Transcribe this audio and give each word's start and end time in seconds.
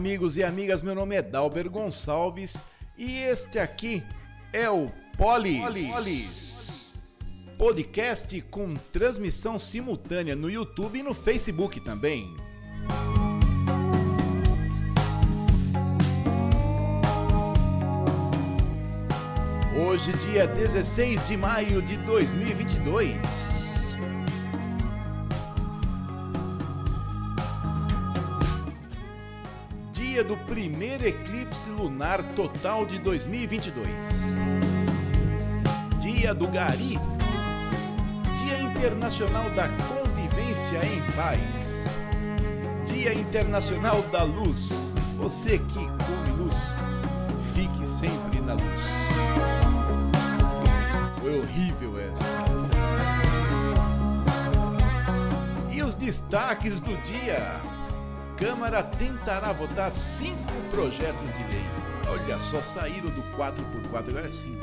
amigos 0.00 0.38
e 0.38 0.42
amigas? 0.42 0.82
Meu 0.82 0.94
nome 0.94 1.14
é 1.14 1.20
Dalber 1.20 1.68
Gonçalves 1.68 2.64
e 2.96 3.18
este 3.18 3.58
aqui 3.58 4.02
é 4.50 4.70
o 4.70 4.90
Polis. 5.14 5.60
Polis. 5.92 6.92
Podcast 7.58 8.40
com 8.50 8.74
transmissão 8.90 9.58
simultânea 9.58 10.34
no 10.34 10.48
YouTube 10.48 11.00
e 11.00 11.02
no 11.02 11.12
Facebook 11.12 11.80
também. 11.80 12.34
Hoje, 19.86 20.12
dia 20.30 20.46
16 20.46 21.26
de 21.26 21.36
maio 21.36 21.82
de 21.82 21.98
2022. 21.98 23.59
Dia 30.20 30.24
do 30.24 30.36
primeiro 30.36 31.06
eclipse 31.06 31.70
lunar 31.70 32.22
total 32.34 32.84
de 32.84 32.98
2022. 32.98 33.86
Dia 35.98 36.34
do 36.34 36.46
Gari. 36.46 36.98
Dia 38.36 38.60
Internacional 38.60 39.48
da 39.50 39.68
Convivência 39.68 40.84
em 40.84 41.00
Paz. 41.12 41.86
Dia 42.84 43.14
Internacional 43.14 44.02
da 44.12 44.22
Luz. 44.22 44.92
Você 45.16 45.56
que 45.58 45.78
come 46.04 46.32
luz, 46.38 46.76
fique 47.54 47.86
sempre 47.86 48.40
na 48.40 48.54
luz. 48.54 48.82
Foi 51.18 51.38
horrível 51.38 51.98
essa. 51.98 52.24
E 55.70 55.82
os 55.82 55.94
destaques 55.94 56.78
do 56.78 56.94
dia. 56.98 57.69
Câmara 58.40 58.82
tentará 58.82 59.52
votar 59.52 59.94
cinco 59.94 60.54
projetos 60.70 61.30
de 61.34 61.44
lei. 61.44 61.66
Olha 62.08 62.38
só, 62.38 62.62
saíram 62.62 63.08
do 63.08 63.22
4x4, 63.36 64.08
agora 64.08 64.28
é 64.28 64.30
5. 64.30 64.56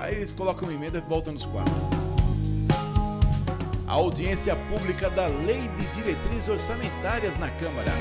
Aí 0.00 0.16
eles 0.16 0.32
colocam 0.32 0.68
uma 0.68 0.74
emenda 0.74 0.98
e 0.98 1.00
voltam 1.00 1.32
nos 1.32 1.46
quatro. 1.46 1.72
A 3.86 3.92
audiência 3.92 4.56
pública 4.56 5.08
da 5.08 5.28
Lei 5.28 5.68
de 5.68 5.86
Diretrizes 5.94 6.48
Orçamentárias 6.48 7.38
na 7.38 7.50
Câmara. 7.52 7.92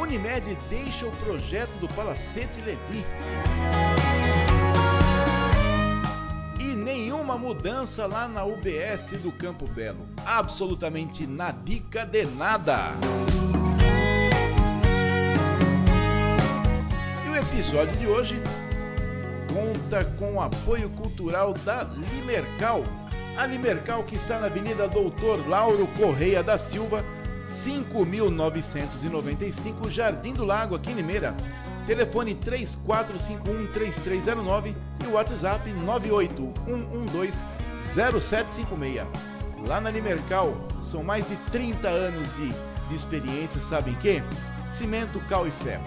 Unimed 0.00 0.56
deixa 0.70 1.06
o 1.06 1.10
projeto 1.10 1.76
do 1.76 1.86
Palacete 1.88 2.62
Levi. 2.62 3.04
Mudança 7.40 8.06
lá 8.06 8.28
na 8.28 8.44
UBS 8.44 9.12
do 9.22 9.32
Campo 9.32 9.66
Belo. 9.66 10.06
Absolutamente 10.26 11.26
nadica 11.26 12.04
de 12.04 12.26
nada. 12.26 12.90
E 17.24 17.30
o 17.30 17.36
episódio 17.36 17.96
de 17.96 18.06
hoje 18.06 18.42
conta 19.52 20.04
com 20.18 20.34
o 20.34 20.40
apoio 20.40 20.90
cultural 20.90 21.54
da 21.54 21.84
Limercal. 21.84 22.84
A 23.38 23.46
Limercal 23.46 24.04
que 24.04 24.16
está 24.16 24.38
na 24.38 24.48
Avenida 24.48 24.86
Doutor 24.86 25.48
Lauro 25.48 25.86
Correia 25.98 26.42
da 26.42 26.58
Silva, 26.58 27.02
5995 27.46 29.90
Jardim 29.90 30.34
do 30.34 30.44
Lago, 30.44 30.74
aqui 30.74 30.90
em 30.90 30.94
Limeira. 30.94 31.34
Telefone 31.90 32.36
34513309 32.36 34.76
e 35.02 35.06
o 35.08 35.14
WhatsApp 35.14 35.74
981120756. 37.84 39.08
Lá 39.66 39.80
na 39.80 39.90
Limercal 39.90 40.54
são 40.80 41.02
mais 41.02 41.28
de 41.28 41.34
30 41.50 41.88
anos 41.88 42.28
de, 42.36 42.54
de 42.88 42.94
experiência, 42.94 43.60
sabem 43.60 43.94
que? 43.94 44.22
Cimento, 44.70 45.18
cal 45.28 45.48
e 45.48 45.50
ferro. 45.50 45.82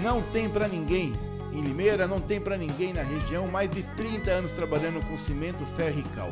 Não 0.00 0.22
tem 0.22 0.48
para 0.48 0.68
ninguém 0.68 1.12
em 1.52 1.60
Limeira, 1.60 2.06
não 2.06 2.20
tem 2.20 2.40
para 2.40 2.56
ninguém 2.56 2.92
na 2.92 3.02
região, 3.02 3.48
mais 3.48 3.68
de 3.68 3.82
30 3.82 4.30
anos 4.30 4.52
trabalhando 4.52 5.04
com 5.08 5.16
cimento, 5.16 5.66
ferro 5.74 5.98
e 5.98 6.04
cal. 6.14 6.28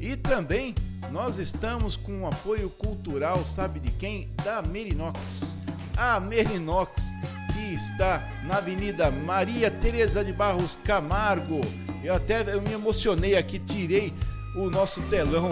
E 0.00 0.16
também 0.16 0.74
nós 1.10 1.38
estamos 1.38 1.96
com 1.96 2.22
o 2.22 2.26
apoio 2.26 2.70
cultural, 2.70 3.44
sabe 3.44 3.80
de 3.80 3.90
quem? 3.90 4.30
Da 4.44 4.62
Merinox. 4.62 5.58
A 5.96 6.18
Merinox 6.18 7.12
que 7.52 7.74
está 7.74 8.26
na 8.44 8.56
Avenida 8.56 9.10
Maria 9.10 9.70
Teresa 9.70 10.24
de 10.24 10.32
Barros 10.32 10.78
Camargo. 10.84 11.60
Eu 12.02 12.14
até 12.14 12.42
eu 12.52 12.60
me 12.60 12.72
emocionei 12.72 13.36
aqui, 13.36 13.58
tirei 13.58 14.12
o 14.54 14.70
nosso 14.70 15.00
telão. 15.02 15.50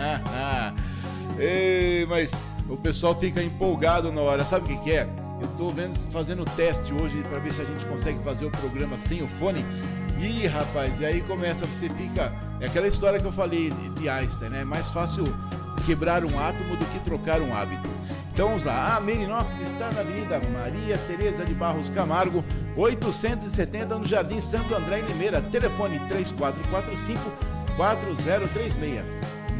Ei, 1.38 2.06
mas 2.06 2.32
o 2.68 2.76
pessoal 2.76 3.18
fica 3.18 3.42
empolgado 3.42 4.10
na 4.12 4.20
hora. 4.20 4.44
Sabe 4.44 4.64
o 4.64 4.68
que, 4.68 4.84
que 4.84 4.92
é? 4.92 5.08
Eu 5.40 5.46
estou 5.48 5.70
vendo, 5.70 5.96
fazendo 6.10 6.44
teste 6.56 6.92
hoje 6.92 7.22
para 7.28 7.38
ver 7.38 7.52
se 7.52 7.62
a 7.62 7.64
gente 7.64 7.84
consegue 7.86 8.22
fazer 8.22 8.44
o 8.46 8.50
programa 8.50 8.98
sem 8.98 9.22
o 9.22 9.28
fone. 9.28 9.64
Ih, 10.20 10.46
rapaz, 10.46 11.00
e 11.00 11.06
aí 11.06 11.22
começa, 11.22 11.66
você 11.66 11.88
fica. 11.88 12.32
É 12.60 12.66
aquela 12.66 12.86
história 12.86 13.18
que 13.18 13.26
eu 13.26 13.32
falei 13.32 13.70
de 13.70 14.08
Einstein, 14.08 14.50
né? 14.50 14.60
É 14.60 14.64
mais 14.64 14.90
fácil 14.90 15.24
quebrar 15.86 16.24
um 16.24 16.38
átomo 16.38 16.76
do 16.76 16.84
que 16.86 17.00
trocar 17.00 17.40
um 17.40 17.54
hábito. 17.54 17.88
Então 18.32 18.48
vamos 18.48 18.64
lá. 18.64 18.96
A 18.96 19.00
Merinox 19.00 19.58
está 19.60 19.90
na 19.90 20.00
Avenida 20.00 20.40
Maria 20.52 20.98
Tereza 21.06 21.44
de 21.44 21.54
Barros 21.54 21.88
Camargo, 21.88 22.44
870 22.76 23.98
no 23.98 24.04
Jardim 24.04 24.42
Santo 24.42 24.74
André 24.74 25.00
em 25.00 25.04
Limeira. 25.04 25.40
Telefone 25.40 25.98
3445 26.00 27.49
4036. 27.80 29.02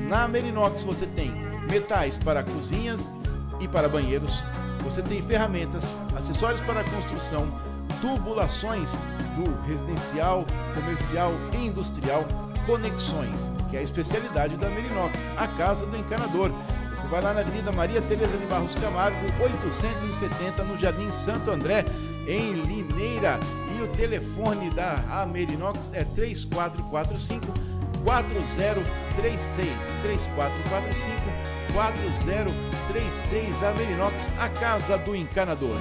Na 0.06 0.28
Merinox 0.28 0.84
você 0.84 1.06
tem 1.06 1.32
metais 1.70 2.18
para 2.18 2.42
cozinhas 2.42 3.14
e 3.58 3.66
para 3.66 3.88
banheiros. 3.88 4.44
Você 4.84 5.00
tem 5.00 5.22
ferramentas, 5.22 5.84
acessórios 6.14 6.60
para 6.60 6.84
construção, 6.84 7.48
tubulações 8.02 8.92
do 9.34 9.66
residencial, 9.66 10.44
comercial 10.74 11.32
e 11.54 11.66
industrial, 11.68 12.26
conexões, 12.66 13.50
que 13.70 13.76
é 13.78 13.80
a 13.80 13.82
especialidade 13.82 14.54
da 14.58 14.68
Merinox, 14.68 15.30
a 15.38 15.48
casa 15.48 15.86
do 15.86 15.96
encanador. 15.96 16.50
Você 16.90 17.06
vai 17.06 17.22
lá 17.22 17.32
na 17.32 17.40
Avenida 17.40 17.72
Maria 17.72 18.02
Tereza 18.02 18.36
de 18.36 18.44
Barros 18.44 18.74
Camargo, 18.74 19.16
870, 19.42 20.62
no 20.64 20.76
Jardim 20.76 21.10
Santo 21.10 21.50
André, 21.50 21.86
em 22.28 22.52
Limeira. 22.52 23.40
E 23.78 23.82
o 23.82 23.88
telefone 23.88 24.68
da 24.68 25.22
Amerinox 25.22 25.90
é 25.94 26.04
3445 26.04 27.70
4036 28.04 29.68
3445 30.02 31.50
4036 31.72 33.62
Amerinox, 33.62 34.32
a 34.38 34.48
casa 34.48 34.98
do 34.98 35.14
encanador. 35.14 35.78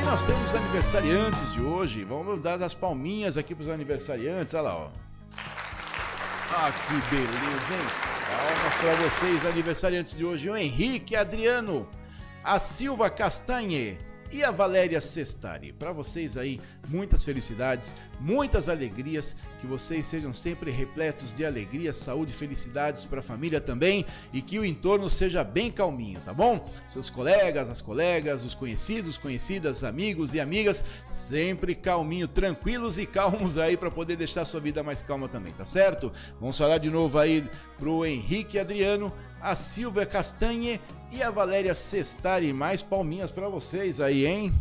E 0.00 0.04
nós 0.04 0.24
temos 0.24 0.54
aniversariantes 0.54 1.52
de 1.52 1.60
hoje. 1.60 2.04
Vamos 2.04 2.38
dar 2.40 2.60
as 2.62 2.74
palminhas 2.74 3.36
aqui 3.36 3.54
para 3.54 3.64
os 3.64 3.70
aniversariantes. 3.70 4.54
Olha 4.54 4.62
lá, 4.62 4.76
ó. 4.76 4.88
Ah, 6.50 6.72
que 6.72 6.94
beleza, 7.14 7.72
hein? 7.72 7.86
Palmas 8.28 8.74
para 8.74 8.96
vocês, 9.08 9.46
aniversariantes 9.46 10.14
de 10.14 10.24
hoje. 10.24 10.50
O 10.50 10.56
Henrique 10.56 11.14
Adriano, 11.14 11.88
a 12.42 12.58
Silva 12.58 13.08
Castanhe 13.08 13.98
e 14.32 14.42
a 14.42 14.50
Valéria 14.50 15.00
Sestari. 15.00 15.72
Para 15.72 15.92
vocês 15.92 16.36
aí, 16.36 16.58
muitas 16.88 17.22
felicidades, 17.22 17.94
muitas 18.18 18.68
alegrias, 18.68 19.36
que 19.60 19.66
vocês 19.66 20.06
sejam 20.06 20.32
sempre 20.32 20.70
repletos 20.70 21.32
de 21.32 21.44
alegria, 21.44 21.92
saúde, 21.92 22.32
felicidades 22.32 23.04
para 23.04 23.20
a 23.20 23.22
família 23.22 23.60
também 23.60 24.04
e 24.32 24.40
que 24.40 24.58
o 24.58 24.64
entorno 24.64 25.10
seja 25.10 25.44
bem 25.44 25.70
calminho, 25.70 26.20
tá 26.20 26.32
bom? 26.32 26.68
Seus 26.88 27.10
colegas, 27.10 27.68
as 27.68 27.80
colegas, 27.80 28.42
os 28.42 28.54
conhecidos, 28.54 29.18
conhecidas, 29.18 29.84
amigos 29.84 30.32
e 30.32 30.40
amigas, 30.40 30.82
sempre 31.10 31.74
calminho, 31.74 32.26
tranquilos 32.26 32.96
e 32.98 33.06
calmos 33.06 33.58
aí 33.58 33.76
para 33.76 33.90
poder 33.90 34.16
deixar 34.16 34.44
sua 34.44 34.60
vida 34.60 34.82
mais 34.82 35.02
calma 35.02 35.28
também, 35.28 35.52
tá 35.52 35.66
certo? 35.66 36.10
Vamos 36.40 36.56
falar 36.56 36.78
de 36.78 36.88
novo 36.88 37.18
aí 37.18 37.48
pro 37.78 38.06
Henrique 38.06 38.58
Adriano, 38.58 39.12
a 39.40 39.54
Silvia 39.54 40.06
Castanhe 40.06 40.80
e 41.12 41.22
a 41.22 41.30
Valéria 41.30 41.74
Sestari. 41.74 42.52
Mais 42.52 42.82
palminhas 42.82 43.30
para 43.30 43.48
vocês 43.48 44.00
aí, 44.00 44.26
hein? 44.26 44.52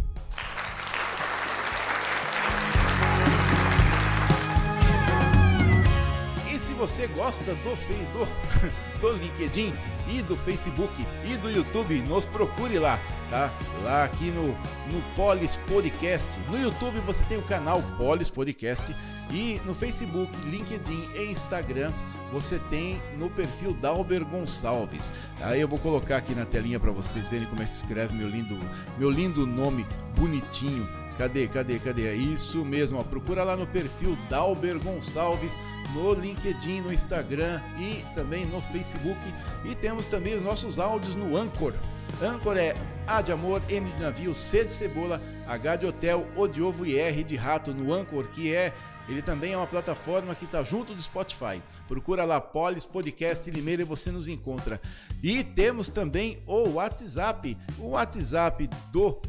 E 6.53 6.59
se 6.59 6.73
você 6.73 7.07
gosta 7.07 7.55
do, 7.55 7.75
do, 8.11 8.99
do 8.99 9.13
LinkedIn 9.13 9.73
e 10.11 10.21
do 10.21 10.35
Facebook 10.35 10.93
e 11.25 11.37
do 11.37 11.49
YouTube, 11.49 12.01
nos 12.01 12.25
procure 12.25 12.77
lá, 12.77 12.99
tá? 13.29 13.53
Lá 13.83 14.03
aqui 14.03 14.29
no, 14.31 14.47
no 14.91 15.01
Polis 15.15 15.55
Podcast. 15.55 16.39
No 16.49 16.59
YouTube 16.59 16.99
você 16.99 17.23
tem 17.25 17.37
o 17.37 17.43
canal 17.43 17.81
Polis 17.97 18.29
Podcast 18.29 18.95
e 19.31 19.61
no 19.65 19.73
Facebook, 19.73 20.35
LinkedIn 20.45 21.09
e 21.15 21.31
Instagram 21.31 21.91
você 22.31 22.57
tem 22.69 23.01
no 23.17 23.29
perfil 23.29 23.73
Dalber 23.73 24.23
Gonçalves. 24.25 25.13
Aí 25.41 25.59
eu 25.59 25.67
vou 25.67 25.77
colocar 25.77 26.17
aqui 26.17 26.33
na 26.33 26.45
telinha 26.45 26.79
para 26.79 26.91
vocês 26.91 27.27
verem 27.27 27.47
como 27.47 27.61
é 27.61 27.65
que 27.65 27.73
escreve 27.73 28.15
meu 28.15 28.27
lindo, 28.27 28.57
meu 28.97 29.09
lindo 29.09 29.45
nome 29.45 29.85
bonitinho. 30.15 31.00
Cadê, 31.17 31.47
cadê, 31.47 31.77
cadê? 31.79 32.07
É 32.07 32.15
isso 32.15 32.63
mesmo, 32.65 32.99
ó. 32.99 33.03
procura 33.03 33.43
lá 33.43 33.55
no 33.55 33.67
perfil 33.67 34.17
Dalber 34.29 34.79
Gonçalves, 34.79 35.57
no 35.93 36.13
LinkedIn, 36.13 36.81
no 36.81 36.91
Instagram 36.91 37.61
e 37.77 38.03
também 38.15 38.45
no 38.45 38.61
Facebook. 38.61 39.19
E 39.65 39.75
temos 39.75 40.07
também 40.07 40.35
os 40.35 40.41
nossos 40.41 40.79
áudios 40.79 41.15
no 41.15 41.37
Anchor. 41.37 41.73
Anchor 42.21 42.57
é 42.57 42.73
A 43.05 43.21
de 43.21 43.31
amor, 43.31 43.61
M 43.69 43.89
de 43.91 43.99
navio, 43.99 44.33
C 44.33 44.63
de 44.63 44.71
cebola, 44.71 45.21
H 45.47 45.75
de 45.77 45.85
hotel, 45.85 46.27
O 46.35 46.47
de 46.47 46.61
ovo 46.61 46.85
e 46.85 46.97
R 46.97 47.23
de 47.23 47.35
rato 47.35 47.73
no 47.73 47.93
Anchor, 47.93 48.27
que 48.29 48.53
é 48.53 48.73
ele 49.07 49.21
também 49.21 49.53
é 49.53 49.57
uma 49.57 49.67
plataforma 49.67 50.33
que 50.35 50.45
está 50.45 50.63
junto 50.63 50.93
do 50.93 51.01
Spotify. 51.01 51.61
Procura 51.87 52.23
lá 52.23 52.39
Polis 52.39 52.85
Podcast 52.85 53.49
Limeira 53.49 53.81
e 53.81 53.85
você 53.85 54.11
nos 54.11 54.27
encontra. 54.27 54.79
E 55.21 55.43
temos 55.43 55.89
também 55.89 56.41
o 56.45 56.69
WhatsApp. 56.69 57.57
O 57.77 57.89
WhatsApp 57.89 58.69
do 58.91 59.21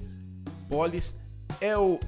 Polis 0.69 1.17
é 1.61 1.77
o 1.77 1.99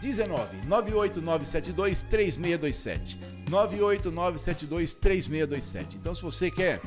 19 0.00 0.66
98972 0.66 2.02
3627. 2.02 3.18
98972 3.48 4.94
3627. 4.94 5.96
Então, 5.96 6.14
se 6.14 6.22
você 6.22 6.50
quer 6.50 6.80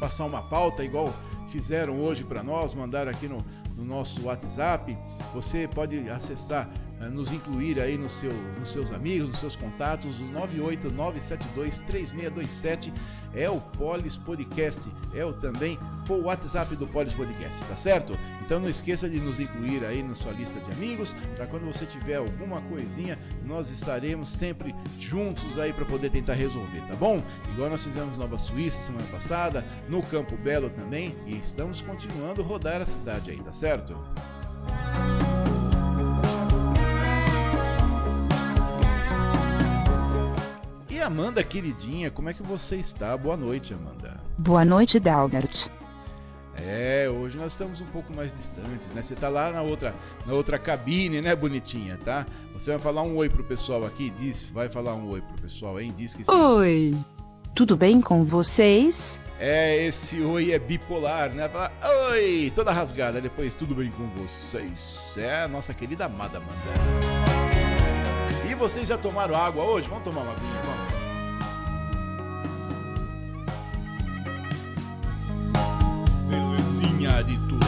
passar 0.00 0.24
uma 0.24 0.42
pauta 0.42 0.84
igual 0.84 1.12
fizeram 1.48 2.00
hoje 2.00 2.24
para 2.24 2.42
nós, 2.42 2.74
mandaram 2.74 3.12
aqui 3.12 3.28
no, 3.28 3.44
no 3.76 3.84
nosso 3.84 4.22
WhatsApp, 4.22 4.96
você 5.32 5.68
pode 5.68 6.10
acessar 6.10 6.68
nos 7.10 7.32
incluir 7.32 7.80
aí 7.80 7.96
no 7.96 8.08
seu, 8.08 8.32
nos 8.58 8.70
seus 8.70 8.92
amigos, 8.92 9.28
nos 9.28 9.38
seus 9.38 9.56
contatos. 9.56 10.20
O 10.20 10.24
989723627 10.24 12.92
é 13.34 13.50
o 13.50 13.60
Polis 13.60 14.16
Podcast, 14.16 14.88
é 15.12 15.24
o 15.24 15.32
também 15.32 15.78
o 16.08 16.24
WhatsApp 16.24 16.76
do 16.76 16.86
Polis 16.86 17.14
Podcast, 17.14 17.62
tá 17.64 17.74
certo? 17.74 18.16
Então 18.44 18.60
não 18.60 18.68
esqueça 18.68 19.08
de 19.08 19.18
nos 19.18 19.40
incluir 19.40 19.84
aí 19.84 20.02
na 20.02 20.14
sua 20.14 20.32
lista 20.32 20.60
de 20.60 20.70
amigos, 20.70 21.14
para 21.34 21.46
quando 21.46 21.64
você 21.64 21.86
tiver 21.86 22.16
alguma 22.16 22.60
coisinha, 22.62 23.18
nós 23.44 23.70
estaremos 23.70 24.28
sempre 24.28 24.74
juntos 24.98 25.58
aí 25.58 25.72
para 25.72 25.84
poder 25.84 26.10
tentar 26.10 26.34
resolver, 26.34 26.80
tá 26.82 26.94
bom? 26.94 27.22
Igual 27.52 27.70
nós 27.70 27.82
fizemos 27.82 28.16
Nova 28.16 28.38
Suíça 28.38 28.82
semana 28.82 29.06
passada, 29.10 29.64
no 29.88 30.02
Campo 30.02 30.36
Belo 30.36 30.70
também, 30.70 31.14
e 31.26 31.36
estamos 31.36 31.80
continuando 31.80 32.42
rodar 32.42 32.80
a 32.80 32.86
cidade 32.86 33.30
aí, 33.30 33.38
tá 33.38 33.52
certo? 33.52 33.96
Amanda, 41.04 41.44
queridinha, 41.44 42.10
como 42.10 42.30
é 42.30 42.32
que 42.32 42.42
você 42.42 42.76
está? 42.76 43.14
Boa 43.16 43.36
noite, 43.36 43.74
Amanda. 43.74 44.18
Boa 44.38 44.64
noite, 44.64 44.98
Dalbert. 44.98 45.68
É, 46.56 47.08
hoje 47.10 47.36
nós 47.36 47.52
estamos 47.52 47.80
um 47.80 47.86
pouco 47.86 48.14
mais 48.14 48.34
distantes, 48.34 48.86
né? 48.94 49.02
Você 49.02 49.14
tá 49.14 49.28
lá 49.28 49.50
na 49.50 49.60
outra, 49.60 49.94
na 50.24 50.32
outra 50.32 50.58
cabine, 50.58 51.20
né, 51.20 51.36
bonitinha, 51.36 51.98
tá? 52.02 52.24
Você 52.52 52.70
vai 52.70 52.78
falar 52.78 53.02
um 53.02 53.16
oi 53.16 53.28
pro 53.28 53.44
pessoal 53.44 53.84
aqui, 53.84 54.10
diz, 54.18 54.44
vai 54.44 54.68
falar 54.68 54.94
um 54.94 55.08
oi 55.10 55.20
pro 55.20 55.42
pessoal, 55.42 55.78
hein? 55.78 55.92
Diz 55.94 56.14
que 56.14 56.24
sim. 56.24 56.30
Oi. 56.30 56.94
Tudo 57.54 57.76
bem 57.76 58.00
com 58.00 58.24
vocês? 58.24 59.20
É, 59.38 59.84
esse 59.84 60.22
oi 60.22 60.52
é 60.52 60.58
bipolar, 60.58 61.30
né? 61.30 61.48
Fala, 61.48 61.70
oi, 62.12 62.50
toda 62.54 62.72
rasgada, 62.72 63.20
depois 63.20 63.54
tudo 63.54 63.74
bem 63.74 63.90
com 63.90 64.08
vocês. 64.10 65.14
É 65.18 65.42
a 65.42 65.48
nossa 65.48 65.74
querida 65.74 66.06
amada 66.06 66.38
Amanda. 66.38 67.34
E 68.48 68.54
vocês 68.54 68.88
já 68.88 68.96
tomaram 68.96 69.34
água 69.34 69.64
hoje? 69.64 69.88
Vamos 69.88 70.04
tomar 70.04 70.22
uma 70.22 70.32
aguinha, 70.32 70.62
vamos. 70.62 70.93
De 77.04 77.38
tudo. 77.48 77.66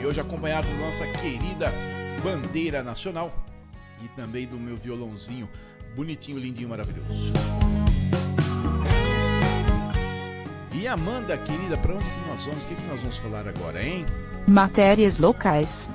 E 0.00 0.04
hoje 0.04 0.20
acompanhados 0.20 0.70
da 0.70 0.76
nossa 0.76 1.06
querida 1.06 1.72
bandeira 2.20 2.82
nacional 2.82 3.32
e 4.02 4.08
também 4.08 4.44
do 4.44 4.58
meu 4.58 4.76
violãozinho 4.76 5.48
bonitinho, 5.94 6.36
lindinho, 6.36 6.68
maravilhoso. 6.68 7.32
E 10.72 10.88
Amanda, 10.88 11.38
querida, 11.38 11.76
para 11.76 11.94
onde 11.94 12.04
que 12.04 12.28
nós 12.28 12.44
vamos? 12.44 12.64
O 12.64 12.68
que, 12.68 12.74
que 12.74 12.86
nós 12.88 13.00
vamos 13.00 13.18
falar 13.18 13.46
agora, 13.46 13.82
hein? 13.82 14.04
Matérias 14.48 15.18
locais. 15.18 15.88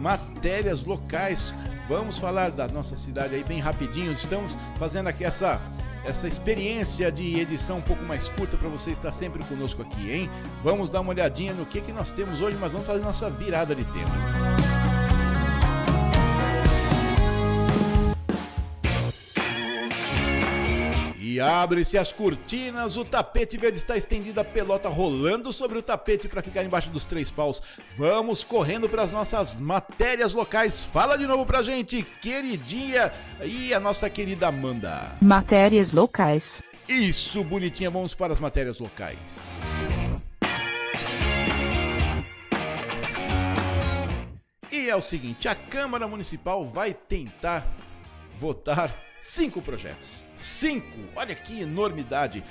Matérias 0.00 0.82
locais. 0.82 1.54
Vamos 1.88 2.18
falar 2.18 2.50
da 2.50 2.66
nossa 2.66 2.96
cidade 2.96 3.36
aí 3.36 3.44
bem 3.44 3.60
rapidinho. 3.60 4.12
Estamos 4.12 4.58
fazendo 4.78 5.08
aqui 5.08 5.24
essa 5.24 5.60
essa 6.04 6.28
experiência 6.28 7.10
de 7.10 7.40
edição 7.40 7.78
um 7.78 7.82
pouco 7.82 8.04
mais 8.04 8.28
curta 8.28 8.56
para 8.56 8.68
você 8.68 8.90
estar 8.90 9.10
sempre 9.10 9.42
conosco 9.44 9.82
aqui, 9.82 10.10
hein? 10.10 10.30
Vamos 10.62 10.90
dar 10.90 11.00
uma 11.00 11.10
olhadinha 11.10 11.54
no 11.54 11.64
que, 11.64 11.80
que 11.80 11.92
nós 11.92 12.10
temos 12.10 12.40
hoje, 12.40 12.56
mas 12.60 12.72
vamos 12.72 12.86
fazer 12.86 13.00
nossa 13.00 13.30
virada 13.30 13.74
de 13.74 13.84
tema. 13.86 14.83
E 21.34 21.40
abre-se 21.40 21.98
as 21.98 22.12
cortinas, 22.12 22.96
o 22.96 23.04
tapete 23.04 23.56
verde 23.56 23.76
está 23.76 23.96
estendido, 23.96 24.38
a 24.38 24.44
pelota 24.44 24.88
rolando 24.88 25.52
sobre 25.52 25.76
o 25.76 25.82
tapete 25.82 26.28
para 26.28 26.40
ficar 26.40 26.62
embaixo 26.62 26.90
dos 26.90 27.04
três 27.04 27.28
paus. 27.28 27.60
Vamos 27.96 28.44
correndo 28.44 28.88
para 28.88 29.02
as 29.02 29.10
nossas 29.10 29.60
matérias 29.60 30.32
locais. 30.32 30.84
Fala 30.84 31.18
de 31.18 31.26
novo 31.26 31.44
pra 31.44 31.60
gente, 31.64 32.04
queridinha 32.22 33.12
e 33.42 33.74
a 33.74 33.80
nossa 33.80 34.08
querida 34.08 34.46
Amanda. 34.46 35.16
Matérias 35.20 35.92
locais. 35.92 36.62
Isso, 36.88 37.42
bonitinha, 37.42 37.90
vamos 37.90 38.14
para 38.14 38.32
as 38.32 38.38
matérias 38.38 38.78
locais. 38.78 39.18
E 44.70 44.88
é 44.88 44.94
o 44.94 45.00
seguinte, 45.00 45.48
a 45.48 45.56
Câmara 45.56 46.06
Municipal 46.06 46.64
vai 46.64 46.94
tentar 46.94 47.66
votar 48.38 48.94
cinco 49.24 49.62
projetos. 49.62 50.22
Cinco! 50.34 50.98
Olha 51.16 51.34
que 51.34 51.62
enormidade! 51.62 52.44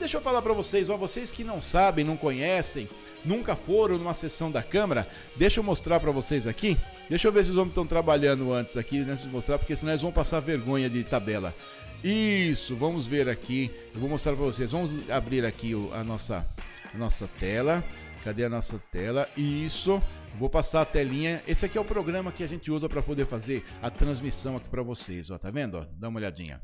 Deixa 0.00 0.16
eu 0.16 0.20
falar 0.20 0.42
para 0.42 0.52
vocês, 0.52 0.90
ó, 0.90 0.96
vocês 0.96 1.30
que 1.30 1.44
não 1.44 1.62
sabem, 1.62 2.04
não 2.04 2.16
conhecem, 2.16 2.88
nunca 3.24 3.54
foram 3.54 3.96
numa 3.96 4.12
sessão 4.12 4.50
da 4.50 4.64
Câmara, 4.64 5.06
deixa 5.36 5.60
eu 5.60 5.64
mostrar 5.64 6.00
para 6.00 6.10
vocês 6.10 6.44
aqui. 6.44 6.76
Deixa 7.08 7.28
eu 7.28 7.32
ver 7.32 7.44
se 7.44 7.52
os 7.52 7.56
homens 7.56 7.70
estão 7.70 7.86
trabalhando 7.86 8.52
antes 8.52 8.76
aqui, 8.76 8.98
antes 8.98 9.22
de 9.22 9.30
mostrar, 9.30 9.56
porque 9.56 9.76
senão 9.76 9.92
eles 9.92 10.02
vão 10.02 10.10
passar 10.10 10.40
vergonha 10.40 10.90
de 10.90 11.04
tabela. 11.04 11.54
Isso, 12.02 12.74
vamos 12.74 13.06
ver 13.06 13.28
aqui. 13.28 13.70
Eu 13.94 14.00
vou 14.00 14.10
mostrar 14.10 14.34
para 14.34 14.44
vocês. 14.44 14.72
Vamos 14.72 14.92
abrir 15.08 15.44
aqui 15.44 15.72
a 15.92 16.02
nossa, 16.02 16.44
a 16.92 16.98
nossa 16.98 17.28
tela. 17.38 17.82
Cadê 18.24 18.44
a 18.44 18.48
nossa 18.50 18.78
tela? 18.90 19.28
Isso. 19.36 20.02
Vou 20.36 20.50
passar 20.50 20.82
a 20.82 20.84
telinha. 20.84 21.42
Esse 21.46 21.64
aqui 21.64 21.78
é 21.78 21.80
o 21.80 21.84
programa 21.84 22.32
que 22.32 22.42
a 22.42 22.46
gente 22.46 22.68
usa 22.68 22.88
para 22.88 23.00
poder 23.00 23.24
fazer 23.24 23.64
a 23.80 23.88
transmissão 23.88 24.56
aqui 24.56 24.68
para 24.68 24.82
vocês, 24.82 25.30
ó, 25.30 25.38
tá 25.38 25.48
vendo? 25.48 25.78
Ó, 25.78 25.86
dá 25.92 26.08
uma 26.08 26.18
olhadinha. 26.18 26.60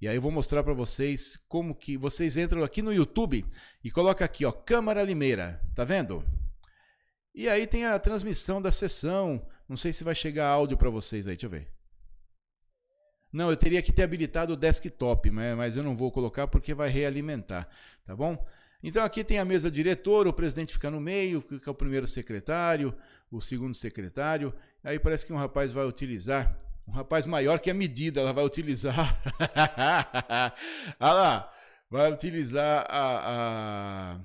E 0.00 0.06
aí 0.06 0.16
eu 0.16 0.22
vou 0.22 0.30
mostrar 0.30 0.62
para 0.62 0.74
vocês 0.74 1.38
como 1.48 1.74
que 1.74 1.96
vocês 1.96 2.36
entram 2.36 2.62
aqui 2.62 2.82
no 2.82 2.92
YouTube 2.92 3.46
e 3.82 3.90
coloca 3.90 4.24
aqui, 4.24 4.44
ó, 4.44 4.52
Câmara 4.52 5.02
Limeira, 5.02 5.60
tá 5.74 5.84
vendo? 5.84 6.22
E 7.34 7.48
aí 7.48 7.66
tem 7.66 7.86
a 7.86 7.98
transmissão 7.98 8.60
da 8.60 8.70
sessão. 8.70 9.44
Não 9.66 9.76
sei 9.76 9.92
se 9.92 10.04
vai 10.04 10.14
chegar 10.14 10.46
áudio 10.46 10.76
para 10.76 10.90
vocês 10.90 11.26
aí, 11.26 11.34
deixa 11.34 11.46
eu 11.46 11.50
ver. 11.50 11.72
Não, 13.32 13.50
eu 13.50 13.56
teria 13.56 13.82
que 13.82 13.92
ter 13.92 14.02
habilitado 14.02 14.52
o 14.52 14.56
desktop, 14.56 15.30
mas 15.30 15.76
eu 15.76 15.82
não 15.82 15.96
vou 15.96 16.12
colocar 16.12 16.46
porque 16.46 16.74
vai 16.74 16.90
realimentar, 16.90 17.68
tá 18.04 18.14
bom? 18.14 18.46
Então 18.82 19.04
aqui 19.04 19.24
tem 19.24 19.38
a 19.38 19.44
mesa 19.44 19.70
diretora, 19.70 20.28
o 20.28 20.32
presidente 20.32 20.72
fica 20.72 20.90
no 20.90 21.00
meio, 21.00 21.40
fica 21.40 21.70
o 21.70 21.74
primeiro 21.74 22.06
secretário, 22.06 22.94
o 23.30 23.40
segundo 23.40 23.74
secretário. 23.74 24.54
Aí 24.84 24.98
parece 24.98 25.26
que 25.26 25.32
um 25.32 25.36
rapaz 25.36 25.72
vai 25.72 25.84
utilizar, 25.84 26.56
um 26.86 26.92
rapaz 26.92 27.26
maior 27.26 27.58
que 27.58 27.70
a 27.70 27.74
medida, 27.74 28.20
ela 28.20 28.32
vai 28.32 28.44
utilizar. 28.44 29.20
Olha 31.00 31.12
lá, 31.12 31.52
vai 31.90 32.12
utilizar 32.12 32.86
a, 32.88 34.14
a 34.14 34.20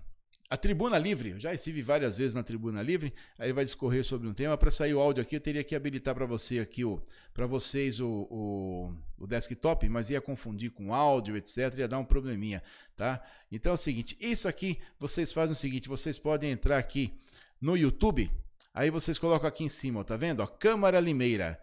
a 0.54 0.58
Tribuna 0.58 1.00
Livre, 1.00 1.34
já 1.40 1.52
estive 1.52 1.82
várias 1.82 2.16
vezes 2.16 2.36
na 2.36 2.44
Tribuna 2.44 2.80
Livre, 2.80 3.12
aí 3.40 3.52
vai 3.52 3.66
discorrer 3.66 4.06
sobre 4.06 4.28
um 4.28 4.36
tema. 4.36 4.56
Para 4.56 4.70
sair 4.70 4.94
o 4.94 5.00
áudio 5.00 5.24
aqui, 5.24 5.36
eu 5.36 5.42
teria 5.42 5.64
que 5.64 5.76
habilitar 5.76 6.14
para 6.14 6.28
você 6.28 6.60
aqui 6.60 6.86
o, 6.86 7.02
para 7.34 7.48
vocês 7.48 8.00
o, 8.00 8.28
o, 8.30 8.94
o, 9.18 9.26
desktop, 9.26 9.90
mas 9.90 10.12
ia 10.12 10.22
confundir 10.22 10.70
com 10.70 10.94
áudio, 10.94 11.36
etc, 11.36 11.76
ia 11.80 11.88
dar 11.88 11.98
um 11.98 12.06
probleminha, 12.06 12.62
tá? 12.96 13.20
Então 13.52 13.72
é 13.72 13.74
o 13.74 13.78
seguinte, 13.78 14.16
isso 14.22 14.48
aqui 14.48 14.78
vocês 15.00 15.34
fazem 15.34 15.54
o 15.54 15.56
seguinte, 15.56 15.90
vocês 15.90 16.20
podem 16.20 16.52
entrar 16.52 16.78
aqui 16.78 17.12
no 17.60 17.76
YouTube, 17.76 18.30
aí 18.76 18.92
vocês 18.92 19.18
colocam 19.18 19.48
aqui 19.48 19.64
em 19.64 19.70
cima, 19.70 20.02
ó, 20.02 20.04
tá 20.04 20.16
vendo? 20.16 20.42
Ó, 20.42 20.46
Câmara 20.46 21.00
Limeira, 21.00 21.60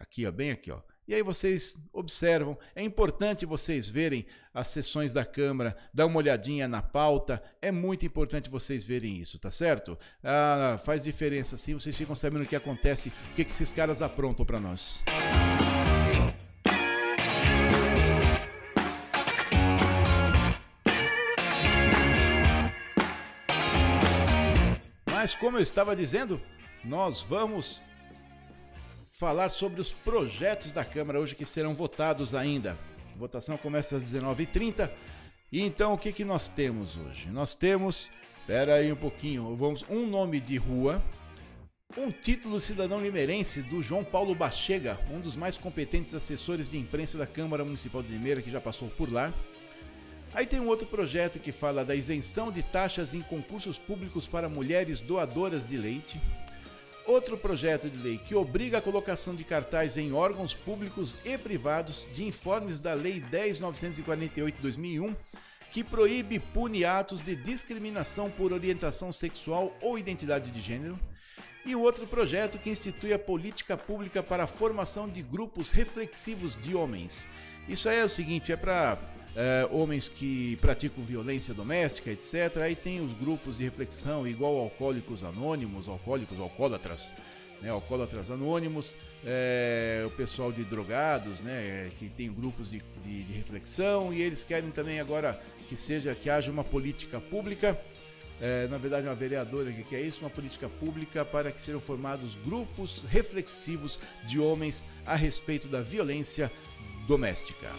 aqui, 0.00 0.26
ó, 0.26 0.32
bem 0.32 0.50
aqui, 0.50 0.72
ó. 0.72 0.80
E 1.06 1.14
aí 1.14 1.22
vocês 1.22 1.76
observam, 1.92 2.56
é 2.76 2.82
importante 2.82 3.44
vocês 3.44 3.88
verem 3.88 4.24
as 4.54 4.68
sessões 4.68 5.12
da 5.12 5.24
Câmara, 5.24 5.76
dar 5.92 6.06
uma 6.06 6.18
olhadinha 6.18 6.68
na 6.68 6.80
pauta, 6.80 7.42
é 7.60 7.72
muito 7.72 8.06
importante 8.06 8.48
vocês 8.48 8.84
verem 8.84 9.18
isso, 9.18 9.36
tá 9.38 9.50
certo? 9.50 9.98
Ah, 10.22 10.80
faz 10.84 11.02
diferença 11.02 11.56
sim, 11.56 11.74
vocês 11.74 11.96
ficam 11.96 12.14
sabendo 12.14 12.44
o 12.44 12.46
que 12.46 12.54
acontece, 12.54 13.08
o 13.32 13.34
que, 13.34 13.44
que 13.44 13.50
esses 13.50 13.72
caras 13.72 14.00
aprontam 14.00 14.46
para 14.46 14.60
nós. 14.60 15.02
Mas 25.06 25.34
como 25.34 25.56
eu 25.56 25.62
estava 25.62 25.96
dizendo, 25.96 26.40
nós 26.84 27.20
vamos 27.20 27.80
falar 29.22 29.50
sobre 29.50 29.80
os 29.80 29.92
projetos 29.92 30.72
da 30.72 30.84
Câmara 30.84 31.20
hoje 31.20 31.36
que 31.36 31.46
serão 31.46 31.74
votados 31.74 32.34
ainda. 32.34 32.76
A 33.14 33.16
votação 33.16 33.56
começa 33.56 33.94
às 33.94 34.02
19h30. 34.02 34.90
E 35.52 35.62
então 35.62 35.92
o 35.92 35.96
que, 35.96 36.10
que 36.10 36.24
nós 36.24 36.48
temos 36.48 36.96
hoje? 36.96 37.28
Nós 37.30 37.54
temos, 37.54 38.10
espera 38.40 38.74
aí 38.74 38.90
um 38.90 38.96
pouquinho, 38.96 39.54
vamos 39.54 39.84
um 39.88 40.08
nome 40.08 40.40
de 40.40 40.56
rua, 40.56 41.00
um 41.96 42.10
título 42.10 42.58
cidadão 42.58 43.00
limeirense 43.00 43.62
do 43.62 43.80
João 43.80 44.02
Paulo 44.02 44.34
Bachega, 44.34 44.98
um 45.08 45.20
dos 45.20 45.36
mais 45.36 45.56
competentes 45.56 46.16
assessores 46.16 46.68
de 46.68 46.76
imprensa 46.76 47.16
da 47.16 47.24
Câmara 47.24 47.64
Municipal 47.64 48.02
de 48.02 48.08
Limeira, 48.08 48.42
que 48.42 48.50
já 48.50 48.60
passou 48.60 48.88
por 48.88 49.08
lá. 49.08 49.32
Aí 50.34 50.46
tem 50.46 50.58
um 50.58 50.66
outro 50.66 50.88
projeto 50.88 51.38
que 51.38 51.52
fala 51.52 51.84
da 51.84 51.94
isenção 51.94 52.50
de 52.50 52.64
taxas 52.64 53.14
em 53.14 53.22
concursos 53.22 53.78
públicos 53.78 54.26
para 54.26 54.48
mulheres 54.48 54.98
doadoras 54.98 55.64
de 55.64 55.76
leite. 55.76 56.20
Outro 57.06 57.36
projeto 57.36 57.90
de 57.90 57.98
lei 57.98 58.16
que 58.16 58.34
obriga 58.34 58.78
a 58.78 58.82
colocação 58.82 59.34
de 59.34 59.42
cartaz 59.42 59.96
em 59.96 60.12
órgãos 60.12 60.54
públicos 60.54 61.18
e 61.24 61.36
privados 61.36 62.08
de 62.12 62.24
informes 62.24 62.78
da 62.78 62.94
Lei 62.94 63.20
10.948/2001, 63.20 65.16
que 65.72 65.82
proíbe 65.82 66.36
e 66.36 66.40
pune 66.40 66.84
atos 66.84 67.20
de 67.20 67.34
discriminação 67.34 68.30
por 68.30 68.52
orientação 68.52 69.10
sexual 69.10 69.76
ou 69.80 69.98
identidade 69.98 70.52
de 70.52 70.60
gênero. 70.60 70.96
E 71.66 71.74
o 71.74 71.80
outro 71.80 72.06
projeto 72.06 72.58
que 72.58 72.70
institui 72.70 73.12
a 73.12 73.18
política 73.18 73.76
pública 73.76 74.22
para 74.22 74.44
a 74.44 74.48
formação 74.48 75.08
de 75.08 75.22
grupos 75.22 75.72
reflexivos 75.72 76.56
de 76.56 76.74
homens. 76.74 77.26
Isso 77.68 77.88
aí 77.88 77.98
é 77.98 78.04
o 78.04 78.08
seguinte, 78.08 78.52
é 78.52 78.56
para 78.56 78.98
é, 79.34 79.66
homens 79.70 80.08
que 80.08 80.56
praticam 80.56 81.02
violência 81.02 81.54
doméstica, 81.54 82.10
etc. 82.10 82.58
Aí 82.58 82.74
tem 82.74 83.00
os 83.00 83.12
grupos 83.12 83.58
de 83.58 83.64
reflexão, 83.64 84.26
igual 84.26 84.58
Alcoólicos 84.58 85.24
Anônimos, 85.24 85.88
Alcoólicos, 85.88 86.38
Alcoólatras, 86.38 87.12
né, 87.60 87.70
Alcoólatras 87.70 88.30
Anônimos, 88.30 88.94
é, 89.24 90.02
o 90.06 90.10
pessoal 90.10 90.52
de 90.52 90.64
drogados, 90.64 91.40
né, 91.40 91.90
que 91.98 92.08
tem 92.08 92.30
grupos 92.30 92.70
de, 92.70 92.82
de, 93.02 93.22
de, 93.22 93.32
reflexão, 93.32 94.12
e 94.12 94.20
eles 94.20 94.44
querem 94.44 94.70
também 94.70 95.00
agora 95.00 95.40
que 95.68 95.76
seja 95.76 96.14
que 96.14 96.28
haja 96.28 96.50
uma 96.50 96.64
política 96.64 97.20
pública. 97.20 97.80
É, 98.40 98.66
na 98.66 98.76
verdade, 98.76 99.06
uma 99.06 99.14
vereadora 99.14 99.70
que 99.70 99.84
quer 99.84 100.00
isso, 100.00 100.20
uma 100.20 100.30
política 100.30 100.68
pública 100.68 101.24
para 101.24 101.52
que 101.52 101.62
sejam 101.62 101.80
formados 101.80 102.34
grupos 102.34 103.04
reflexivos 103.08 104.00
de 104.26 104.40
homens 104.40 104.84
a 105.06 105.14
respeito 105.14 105.68
da 105.68 105.80
violência 105.80 106.50
doméstica. 107.06 107.70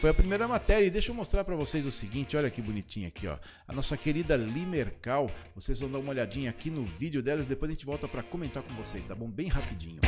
Foi 0.00 0.08
a 0.08 0.14
primeira 0.14 0.48
matéria. 0.48 0.86
E 0.86 0.90
deixa 0.90 1.10
eu 1.10 1.14
mostrar 1.14 1.44
para 1.44 1.54
vocês 1.54 1.84
o 1.84 1.90
seguinte, 1.90 2.36
olha 2.36 2.50
que 2.50 2.62
bonitinho 2.62 3.06
aqui, 3.06 3.28
ó. 3.28 3.36
A 3.68 3.72
nossa 3.72 3.96
querida 3.96 4.34
Limercal. 4.34 5.30
Vocês 5.54 5.78
vão 5.78 5.90
dar 5.90 5.98
uma 5.98 6.10
olhadinha 6.10 6.48
aqui 6.48 6.70
no 6.70 6.82
vídeo 6.82 7.22
delas, 7.22 7.46
depois 7.46 7.70
a 7.70 7.74
gente 7.74 7.84
volta 7.84 8.08
para 8.08 8.22
comentar 8.22 8.62
com 8.62 8.74
vocês, 8.74 9.04
tá 9.04 9.14
bom? 9.14 9.28
Bem 9.28 9.48
rapidinho. 9.48 10.00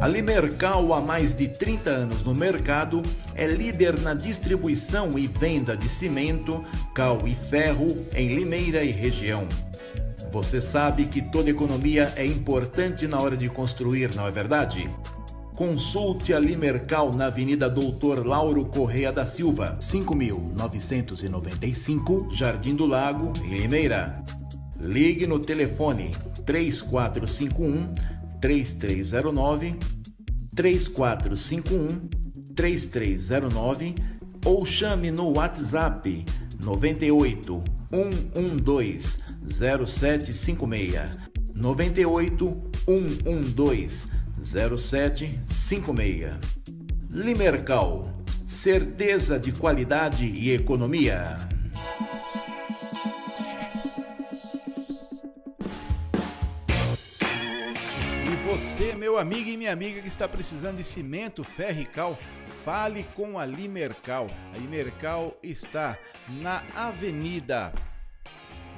A 0.00 0.08
Limercal, 0.08 0.92
há 0.94 1.00
mais 1.00 1.34
de 1.34 1.48
30 1.48 1.90
anos 1.90 2.22
no 2.24 2.34
mercado, 2.34 3.02
é 3.34 3.46
líder 3.46 4.00
na 4.00 4.14
distribuição 4.14 5.18
e 5.18 5.26
venda 5.26 5.76
de 5.76 5.88
cimento, 5.88 6.64
cal 6.94 7.26
e 7.26 7.34
ferro 7.34 8.06
em 8.14 8.34
Limeira 8.34 8.84
e 8.84 8.90
região. 8.92 9.48
Você 10.30 10.60
sabe 10.60 11.06
que 11.06 11.20
toda 11.20 11.50
economia 11.50 12.12
é 12.16 12.24
importante 12.24 13.06
na 13.06 13.20
hora 13.20 13.36
de 13.36 13.48
construir, 13.48 14.14
não 14.14 14.26
é 14.26 14.30
verdade? 14.30 14.88
Consulte 15.62 16.34
a 16.34 16.40
Limercal 16.40 17.14
na 17.14 17.26
Avenida 17.26 17.70
Doutor 17.70 18.26
Lauro 18.26 18.64
Correia 18.64 19.12
da 19.12 19.24
Silva, 19.24 19.78
5995, 19.80 22.30
Jardim 22.32 22.74
do 22.74 22.84
Lago, 22.84 23.32
Limeira. 23.44 24.24
Ligue 24.80 25.24
no 25.24 25.38
telefone 25.38 26.10
3451 26.44 27.92
3309 28.40 29.78
3451 30.52 32.08
3309 32.56 33.94
ou 34.44 34.66
chame 34.66 35.12
no 35.12 35.30
WhatsApp 35.30 36.24
98 36.58 37.62
112 37.92 39.20
0756 39.46 41.08
98 41.54 42.72
112 42.84 44.21
0756. 44.40 46.34
Limercal, 47.10 48.02
certeza 48.46 49.38
de 49.38 49.52
qualidade 49.52 50.24
e 50.24 50.52
economia. 50.52 51.36
E 58.24 58.46
você, 58.46 58.94
meu 58.94 59.18
amigo 59.18 59.48
e 59.48 59.56
minha 59.56 59.72
amiga 59.72 60.00
que 60.00 60.08
está 60.08 60.28
precisando 60.28 60.76
de 60.76 60.84
cimento, 60.84 61.44
ferro 61.44 61.80
e 61.80 61.84
cal, 61.84 62.18
fale 62.64 63.04
com 63.14 63.38
a 63.38 63.44
Limercal. 63.44 64.30
A 64.54 64.58
Limercal 64.58 65.36
está 65.42 65.98
na 66.28 66.64
Avenida 66.74 67.72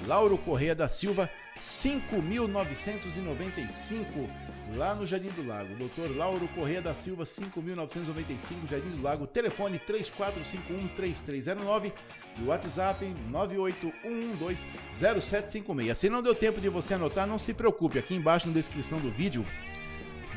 Lauro 0.06 0.36
Correia 0.36 0.74
da 0.74 0.88
Silva, 0.88 1.30
5995 1.56 4.28
lá 4.76 4.94
no 4.94 5.04
Jardim 5.06 5.30
do 5.30 5.46
Lago. 5.46 5.74
Doutor 5.74 6.16
Lauro 6.16 6.48
Correia 6.48 6.80
da 6.80 6.94
Silva, 6.94 7.24
5.995, 7.24 8.70
Jardim 8.70 8.88
do 8.90 9.02
Lago. 9.02 9.26
Telefone 9.26 9.78
3451-3309 9.78 11.92
e 12.38 12.42
o 12.42 12.46
WhatsApp 12.46 13.14
981120756. 13.30 15.94
Se 15.94 16.08
não 16.08 16.22
deu 16.22 16.34
tempo 16.34 16.60
de 16.60 16.68
você 16.68 16.94
anotar, 16.94 17.26
não 17.26 17.38
se 17.38 17.54
preocupe. 17.54 17.98
Aqui 17.98 18.14
embaixo 18.14 18.48
na 18.48 18.54
descrição 18.54 18.98
do 18.98 19.10
vídeo 19.10 19.44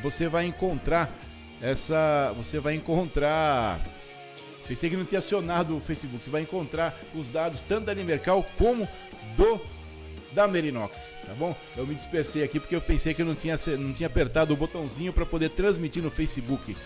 você 0.02 0.28
vai 0.28 0.46
encontrar 0.46 1.12
essa. 1.60 2.32
Você 2.36 2.60
vai 2.60 2.74
encontrar. 2.74 3.80
Pensei 4.66 4.90
que 4.90 4.96
não 4.96 5.04
tinha 5.04 5.18
acionado 5.18 5.76
o 5.76 5.80
Facebook. 5.80 6.22
Você 6.22 6.30
vai 6.30 6.42
encontrar 6.42 6.98
os 7.14 7.30
dados 7.30 7.62
tanto 7.62 7.86
da 7.86 7.94
Limercal 7.94 8.44
como 8.56 8.86
do 9.36 9.60
da 10.38 10.46
Merinox, 10.46 11.16
tá 11.26 11.34
bom? 11.34 11.56
Eu 11.76 11.84
me 11.84 11.96
dispersei 11.96 12.44
aqui 12.44 12.60
porque 12.60 12.76
eu 12.76 12.80
pensei 12.80 13.12
que 13.12 13.20
eu 13.20 13.26
não 13.26 13.34
tinha, 13.34 13.56
não 13.76 13.92
tinha 13.92 14.06
apertado 14.06 14.54
o 14.54 14.56
botãozinho 14.56 15.12
para 15.12 15.26
poder 15.26 15.48
transmitir 15.50 16.00
no 16.00 16.10
Facebook. 16.10 16.76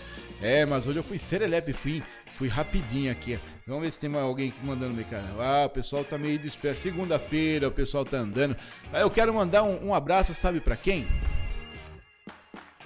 É, 0.41 0.65
mas 0.65 0.87
hoje 0.87 0.97
eu 0.97 1.03
fui 1.03 1.19
serelepe, 1.19 1.71
fui, 1.71 2.01
fui 2.33 2.47
rapidinho 2.47 3.11
aqui. 3.11 3.39
Vamos 3.67 3.83
ver 3.83 3.91
se 3.91 3.99
tem 3.99 4.15
alguém 4.15 4.49
aqui 4.49 4.65
mandando 4.65 4.95
me 4.95 5.03
cara. 5.03 5.23
Ah, 5.37 5.65
o 5.67 5.69
pessoal 5.69 6.03
tá 6.03 6.17
meio 6.17 6.39
disperso. 6.39 6.81
Segunda-feira 6.81 7.67
o 7.67 7.71
pessoal 7.71 8.03
tá 8.03 8.17
andando. 8.17 8.57
Ah, 8.91 9.01
eu 9.01 9.09
quero 9.11 9.31
mandar 9.31 9.61
um, 9.61 9.89
um 9.89 9.93
abraço, 9.93 10.33
sabe 10.33 10.59
para 10.59 10.75
quem? 10.75 11.07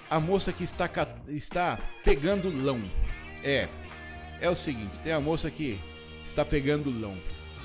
A 0.10 0.20
moça 0.20 0.52
que 0.52 0.66
está, 0.66 0.90
está 1.30 1.80
pegando 2.04 2.52
lão. 2.62 2.78
É, 3.42 3.70
é 4.42 4.50
o 4.50 4.56
seguinte, 4.56 5.00
tem 5.00 5.14
a 5.14 5.22
moça 5.22 5.50
que 5.50 5.80
está 6.26 6.44
pegando 6.44 6.92
lão. 6.92 7.16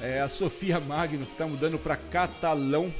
É 0.02 0.20
a 0.20 0.28
Sofia 0.28 0.78
Magno 0.80 1.24
que 1.24 1.36
tá 1.36 1.46
mudando 1.46 1.78
para 1.78 1.96
catalão. 1.96 2.92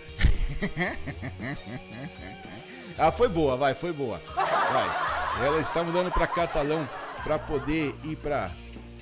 ah, 2.96 3.10
foi 3.10 3.28
boa, 3.28 3.56
vai, 3.56 3.74
foi 3.74 3.92
boa. 3.92 4.22
Vai. 4.36 5.44
Ela 5.44 5.60
está 5.60 5.82
mudando 5.82 6.12
para 6.12 6.28
catalão 6.28 6.88
para 7.24 7.40
poder 7.40 7.92
ir 8.04 8.14
para 8.14 8.52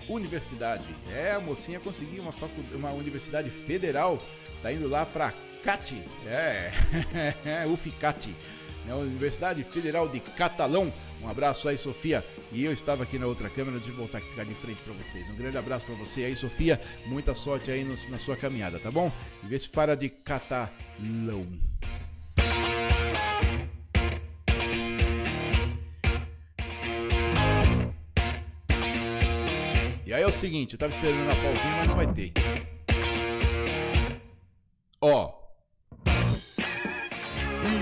universidade. 0.08 0.88
É, 1.10 1.32
a 1.32 1.40
mocinha 1.40 1.78
conseguiu 1.78 2.22
uma, 2.22 2.32
facu... 2.32 2.64
uma 2.72 2.90
universidade 2.90 3.50
federal. 3.50 4.18
Tá 4.62 4.72
indo 4.72 4.88
lá 4.88 5.04
para 5.04 5.34
CAT. 5.62 6.02
É, 6.26 6.72
UFICAT. 7.68 8.34
É 8.86 8.92
a 8.92 8.96
Universidade 8.96 9.62
Federal 9.64 10.08
de 10.08 10.20
Catalão. 10.20 10.92
Um 11.22 11.28
abraço 11.28 11.68
aí, 11.68 11.76
Sofia. 11.76 12.24
E 12.50 12.64
eu 12.64 12.72
estava 12.72 13.02
aqui 13.02 13.18
na 13.18 13.26
outra 13.26 13.48
câmera 13.48 13.78
de 13.78 13.90
voltar 13.90 14.18
aqui 14.18 14.28
ficar 14.30 14.44
de 14.44 14.54
frente 14.54 14.82
para 14.82 14.94
vocês. 14.94 15.28
Um 15.28 15.36
grande 15.36 15.56
abraço 15.56 15.86
para 15.86 15.94
você 15.94 16.24
aí, 16.24 16.34
Sofia. 16.34 16.80
Muita 17.06 17.34
sorte 17.34 17.70
aí 17.70 17.84
no, 17.84 17.94
na 18.08 18.18
sua 18.18 18.36
caminhada, 18.36 18.78
tá 18.78 18.90
bom? 18.90 19.12
E 19.42 19.46
vê 19.46 19.58
se 19.58 19.68
para 19.68 19.94
de 19.94 20.08
catalão. 20.08 21.46
E 30.06 30.12
aí 30.12 30.22
é 30.22 30.26
o 30.26 30.32
seguinte, 30.32 30.72
eu 30.72 30.78
tava 30.78 30.90
esperando 30.90 31.30
a 31.30 31.36
pausinha, 31.36 31.76
mas 31.76 31.86
não 31.86 31.94
vai 31.94 32.12
ter. 32.12 32.32
Ó, 35.00 35.39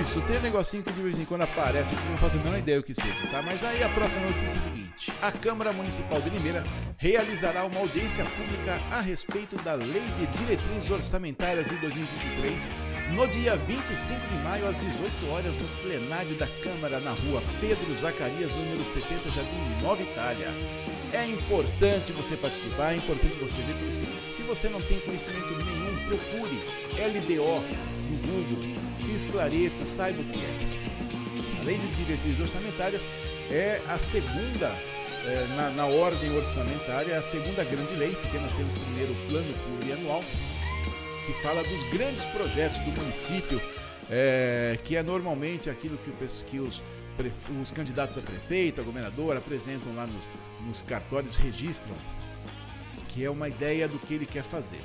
isso, 0.09 0.23
tem 0.23 0.39
um 0.39 0.41
negocinho 0.41 0.83
que 0.83 0.91
de 0.91 1.03
vez 1.03 1.19
em 1.19 1.25
quando 1.27 1.43
aparece 1.43 1.95
que 1.95 2.09
não 2.09 2.17
faço 2.17 2.39
a 2.39 2.43
menor 2.43 2.59
ideia 2.59 2.81
o 2.81 2.83
que 2.83 2.95
seja, 2.95 3.27
tá? 3.31 3.43
Mas 3.43 3.63
aí 3.63 3.83
a 3.83 3.91
próxima 3.91 4.27
notícia 4.27 4.57
é 4.57 4.59
o 4.59 4.63
seguinte: 4.63 5.13
a 5.21 5.31
Câmara 5.31 5.71
Municipal 5.71 6.19
de 6.23 6.31
Limeira 6.31 6.65
realizará 6.97 7.65
uma 7.65 7.81
audiência 7.81 8.25
pública 8.25 8.81
a 8.91 9.01
respeito 9.01 9.57
da 9.57 9.75
Lei 9.75 10.01
de 10.19 10.27
Diretrizes 10.29 10.91
Orçamentárias 10.91 11.67
de 11.69 11.77
2023 11.77 12.69
no 13.13 13.29
dia 13.29 13.57
25 13.57 14.27
de 14.29 14.35
maio, 14.43 14.67
às 14.67 14.77
18 14.77 15.31
horas, 15.31 15.57
no 15.59 15.69
plenário 15.83 16.35
da 16.37 16.47
Câmara, 16.63 17.01
na 17.01 17.13
rua 17.13 17.43
Pedro 17.61 17.95
Zacarias, 17.95 18.51
número 18.53 18.85
70, 18.85 19.31
Jardim 19.31 19.83
Nova 19.83 20.03
Itália. 20.03 20.49
É 21.13 21.27
importante 21.27 22.13
você 22.13 22.37
participar, 22.37 22.93
é 22.93 22.97
importante 22.97 23.37
você 23.39 23.61
ver 23.61 23.75
pelo 23.75 23.93
seguinte: 23.93 24.27
se 24.27 24.43
você 24.43 24.71
não 24.71 24.81
tem 24.81 25.01
conhecimento 25.01 25.55
nenhum, 25.55 26.09
procure 26.09 26.63
LDO 26.97 27.98
no 28.09 28.19
Google, 28.19 28.81
se 28.97 29.13
esclareça, 29.13 29.87
saiba 29.87 30.21
o 30.21 30.25
que 30.25 30.39
é. 30.39 31.61
A 31.61 31.65
Lei 31.65 31.79
de 31.79 32.05
Diretrizes 32.05 32.41
Orçamentárias 32.41 33.09
é 33.51 33.83
a 33.87 33.99
segunda 33.99 34.69
é, 35.25 35.47
na, 35.57 35.71
na, 35.71 35.87
ordem 35.87 36.35
orçamentária, 36.37 37.13
é 37.13 37.17
a 37.17 37.23
segunda 37.23 37.65
grande 37.65 37.95
lei, 37.95 38.15
porque 38.15 38.39
nós 38.39 38.53
temos 38.53 38.75
primeiro 38.75 39.13
o 39.13 39.29
plano 39.29 39.55
plurianual, 39.65 40.23
que 41.27 41.33
fala 41.43 41.63
dos 41.63 41.83
grandes 41.91 42.25
projetos 42.25 42.79
do 42.79 42.91
município, 42.91 43.61
é, 44.11 44.79
que 44.85 44.97
é 44.97 45.03
normalmente 45.03 45.69
aquilo 45.69 45.99
que, 45.99 46.11
que 46.45 46.59
os, 46.59 46.83
os 47.61 47.71
candidatos 47.71 48.17
a 48.17 48.23
prefeito, 48.23 48.81
a 48.81 48.85
governador 48.85 49.37
apresentam 49.37 49.95
lá 49.95 50.07
nos, 50.07 50.25
nos 50.67 50.83
cartórios, 50.83 51.37
registram, 51.37 51.95
que 53.09 53.25
é 53.25 53.31
uma 53.31 53.49
ideia 53.49 53.87
do 53.87 53.99
que 53.99 54.15
ele 54.15 54.27
quer 54.27 54.43
fazer. 54.43 54.81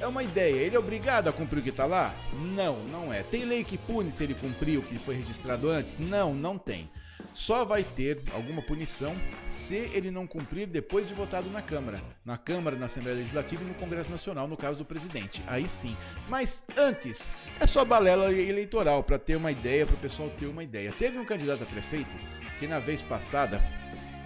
É 0.00 0.06
uma 0.06 0.22
ideia. 0.22 0.56
Ele 0.56 0.74
é 0.74 0.78
obrigado 0.78 1.28
a 1.28 1.32
cumprir 1.32 1.60
o 1.60 1.62
que 1.62 1.68
está 1.68 1.84
lá? 1.84 2.14
Não, 2.32 2.82
não 2.84 3.12
é. 3.12 3.22
Tem 3.22 3.44
lei 3.44 3.62
que 3.62 3.76
pune 3.76 4.10
se 4.10 4.24
ele 4.24 4.34
cumprir 4.34 4.78
o 4.78 4.82
que 4.82 4.98
foi 4.98 5.14
registrado 5.14 5.68
antes? 5.68 5.98
Não, 5.98 6.32
não 6.32 6.56
tem. 6.56 6.90
Só 7.34 7.66
vai 7.66 7.84
ter 7.84 8.22
alguma 8.32 8.62
punição 8.62 9.14
se 9.46 9.76
ele 9.92 10.10
não 10.10 10.26
cumprir 10.26 10.66
depois 10.66 11.06
de 11.06 11.12
votado 11.12 11.50
na 11.50 11.60
Câmara. 11.60 12.02
Na 12.24 12.38
Câmara, 12.38 12.76
na 12.76 12.86
Assembleia 12.86 13.18
Legislativa 13.18 13.62
e 13.62 13.66
no 13.66 13.74
Congresso 13.74 14.10
Nacional, 14.10 14.48
no 14.48 14.56
caso 14.56 14.78
do 14.78 14.86
presidente. 14.86 15.42
Aí 15.46 15.68
sim. 15.68 15.94
Mas 16.30 16.66
antes, 16.76 17.28
é 17.60 17.66
só 17.66 17.84
balela 17.84 18.32
eleitoral 18.32 19.04
para 19.04 19.18
ter 19.18 19.36
uma 19.36 19.52
ideia, 19.52 19.84
para 19.84 19.96
o 19.96 20.00
pessoal 20.00 20.30
ter 20.30 20.46
uma 20.46 20.64
ideia. 20.64 20.92
Teve 20.92 21.18
um 21.18 21.26
candidato 21.26 21.62
a 21.62 21.66
prefeito 21.66 22.10
que 22.58 22.66
na 22.66 22.80
vez 22.80 23.02
passada 23.02 23.62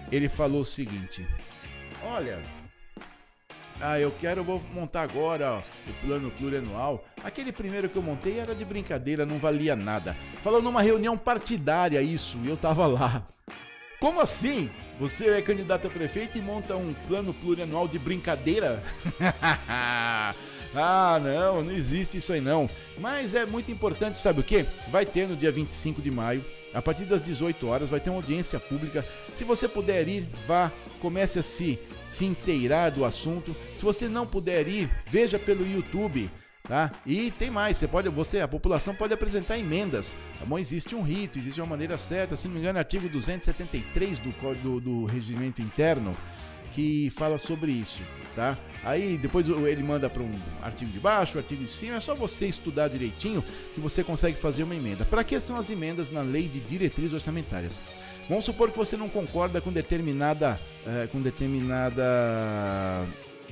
ele 0.09 0.29
falou 0.29 0.61
o 0.61 0.65
seguinte: 0.65 1.27
Olha, 2.01 2.41
ah, 3.85 3.99
eu 3.99 4.11
quero, 4.11 4.43
vou 4.43 4.61
montar 4.73 5.03
agora 5.03 5.53
ó, 5.53 5.89
o 5.89 5.93
plano 6.05 6.31
plurianual. 6.31 7.05
Aquele 7.23 7.51
primeiro 7.51 7.87
que 7.87 7.95
eu 7.95 8.01
montei 8.01 8.39
era 8.39 8.55
de 8.55 8.65
brincadeira, 8.65 9.25
não 9.25 9.37
valia 9.37 9.75
nada. 9.75 10.17
Falou 10.41 10.61
numa 10.61 10.81
reunião 10.81 11.17
partidária 11.17 12.01
isso, 12.01 12.37
e 12.43 12.49
eu 12.49 12.57
tava 12.57 12.87
lá. 12.87 13.25
Como 13.99 14.19
assim? 14.19 14.69
Você 14.99 15.29
é 15.29 15.41
candidato 15.41 15.87
a 15.87 15.89
prefeito 15.89 16.37
e 16.37 16.41
monta 16.41 16.75
um 16.75 16.93
plano 17.07 17.33
plurianual 17.33 17.87
de 17.87 17.99
brincadeira? 17.99 18.81
ah, 20.73 21.19
não, 21.21 21.63
não 21.63 21.71
existe 21.71 22.17
isso 22.17 22.33
aí 22.33 22.41
não. 22.41 22.69
Mas 22.97 23.35
é 23.35 23.45
muito 23.45 23.71
importante, 23.71 24.17
sabe 24.17 24.39
o 24.39 24.43
que? 24.43 24.65
Vai 24.89 25.05
ter 25.05 25.27
no 25.27 25.35
dia 25.35 25.51
25 25.51 26.01
de 26.01 26.09
maio 26.09 26.43
a 26.75 26.81
partir 26.81 27.05
das 27.05 27.23
18 27.23 27.65
horas 27.67 27.89
vai 27.89 28.01
ter 28.01 28.09
uma 28.09 28.19
audiência 28.19 28.59
pública. 28.59 29.05
Se 29.33 29.45
você 29.45 29.65
puder 29.65 30.05
ir, 30.09 30.27
vá, 30.45 30.69
comece 30.99 31.39
a 31.39 31.43
se, 31.43 31.79
se 32.05 32.25
inteirar 32.25 32.91
do 32.91 33.05
assunto. 33.05 33.55
Se 33.75 33.83
você 33.83 34.07
não 34.07 34.25
puder 34.25 34.67
ir, 34.67 34.89
veja 35.09 35.39
pelo 35.39 35.67
YouTube. 35.67 36.29
Tá? 36.63 36.91
E 37.05 37.29
tem 37.29 37.51
mais, 37.51 37.77
você 37.77 37.87
pode, 37.87 38.09
você, 38.09 38.41
a 38.41 38.47
população 38.47 38.95
pode 38.95 39.13
apresentar 39.13 39.57
emendas. 39.57 40.15
Tá 40.39 40.45
bom? 40.45 40.57
Existe 40.57 40.95
um 40.95 41.03
rito, 41.03 41.37
existe 41.37 41.61
uma 41.61 41.67
maneira 41.67 41.95
certa, 41.97 42.35
se 42.35 42.47
não 42.47 42.55
me 42.55 42.61
engano, 42.61 42.79
artigo 42.79 43.07
273 43.07 44.17
do 44.17 44.33
Código 44.33 44.79
do, 44.79 45.01
do 45.01 45.05
Regimento 45.05 45.61
Interno 45.61 46.17
que 46.75 47.09
fala 47.11 47.37
sobre 47.37 47.71
isso, 47.71 48.01
tá? 48.35 48.57
Aí 48.83 49.17
depois 49.17 49.47
ele 49.47 49.81
manda 49.81 50.09
para 50.09 50.21
um 50.21 50.37
artigo 50.61 50.91
de 50.91 50.99
baixo, 50.99 51.37
artigo 51.37 51.63
de 51.63 51.71
cima, 51.71 51.95
é 51.95 51.99
só 52.01 52.13
você 52.13 52.47
estudar 52.47 52.89
direitinho 52.89 53.41
que 53.73 53.79
você 53.79 54.03
consegue 54.03 54.37
fazer 54.37 54.63
uma 54.63 54.75
emenda. 54.75 55.05
Para 55.05 55.23
que 55.23 55.39
são 55.39 55.55
as 55.55 55.69
emendas 55.69 56.11
na 56.11 56.21
lei 56.21 56.49
de 56.49 56.59
diretrizes 56.59 57.13
orçamentárias? 57.13 57.79
Vamos 58.27 58.45
supor 58.45 58.71
que 58.71 58.77
você 58.77 58.97
não 58.97 59.09
concorda 59.09 59.61
com 59.61 59.71
determinada, 59.71 60.59
uh, 60.85 61.07
com 61.09 61.21
determinada, 61.21 63.05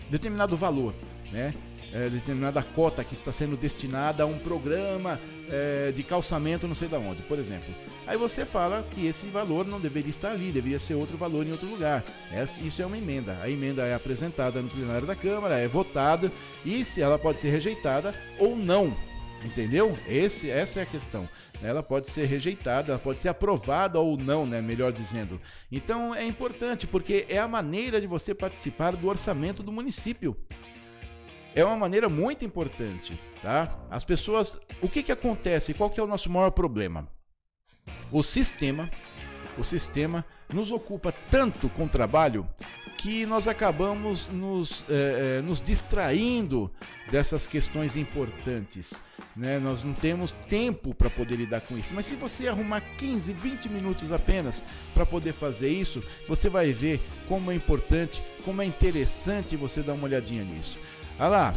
determinado 0.09 0.57
valor, 0.57 0.93
né? 1.31 1.53
é, 1.93 2.09
determinada 2.09 2.61
cota 2.63 3.03
que 3.03 3.13
está 3.13 3.31
sendo 3.31 3.55
destinada 3.55 4.23
a 4.23 4.25
um 4.25 4.39
programa 4.39 5.19
é, 5.49 5.91
de 5.91 6.01
calçamento 6.01 6.67
não 6.67 6.73
sei 6.73 6.87
da 6.87 6.97
onde, 6.97 7.21
por 7.21 7.37
exemplo. 7.37 7.73
Aí 8.07 8.17
você 8.17 8.43
fala 8.45 8.83
que 8.89 9.05
esse 9.05 9.27
valor 9.27 9.65
não 9.65 9.79
deveria 9.79 10.09
estar 10.09 10.31
ali, 10.31 10.51
deveria 10.51 10.79
ser 10.79 10.95
outro 10.95 11.15
valor 11.15 11.45
em 11.45 11.51
outro 11.51 11.69
lugar. 11.69 12.03
isso 12.61 12.81
é 12.81 12.85
uma 12.85 12.97
emenda. 12.97 13.37
A 13.41 13.49
emenda 13.49 13.85
é 13.85 13.93
apresentada 13.93 14.61
no 14.61 14.69
plenário 14.69 15.05
da 15.05 15.15
Câmara, 15.15 15.59
é 15.59 15.67
votada 15.67 16.31
e 16.65 16.83
se 16.83 16.99
ela 16.99 17.19
pode 17.19 17.39
ser 17.39 17.51
rejeitada 17.51 18.15
ou 18.39 18.55
não. 18.55 18.97
Entendeu? 19.43 19.97
Esse, 20.07 20.49
essa 20.49 20.79
é 20.79 20.83
a 20.83 20.85
questão. 20.85 21.27
Ela 21.61 21.83
pode 21.83 22.09
ser 22.09 22.25
rejeitada, 22.25 22.93
ela 22.93 22.99
pode 22.99 23.21
ser 23.21 23.29
aprovada 23.29 23.99
ou 23.99 24.17
não, 24.17 24.45
né? 24.45 24.61
Melhor 24.61 24.91
dizendo. 24.91 25.39
Então 25.71 26.15
é 26.15 26.25
importante 26.25 26.87
porque 26.87 27.25
é 27.29 27.39
a 27.39 27.47
maneira 27.47 27.99
de 27.99 28.07
você 28.07 28.33
participar 28.33 28.95
do 28.95 29.07
orçamento 29.07 29.61
do 29.61 29.71
município 29.71 30.37
é 31.55 31.63
uma 31.63 31.75
maneira 31.75 32.09
muito 32.09 32.43
importante, 32.43 33.19
tá? 33.41 33.77
As 33.89 34.03
pessoas, 34.03 34.59
o 34.81 34.89
que 34.89 35.03
que 35.03 35.11
acontece? 35.11 35.73
Qual 35.73 35.89
que 35.89 35.99
é 35.99 36.03
o 36.03 36.07
nosso 36.07 36.29
maior 36.29 36.51
problema? 36.51 37.07
O 38.11 38.23
sistema, 38.23 38.89
o 39.57 39.63
sistema 39.63 40.25
nos 40.51 40.71
ocupa 40.71 41.13
tanto 41.29 41.69
com 41.69 41.87
trabalho 41.87 42.47
que 43.03 43.25
nós 43.25 43.49
acabamos 43.49 44.29
nos, 44.29 44.85
é, 44.89 45.39
é, 45.39 45.41
nos 45.41 45.61
distraindo 45.61 46.71
dessas 47.11 47.45
questões 47.45 47.97
importantes. 47.97 48.93
Né? 49.35 49.59
Nós 49.59 49.83
não 49.83 49.93
temos 49.93 50.31
tempo 50.31 50.95
para 50.95 51.09
poder 51.09 51.35
lidar 51.35 51.59
com 51.59 51.77
isso. 51.77 51.93
Mas 51.93 52.05
se 52.05 52.15
você 52.15 52.47
arrumar 52.47 52.79
15, 52.97 53.33
20 53.33 53.67
minutos 53.67 54.09
apenas 54.09 54.63
para 54.93 55.05
poder 55.05 55.33
fazer 55.33 55.67
isso, 55.67 56.01
você 56.29 56.47
vai 56.47 56.71
ver 56.71 57.01
como 57.27 57.51
é 57.51 57.55
importante, 57.55 58.23
como 58.45 58.61
é 58.61 58.65
interessante 58.65 59.57
você 59.57 59.83
dar 59.83 59.95
uma 59.95 60.05
olhadinha 60.05 60.45
nisso. 60.45 60.79
Olha 61.19 61.27
lá, 61.27 61.55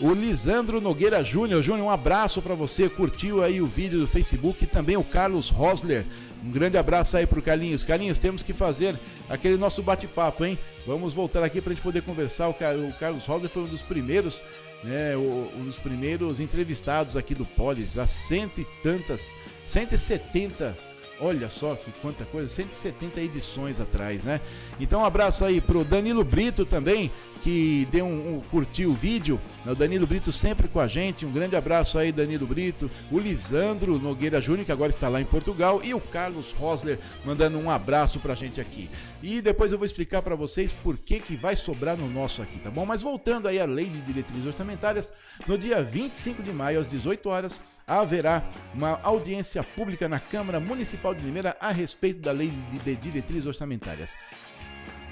o 0.00 0.12
Lisandro 0.12 0.80
Nogueira 0.80 1.22
Júnior. 1.22 1.62
Júnior, 1.62 1.86
um 1.86 1.90
abraço 1.90 2.42
para 2.42 2.54
você. 2.54 2.88
Curtiu 2.88 3.42
aí 3.42 3.60
o 3.60 3.66
vídeo 3.66 4.00
do 4.00 4.06
Facebook 4.06 4.64
e 4.64 4.66
também 4.66 4.96
o 4.96 5.04
Carlos 5.04 5.48
Rosler. 5.48 6.04
Um 6.44 6.50
grande 6.50 6.76
abraço 6.76 7.16
aí 7.16 7.26
pro 7.26 7.40
Carlinhos. 7.40 7.84
Carlinhos, 7.84 8.18
temos 8.18 8.42
que 8.42 8.52
fazer 8.52 8.98
aquele 9.28 9.56
nosso 9.56 9.82
bate-papo, 9.82 10.44
hein? 10.44 10.58
Vamos 10.86 11.14
voltar 11.14 11.42
aqui 11.42 11.60
para 11.60 11.72
a 11.72 11.74
gente 11.74 11.82
poder 11.82 12.02
conversar. 12.02 12.48
O, 12.48 12.54
Carlos 12.54 13.24
Rosler 13.26 13.48
foi 13.48 13.62
um 13.62 13.68
dos 13.68 13.82
primeiros, 13.82 14.42
né? 14.82 15.16
Um 15.16 15.64
dos 15.64 15.78
primeiros 15.78 16.40
entrevistados 16.40 17.16
aqui 17.16 17.34
do 17.34 17.46
Polis, 17.46 17.96
há 17.96 18.06
cento 18.06 18.60
e 18.60 18.66
tantas, 18.82 19.34
170 19.66 20.93
Olha 21.24 21.48
só 21.48 21.74
que 21.74 21.90
quanta 22.02 22.26
coisa, 22.26 22.50
170 22.50 23.18
edições 23.18 23.80
atrás, 23.80 24.24
né? 24.24 24.42
Então 24.78 25.00
um 25.00 25.06
abraço 25.06 25.42
aí 25.42 25.58
pro 25.58 25.82
Danilo 25.82 26.22
Brito 26.22 26.66
também, 26.66 27.10
que 27.40 27.88
deu 27.90 28.04
um, 28.04 28.36
um 28.36 28.40
curtiu 28.50 28.90
o 28.90 28.94
vídeo. 28.94 29.40
O 29.64 29.74
Danilo 29.74 30.06
Brito 30.06 30.30
sempre 30.30 30.68
com 30.68 30.78
a 30.78 30.86
gente. 30.86 31.24
Um 31.24 31.32
grande 31.32 31.56
abraço 31.56 31.96
aí, 31.96 32.12
Danilo 32.12 32.46
Brito. 32.46 32.90
O 33.10 33.18
Lisandro 33.18 33.98
Nogueira 33.98 34.38
Júnior, 34.38 34.66
que 34.66 34.72
agora 34.72 34.90
está 34.90 35.08
lá 35.08 35.18
em 35.18 35.24
Portugal, 35.24 35.80
e 35.82 35.94
o 35.94 36.00
Carlos 36.00 36.52
Rosler 36.52 36.98
mandando 37.24 37.58
um 37.58 37.70
abraço 37.70 38.20
pra 38.20 38.34
gente 38.34 38.60
aqui. 38.60 38.90
E 39.22 39.40
depois 39.40 39.72
eu 39.72 39.78
vou 39.78 39.86
explicar 39.86 40.20
para 40.20 40.36
vocês 40.36 40.74
por 40.74 40.98
que 40.98 41.20
que 41.20 41.36
vai 41.36 41.56
sobrar 41.56 41.96
no 41.96 42.06
nosso 42.06 42.42
aqui, 42.42 42.58
tá 42.58 42.70
bom? 42.70 42.84
Mas 42.84 43.00
voltando 43.00 43.48
aí 43.48 43.58
à 43.58 43.64
Lei 43.64 43.86
de 43.86 44.02
Diretrizes 44.02 44.46
Orçamentárias, 44.46 45.10
no 45.46 45.56
dia 45.56 45.82
25 45.82 46.42
de 46.42 46.52
maio 46.52 46.78
às 46.78 46.86
18 46.86 47.26
horas, 47.30 47.58
haverá 47.86 48.42
uma 48.74 49.00
audiência 49.02 49.62
pública 49.62 50.08
na 50.08 50.20
Câmara 50.20 50.58
Municipal 50.60 51.14
de 51.14 51.22
Limeira 51.22 51.56
a 51.60 51.70
respeito 51.70 52.20
da 52.20 52.32
Lei 52.32 52.50
de 52.50 52.96
Diretrizes 52.96 53.46
Orçamentárias. 53.46 54.14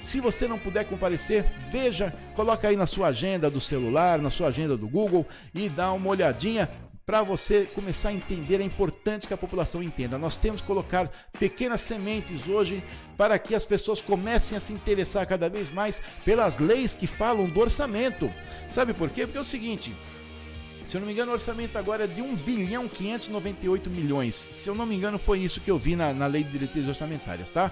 Se 0.01 0.19
você 0.19 0.47
não 0.47 0.59
puder 0.59 0.83
comparecer, 0.83 1.45
veja, 1.69 2.13
coloca 2.35 2.67
aí 2.67 2.75
na 2.75 2.85
sua 2.85 3.07
agenda 3.07 3.49
do 3.49 3.61
celular, 3.61 4.19
na 4.19 4.29
sua 4.29 4.47
agenda 4.47 4.75
do 4.75 4.87
Google 4.87 5.25
e 5.55 5.69
dá 5.69 5.93
uma 5.93 6.09
olhadinha 6.09 6.69
para 7.05 7.21
você 7.21 7.65
começar 7.65 8.09
a 8.09 8.13
entender. 8.13 8.59
É 8.59 8.63
importante 8.63 9.27
que 9.27 9.33
a 9.33 9.37
população 9.37 9.81
entenda. 9.81 10.17
Nós 10.17 10.35
temos 10.35 10.61
que 10.61 10.67
colocar 10.67 11.09
pequenas 11.39 11.81
sementes 11.81 12.47
hoje 12.47 12.83
para 13.17 13.37
que 13.39 13.55
as 13.55 13.65
pessoas 13.65 14.01
comecem 14.01 14.57
a 14.57 14.61
se 14.61 14.73
interessar 14.73 15.25
cada 15.25 15.49
vez 15.49 15.71
mais 15.71 16.01
pelas 16.25 16.59
leis 16.59 16.93
que 16.93 17.07
falam 17.07 17.49
do 17.49 17.59
orçamento. 17.59 18.31
Sabe 18.71 18.93
por 18.93 19.09
quê? 19.09 19.25
Porque 19.25 19.37
é 19.37 19.41
o 19.41 19.45
seguinte. 19.45 19.95
Se 20.85 20.97
eu 20.97 20.99
não 20.99 21.07
me 21.07 21.13
engano, 21.13 21.31
o 21.31 21.33
orçamento 21.33 21.77
agora 21.77 22.03
é 22.03 22.07
de 22.07 22.21
1 22.21 22.35
bilhão 22.35 22.87
598 22.87 23.89
milhões. 23.89 24.47
Se 24.51 24.69
eu 24.69 24.75
não 24.75 24.85
me 24.85 24.95
engano, 24.95 25.17
foi 25.17 25.39
isso 25.39 25.61
que 25.61 25.71
eu 25.71 25.77
vi 25.77 25.95
na, 25.95 26.13
na 26.13 26.27
lei 26.27 26.43
de 26.43 26.51
diretrizes 26.51 26.89
orçamentárias, 26.89 27.51
tá? 27.51 27.71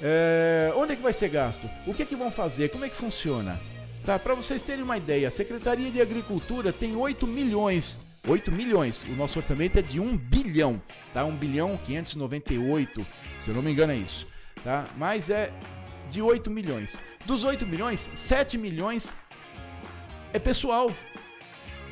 É, 0.00 0.72
onde 0.76 0.92
é 0.92 0.96
que 0.96 1.02
vai 1.02 1.12
ser 1.12 1.28
gasto? 1.28 1.68
O 1.86 1.92
que 1.92 2.02
é 2.02 2.06
que 2.06 2.16
vão 2.16 2.30
fazer? 2.30 2.70
Como 2.70 2.84
é 2.84 2.88
que 2.88 2.96
funciona? 2.96 3.60
Tá, 4.04 4.18
para 4.18 4.34
vocês 4.34 4.62
terem 4.62 4.82
uma 4.82 4.96
ideia, 4.96 5.28
a 5.28 5.30
Secretaria 5.30 5.90
de 5.90 6.00
Agricultura 6.00 6.72
tem 6.72 6.96
8 6.96 7.26
milhões 7.26 7.98
8 8.26 8.52
milhões. 8.52 9.04
O 9.04 9.12
nosso 9.12 9.38
orçamento 9.38 9.78
é 9.78 9.82
de 9.82 9.98
1 9.98 10.16
bilhão, 10.16 10.80
tá? 11.12 11.24
1 11.24 11.36
bilhão 11.36 11.78
598, 11.84 13.06
se 13.38 13.48
eu 13.48 13.54
não 13.54 13.62
me 13.62 13.72
engano 13.72 13.92
é 13.92 13.96
isso, 13.96 14.26
tá? 14.62 14.86
Mas 14.96 15.30
é 15.30 15.52
de 16.10 16.20
8 16.20 16.50
milhões. 16.50 17.00
Dos 17.24 17.44
8 17.44 17.66
milhões, 17.66 18.10
7 18.14 18.58
milhões 18.58 19.14
é 20.32 20.38
pessoal. 20.38 20.94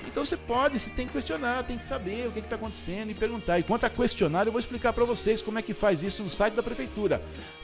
Então 0.06 0.24
você 0.24 0.36
pode, 0.36 0.78
você 0.78 0.90
tem 0.90 1.06
que 1.06 1.12
questionar, 1.12 1.64
tem 1.64 1.76
que 1.76 1.84
saber 1.84 2.28
o 2.28 2.32
que 2.32 2.38
está 2.38 2.56
acontecendo 2.56 3.10
e 3.10 3.14
perguntar. 3.14 3.58
E 3.58 3.62
quanto 3.62 3.84
a 3.84 3.90
questionar, 3.90 4.46
eu 4.46 4.52
vou 4.52 4.60
explicar 4.60 4.92
para 4.92 5.04
vocês 5.04 5.42
como 5.42 5.58
é 5.58 5.62
que 5.62 5.74
faz 5.74 6.02
isso 6.02 6.22
no 6.22 6.30
site 6.30 6.54
da 6.54 6.62
prefeitura. 6.62 7.20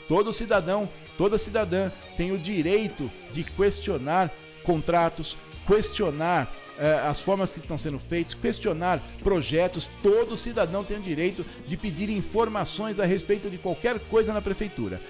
Todo 0.09 0.33
cidadão, 0.33 0.88
toda 1.16 1.38
cidadã 1.38 1.90
tem 2.16 2.33
o 2.33 2.38
direito 2.38 3.11
de 3.31 3.44
questionar 3.44 4.31
contratos, 4.64 5.38
questionar 5.66 6.52
eh, 6.78 7.00
as 7.07 7.20
formas 7.20 7.52
que 7.52 7.59
estão 7.59 7.78
sendo 7.78 7.98
feitas, 7.98 8.35
questionar 8.35 9.00
projetos. 9.22 9.88
Todo 10.02 10.37
cidadão 10.37 10.83
tem 10.83 10.98
o 10.98 11.00
direito 11.00 11.44
de 11.66 11.76
pedir 11.76 12.11
informações 12.11 12.98
a 12.98 13.05
respeito 13.05 13.48
de 13.48 13.59
qualquer 13.59 13.98
coisa 14.00 14.33
na 14.33 14.42
prefeitura. 14.42 15.00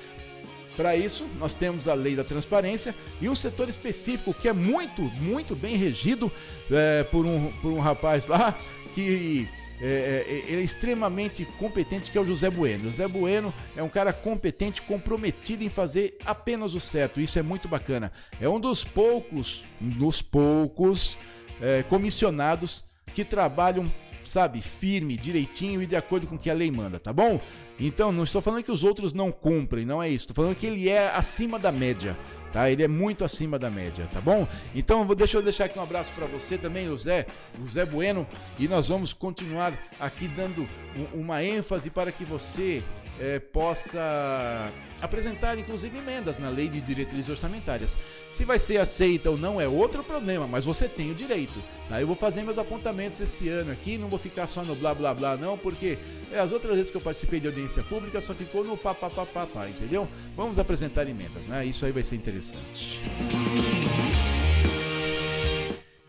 Para 0.76 0.96
isso, 0.96 1.26
nós 1.38 1.54
temos 1.54 1.86
a 1.86 1.94
lei 1.94 2.16
da 2.16 2.24
transparência 2.24 2.94
e 3.20 3.28
um 3.28 3.34
setor 3.34 3.68
específico 3.68 4.32
que 4.32 4.48
é 4.48 4.52
muito, 4.52 5.02
muito 5.02 5.54
bem 5.54 5.76
regido 5.76 6.32
é, 6.70 7.04
por, 7.04 7.26
um, 7.26 7.52
por 7.60 7.72
um 7.72 7.78
rapaz 7.78 8.26
lá 8.26 8.58
que 8.94 9.48
é, 9.80 10.46
é, 10.48 10.54
é 10.54 10.60
extremamente 10.60 11.44
competente, 11.58 12.10
que 12.10 12.16
é 12.16 12.20
o 12.20 12.24
José 12.24 12.48
Bueno. 12.48 12.84
José 12.84 13.08
Bueno 13.08 13.52
é 13.76 13.82
um 13.82 13.88
cara 13.88 14.12
competente, 14.12 14.80
comprometido 14.80 15.64
em 15.64 15.68
fazer 15.68 16.16
apenas 16.24 16.74
o 16.74 16.80
certo. 16.80 17.20
Isso 17.20 17.36
é 17.36 17.42
muito 17.42 17.68
bacana. 17.68 18.12
É 18.40 18.48
um 18.48 18.60
dos 18.60 18.84
poucos, 18.84 19.64
dos 19.80 20.22
poucos 20.22 21.18
é, 21.60 21.82
comissionados 21.82 22.84
que 23.12 23.24
trabalham, 23.24 23.92
sabe, 24.32 24.62
firme, 24.62 25.14
direitinho 25.14 25.82
e 25.82 25.86
de 25.86 25.94
acordo 25.94 26.26
com 26.26 26.36
o 26.36 26.38
que 26.38 26.48
a 26.48 26.54
lei 26.54 26.70
manda, 26.70 26.98
tá 26.98 27.12
bom? 27.12 27.38
Então, 27.78 28.10
não 28.10 28.24
estou 28.24 28.40
falando 28.40 28.64
que 28.64 28.72
os 28.72 28.82
outros 28.82 29.12
não 29.12 29.30
cumprem, 29.30 29.84
não 29.84 30.02
é 30.02 30.08
isso. 30.08 30.24
Estou 30.24 30.34
falando 30.34 30.56
que 30.56 30.64
ele 30.64 30.88
é 30.88 31.08
acima 31.08 31.58
da 31.58 31.70
média. 31.70 32.16
Tá? 32.52 32.70
Ele 32.70 32.82
é 32.82 32.88
muito 32.88 33.24
acima 33.24 33.58
da 33.58 33.70
média, 33.70 34.08
tá 34.12 34.20
bom? 34.20 34.46
Então, 34.74 35.06
vou, 35.06 35.16
deixa 35.16 35.38
eu 35.38 35.42
deixar 35.42 35.64
aqui 35.64 35.78
um 35.78 35.82
abraço 35.82 36.12
para 36.12 36.26
você 36.26 36.58
também, 36.58 36.88
o 36.88 36.96
Zé, 36.96 37.26
o 37.58 37.68
Zé 37.68 37.84
Bueno, 37.86 38.26
e 38.58 38.68
nós 38.68 38.88
vamos 38.88 39.12
continuar 39.12 39.72
aqui 39.98 40.28
dando 40.28 40.68
uma 41.14 41.42
ênfase 41.42 41.88
para 41.90 42.12
que 42.12 42.24
você 42.24 42.82
é, 43.18 43.38
possa 43.38 44.72
apresentar, 45.00 45.58
inclusive, 45.58 45.98
emendas 45.98 46.38
na 46.38 46.48
lei 46.48 46.68
de 46.68 46.80
diretrizes 46.80 47.28
orçamentárias. 47.28 47.98
Se 48.32 48.44
vai 48.44 48.58
ser 48.58 48.78
aceita 48.78 49.30
ou 49.30 49.36
não 49.36 49.60
é 49.60 49.66
outro 49.66 50.04
problema, 50.04 50.46
mas 50.46 50.64
você 50.64 50.88
tem 50.88 51.10
o 51.10 51.14
direito. 51.14 51.62
Tá? 51.88 52.00
Eu 52.00 52.06
vou 52.06 52.16
fazer 52.16 52.42
meus 52.42 52.58
apontamentos 52.58 53.20
esse 53.20 53.48
ano 53.48 53.72
aqui, 53.72 53.98
não 53.98 54.08
vou 54.08 54.18
ficar 54.18 54.46
só 54.46 54.62
no 54.62 54.76
blá 54.76 54.94
blá 54.94 55.12
blá, 55.12 55.36
não, 55.36 55.58
porque 55.58 55.98
é, 56.30 56.38
as 56.38 56.52
outras 56.52 56.76
vezes 56.76 56.90
que 56.90 56.96
eu 56.96 57.00
participei 57.00 57.40
de 57.40 57.48
audiência 57.48 57.82
pública 57.82 58.20
só 58.20 58.32
ficou 58.32 58.64
no 58.64 58.76
pá, 58.76 58.94
pá, 58.94 59.10
pá, 59.10 59.26
pá, 59.26 59.46
pá 59.46 59.68
entendeu? 59.68 60.08
Vamos 60.36 60.58
apresentar 60.58 61.08
emendas, 61.08 61.46
né? 61.48 61.66
Isso 61.66 61.84
aí 61.84 61.92
vai 61.92 62.02
ser 62.02 62.16
interessante. 62.16 62.41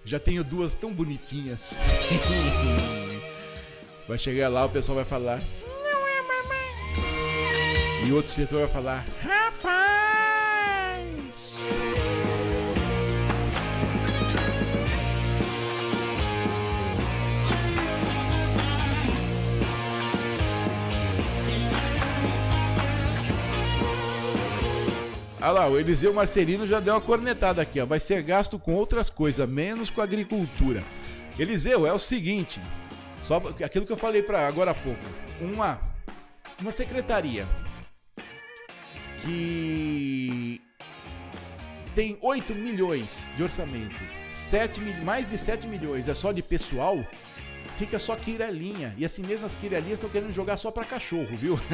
Já 0.06 0.20
tenho 0.20 0.44
duas 0.44 0.76
tão 0.76 0.94
bonitinhas. 0.94 1.74
Vai 4.08 4.18
chegar 4.18 4.50
lá, 4.50 4.66
o 4.66 4.70
pessoal 4.70 4.98
vai 4.98 5.06
falar: 5.06 5.42
e 8.06 8.12
outro 8.12 8.32
setor 8.32 8.60
vai 8.60 8.70
falar: 8.70 9.06
Olha 25.44 25.52
lá, 25.52 25.68
o 25.68 25.78
Eliseu 25.78 26.14
Marcelino 26.14 26.66
já 26.66 26.80
deu 26.80 26.94
uma 26.94 27.02
cornetada 27.02 27.62
aqui, 27.62 27.78
ó. 27.78 27.86
Vai 27.86 28.00
ser 28.00 28.24
gasto 28.24 28.58
com 28.58 28.74
outras 28.74 29.10
coisas, 29.10 29.48
menos 29.48 29.90
com 29.90 30.00
agricultura. 30.00 30.82
Eliseu, 31.38 31.86
é 31.86 31.92
o 31.92 32.00
seguinte, 32.00 32.62
só 33.22 33.42
aquilo 33.62 33.86
que 33.86 33.92
eu 33.92 33.98
falei 33.98 34.24
para 34.24 34.48
agora 34.48 34.72
há 34.72 34.74
pouco. 34.74 35.02
Uma 35.42 35.82
uma 36.62 36.72
secretaria 36.72 37.46
que 39.18 40.62
tem 41.94 42.18
8 42.22 42.56
milhões 42.56 43.30
de 43.36 43.44
orçamento, 43.44 44.02
7 44.30 44.80
mil, 44.80 44.96
mais 45.04 45.30
de 45.30 45.38
7 45.38 45.68
milhões 45.68 46.08
é 46.08 46.14
só 46.14 46.32
de 46.32 46.42
pessoal, 46.42 47.06
fica 47.78 48.00
só 48.00 48.16
quirelinha. 48.16 48.94
E 48.98 49.06
assim 49.06 49.24
mesmo 49.24 49.46
as 49.46 49.56
quirelinhas 49.56 50.00
estão 50.00 50.10
querendo 50.10 50.34
jogar 50.34 50.58
só 50.58 50.72
para 50.72 50.86
cachorro, 50.86 51.38
viu? 51.38 51.60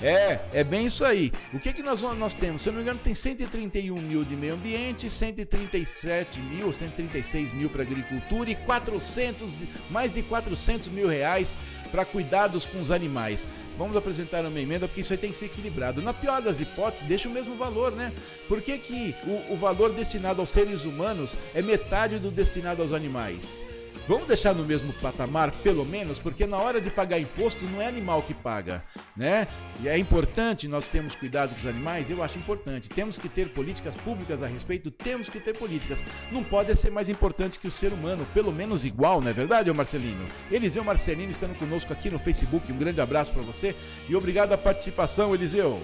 é, 0.00 0.40
é 0.52 0.64
bem 0.64 0.86
isso 0.86 1.04
aí. 1.04 1.32
O 1.52 1.58
que 1.58 1.72
que 1.72 1.82
nós, 1.82 2.02
nós 2.02 2.34
temos? 2.34 2.62
Se 2.62 2.68
eu 2.68 2.72
não 2.72 2.78
me 2.78 2.82
engano, 2.82 3.00
tem 3.00 3.14
131 3.14 4.00
mil 4.00 4.24
de 4.24 4.36
meio 4.36 4.54
ambiente, 4.54 5.08
137 5.08 6.40
mil, 6.40 6.72
136 6.72 7.52
mil 7.52 7.70
para 7.70 7.82
agricultura 7.82 8.50
e 8.50 8.54
400, 8.54 9.60
mais 9.90 10.12
de 10.12 10.22
400 10.22 10.88
mil 10.88 11.08
reais 11.08 11.56
para 11.90 12.04
cuidados 12.04 12.66
com 12.66 12.80
os 12.80 12.90
animais. 12.90 13.46
Vamos 13.78 13.96
apresentar 13.96 14.44
uma 14.44 14.60
emenda 14.60 14.88
porque 14.88 15.00
isso 15.00 15.12
aí 15.12 15.18
tem 15.18 15.30
que 15.30 15.38
ser 15.38 15.46
equilibrado. 15.46 16.02
Na 16.02 16.12
pior 16.12 16.42
das 16.42 16.60
hipóteses, 16.60 17.06
deixa 17.06 17.28
o 17.28 17.32
mesmo 17.32 17.54
valor, 17.54 17.92
né? 17.92 18.12
Por 18.48 18.60
que, 18.60 18.78
que 18.78 19.14
o, 19.24 19.54
o 19.54 19.56
valor 19.56 19.92
destinado 19.92 20.40
aos 20.40 20.50
seres 20.50 20.84
humanos 20.84 21.38
é 21.54 21.62
metade 21.62 22.18
do 22.18 22.32
destinado 22.32 22.82
aos 22.82 22.92
animais? 22.92 23.62
Vamos 24.06 24.26
deixar 24.26 24.54
no 24.54 24.64
mesmo 24.64 24.92
patamar, 24.92 25.50
pelo 25.62 25.82
menos, 25.82 26.18
porque 26.18 26.46
na 26.46 26.58
hora 26.58 26.78
de 26.78 26.90
pagar 26.90 27.18
imposto 27.18 27.64
não 27.64 27.80
é 27.80 27.86
animal 27.86 28.22
que 28.22 28.34
paga, 28.34 28.84
né? 29.16 29.46
E 29.80 29.88
é 29.88 29.96
importante 29.96 30.68
nós 30.68 30.88
termos 30.88 31.14
cuidado 31.14 31.54
com 31.54 31.60
os 31.60 31.66
animais, 31.66 32.10
eu 32.10 32.22
acho 32.22 32.38
importante. 32.38 32.90
Temos 32.90 33.16
que 33.16 33.30
ter 33.30 33.48
políticas 33.54 33.96
públicas 33.96 34.42
a 34.42 34.46
respeito, 34.46 34.90
temos 34.90 35.30
que 35.30 35.40
ter 35.40 35.54
políticas. 35.54 36.04
Não 36.30 36.44
pode 36.44 36.76
ser 36.76 36.90
mais 36.90 37.08
importante 37.08 37.58
que 37.58 37.66
o 37.66 37.70
ser 37.70 37.94
humano, 37.94 38.26
pelo 38.34 38.52
menos 38.52 38.84
igual, 38.84 39.22
não 39.22 39.30
é 39.30 39.32
verdade, 39.32 39.72
Marcelino? 39.72 40.28
Eliseu 40.50 40.84
Marcelino 40.84 41.30
estando 41.30 41.58
conosco 41.58 41.90
aqui 41.90 42.10
no 42.10 42.18
Facebook. 42.18 42.70
Um 42.70 42.78
grande 42.78 43.00
abraço 43.00 43.32
para 43.32 43.42
você 43.42 43.74
e 44.06 44.14
obrigado 44.14 44.52
a 44.52 44.58
participação, 44.58 45.34
Eliseu. 45.34 45.80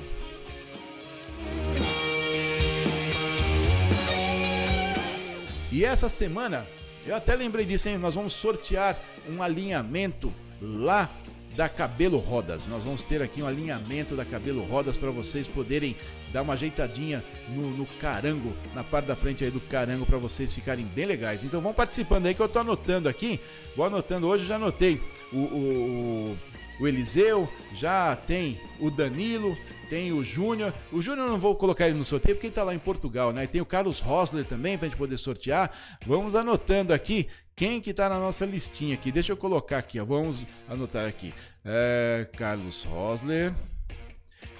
E 5.72 5.84
essa 5.84 6.10
semana 6.10 6.66
eu 7.06 7.14
até 7.14 7.34
lembrei 7.34 7.64
disso, 7.64 7.88
hein? 7.88 7.98
Nós 7.98 8.14
vamos 8.14 8.32
sortear 8.32 8.98
um 9.28 9.42
alinhamento 9.42 10.32
lá 10.60 11.10
da 11.56 11.68
Cabelo 11.68 12.18
Rodas. 12.18 12.66
Nós 12.66 12.84
vamos 12.84 13.02
ter 13.02 13.20
aqui 13.22 13.42
um 13.42 13.46
alinhamento 13.46 14.14
da 14.14 14.24
Cabelo 14.24 14.62
Rodas 14.64 14.96
para 14.96 15.10
vocês 15.10 15.48
poderem 15.48 15.96
dar 16.32 16.42
uma 16.42 16.52
ajeitadinha 16.52 17.24
no, 17.48 17.70
no, 17.70 17.86
carango, 17.98 18.54
na 18.74 18.84
parte 18.84 19.06
da 19.06 19.16
frente 19.16 19.44
aí 19.44 19.50
do 19.50 19.60
carango 19.60 20.06
para 20.06 20.18
vocês 20.18 20.54
ficarem 20.54 20.84
bem 20.84 21.06
legais. 21.06 21.42
Então 21.42 21.60
vão 21.60 21.74
participando 21.74 22.26
aí 22.26 22.34
que 22.34 22.40
eu 22.40 22.48
tô 22.48 22.60
anotando 22.60 23.08
aqui. 23.08 23.40
Vou 23.76 23.84
anotando 23.84 24.26
hoje, 24.26 24.46
já 24.46 24.56
anotei 24.56 25.00
o, 25.32 25.38
o, 25.38 26.38
o 26.80 26.86
Eliseu, 26.86 27.48
já 27.74 28.14
tem 28.14 28.60
o 28.78 28.90
Danilo, 28.90 29.56
tem 29.90 30.12
o 30.12 30.24
Júnior. 30.24 30.72
O 30.92 31.02
Júnior 31.02 31.28
não 31.28 31.38
vou 31.38 31.56
colocar 31.56 31.88
ele 31.88 31.98
no 31.98 32.04
sorteio 32.04 32.36
porque 32.36 32.46
ele 32.46 32.52
está 32.52 32.62
lá 32.62 32.72
em 32.72 32.78
Portugal, 32.78 33.32
né? 33.32 33.42
E 33.44 33.48
tem 33.48 33.60
o 33.60 33.66
Carlos 33.66 33.98
Rosler 33.98 34.44
também 34.44 34.78
para 34.78 34.86
a 34.86 34.88
gente 34.88 34.96
poder 34.96 35.18
sortear. 35.18 35.76
Vamos 36.06 36.36
anotando 36.36 36.94
aqui 36.94 37.28
quem 37.56 37.80
que 37.80 37.90
está 37.90 38.08
na 38.08 38.18
nossa 38.20 38.46
listinha 38.46 38.94
aqui. 38.94 39.10
Deixa 39.10 39.32
eu 39.32 39.36
colocar 39.36 39.78
aqui, 39.78 39.98
ó. 39.98 40.04
Vamos 40.04 40.46
anotar 40.68 41.08
aqui. 41.08 41.34
É, 41.64 42.26
Carlos 42.36 42.84
Rosler, 42.84 43.52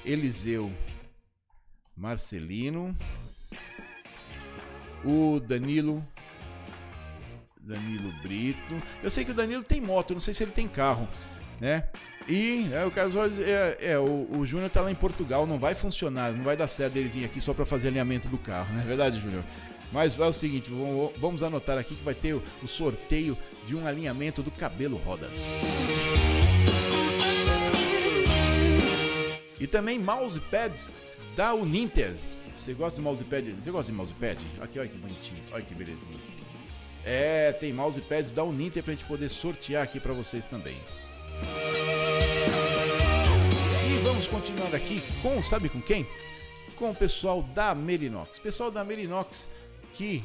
Eliseu 0.04 0.70
Marcelino, 1.96 2.94
o 5.04 5.38
Danilo 5.38 6.04
Danilo 7.60 8.12
Brito. 8.20 8.82
Eu 9.00 9.10
sei 9.10 9.24
que 9.24 9.30
o 9.30 9.34
Danilo 9.34 9.62
tem 9.62 9.80
moto, 9.80 10.12
não 10.12 10.20
sei 10.20 10.34
se 10.34 10.42
ele 10.42 10.50
tem 10.50 10.66
carro, 10.66 11.08
né? 11.60 11.84
E 12.28 12.68
é, 12.72 12.84
o 12.84 12.90
caso 12.90 13.18
é, 13.18 13.76
é 13.80 13.98
o, 13.98 14.28
o 14.30 14.46
Júnior 14.46 14.70
tá 14.70 14.82
lá 14.82 14.90
em 14.90 14.94
Portugal, 14.94 15.46
não 15.46 15.58
vai 15.58 15.74
funcionar, 15.74 16.32
não 16.32 16.44
vai 16.44 16.56
dar 16.56 16.68
certo 16.68 16.96
ele 16.96 17.08
vir 17.08 17.24
aqui 17.24 17.40
só 17.40 17.52
para 17.52 17.66
fazer 17.66 17.88
alinhamento 17.88 18.28
do 18.28 18.38
carro, 18.38 18.72
não 18.72 18.80
é 18.80 18.84
verdade, 18.84 19.18
Júnior? 19.18 19.44
Mas 19.92 20.18
é 20.18 20.24
o 20.24 20.32
seguinte, 20.32 20.70
vamos 21.16 21.42
anotar 21.42 21.76
aqui 21.76 21.96
que 21.96 22.04
vai 22.04 22.14
ter 22.14 22.34
o, 22.34 22.42
o 22.62 22.68
sorteio 22.68 23.36
de 23.66 23.74
um 23.74 23.86
alinhamento 23.86 24.42
do 24.42 24.50
cabelo 24.50 24.96
rodas. 24.98 25.42
E 29.58 29.66
também 29.66 29.98
mousepads 29.98 30.92
da 31.36 31.52
Uninter. 31.52 32.14
Você 32.56 32.72
gosta 32.72 32.96
de 32.96 33.02
mousepad? 33.02 33.50
Você 33.54 33.70
gosta 33.70 33.90
de 33.90 33.96
mousepad? 33.96 34.38
Aqui, 34.60 34.78
olha 34.78 34.88
que 34.88 34.96
bonitinho, 34.96 35.42
olha 35.50 35.62
que 35.62 35.74
belezinha. 35.74 36.20
É, 37.04 37.52
tem 37.52 37.72
mousepads 37.72 38.32
da 38.32 38.44
Uninter 38.44 38.82
pra 38.82 38.94
gente 38.94 39.04
poder 39.06 39.28
sortear 39.28 39.82
aqui 39.82 39.98
para 39.98 40.12
vocês 40.12 40.46
também. 40.46 40.76
Vamos 44.20 44.26
continuar 44.26 44.74
aqui 44.74 45.02
com, 45.22 45.42
sabe 45.42 45.70
com 45.70 45.80
quem? 45.80 46.06
Com 46.76 46.90
o 46.90 46.94
pessoal 46.94 47.42
da 47.42 47.74
Merinox. 47.74 48.38
Pessoal 48.38 48.70
da 48.70 48.84
Merinox 48.84 49.48
que 49.94 50.22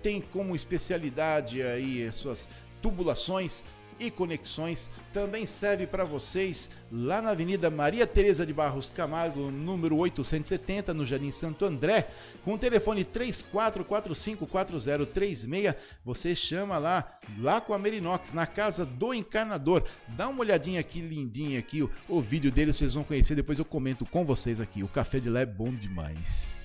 tem 0.00 0.20
como 0.20 0.54
especialidade 0.54 1.62
aí 1.62 2.06
as 2.06 2.14
suas 2.14 2.48
tubulações 2.80 3.64
e 3.98 4.10
conexões 4.10 4.90
também 5.12 5.46
serve 5.46 5.86
para 5.86 6.04
vocês 6.04 6.68
lá 6.90 7.22
na 7.22 7.30
Avenida 7.30 7.70
Maria 7.70 8.06
Tereza 8.06 8.46
de 8.46 8.52
Barros 8.52 8.90
Camargo, 8.90 9.50
número 9.50 9.96
870, 9.96 10.92
no 10.94 11.06
Jardim 11.06 11.30
Santo 11.30 11.64
André, 11.64 12.08
com 12.44 12.54
o 12.54 12.58
telefone 12.58 13.04
34454036. 13.04 15.76
Você 16.04 16.34
chama 16.34 16.78
lá, 16.78 17.16
lá 17.38 17.60
com 17.60 17.72
a 17.74 17.78
Merinox, 17.78 18.32
na 18.32 18.46
casa 18.46 18.86
do 18.86 19.14
encanador. 19.14 19.84
Dá 20.08 20.28
uma 20.28 20.40
olhadinha 20.40 20.80
aqui, 20.80 21.00
lindinha 21.00 21.58
aqui, 21.58 21.82
o, 21.82 21.90
o 22.08 22.20
vídeo 22.20 22.50
dele 22.50 22.72
vocês 22.72 22.94
vão 22.94 23.04
conhecer, 23.04 23.34
depois 23.34 23.58
eu 23.58 23.64
comento 23.64 24.06
com 24.06 24.24
vocês 24.24 24.60
aqui. 24.60 24.82
O 24.82 24.88
café 24.88 25.20
de 25.20 25.28
lá 25.28 25.40
é 25.40 25.46
bom 25.46 25.74
demais. 25.74 26.64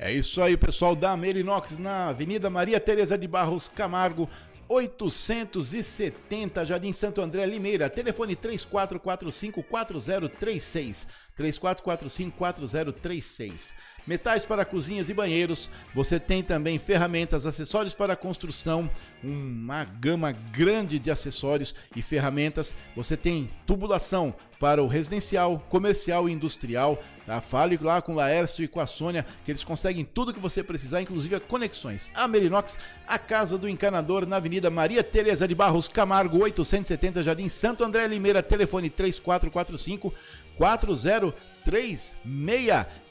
É 0.03 0.11
isso 0.11 0.41
aí, 0.41 0.57
pessoal 0.57 0.97
da 0.97 1.15
Merinox 1.15 1.77
na 1.77 2.09
Avenida 2.09 2.49
Maria 2.49 2.81
Tereza 2.81 3.19
de 3.19 3.29
Barros 3.29 3.69
Camargo, 3.69 4.31
870, 4.67 6.65
Jardim 6.65 6.91
Santo 6.91 7.21
André 7.21 7.45
Limeira. 7.45 7.91
Telefone 7.91 8.35
3445-4036. 8.35 11.07
3445-4036. 11.41 13.73
Metais 14.07 14.45
para 14.45 14.65
cozinhas 14.65 15.09
e 15.09 15.15
banheiros. 15.15 15.71
Você 15.95 16.19
tem 16.19 16.43
também 16.43 16.79
ferramentas, 16.79 17.47
acessórios 17.47 17.95
para 17.95 18.17
construção, 18.17 18.91
uma 19.23 19.85
gama 19.85 20.33
grande 20.33 20.99
de 20.99 21.11
acessórios 21.11 21.75
e 21.95 22.03
ferramentas. 22.03 22.75
Você 22.97 23.17
tem 23.17 23.51
tubulação 23.67 24.35
para 24.59 24.83
o 24.83 24.87
residencial, 24.87 25.65
comercial 25.71 26.29
e 26.29 26.33
industrial. 26.33 27.03
Tá? 27.25 27.41
Fale 27.41 27.79
lá 27.81 28.03
com 28.03 28.13
o 28.13 28.17
Laércio 28.17 28.65
e 28.65 28.69
com 28.69 28.81
a 28.81 28.87
Sônia, 28.87 29.25
que 29.45 29.51
eles 29.51 29.65
conseguem 29.65 30.05
tudo 30.05 30.35
que 30.35 30.41
você 30.41 30.63
precisar, 30.63 31.01
inclusive 31.01 31.39
conexões. 31.41 32.11
A 32.15 32.27
Merinox, 32.27 32.79
a 33.07 33.19
casa 33.19 33.57
do 33.57 33.69
encanador, 33.69 34.27
na 34.27 34.37
Avenida 34.37 34.69
Maria 34.69 35.03
Tereza 35.03 35.47
de 35.47 35.55
Barros 35.55 35.89
Camargo, 35.89 36.43
870 36.43 37.23
Jardim 37.23 37.49
Santo 37.49 37.85
André 37.85 38.07
Limeira, 38.07 38.43
telefone 38.43 38.91
3445 38.91 40.13
4036 40.61 42.15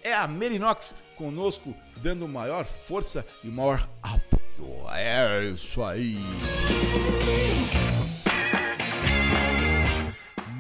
é 0.03 0.13
a 0.13 0.27
Merinox 0.27 0.93
conosco, 1.15 1.73
dando 1.97 2.27
maior 2.27 2.63
força 2.63 3.25
e 3.43 3.47
maior 3.47 3.89
apoio. 4.03 4.85
É 4.93 5.45
isso 5.45 5.81
aí. 5.81 6.19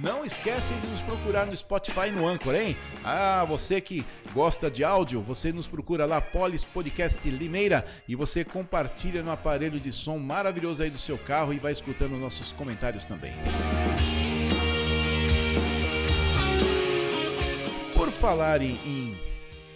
Não 0.01 0.25
esquece 0.25 0.73
de 0.73 0.87
nos 0.87 1.01
procurar 1.01 1.45
no 1.45 1.55
Spotify 1.55 2.07
e 2.07 2.11
no 2.11 2.27
Anchor, 2.27 2.55
hein? 2.55 2.75
Ah, 3.03 3.45
você 3.47 3.79
que 3.79 4.03
gosta 4.33 4.71
de 4.71 4.83
áudio, 4.83 5.21
você 5.21 5.51
nos 5.53 5.67
procura 5.67 6.07
lá, 6.07 6.19
Polis 6.19 6.65
Podcast 6.65 7.29
Limeira, 7.29 7.85
e 8.07 8.15
você 8.15 8.43
compartilha 8.43 9.21
no 9.21 9.29
aparelho 9.29 9.79
de 9.79 9.91
som 9.91 10.17
maravilhoso 10.17 10.81
aí 10.81 10.89
do 10.89 10.97
seu 10.97 11.19
carro 11.19 11.53
e 11.53 11.59
vai 11.59 11.71
escutando 11.71 12.17
nossos 12.17 12.51
comentários 12.51 13.05
também. 13.05 13.33
Por 13.43 14.18
falar 18.19 18.61
em, 18.61 18.75
em 18.85 19.17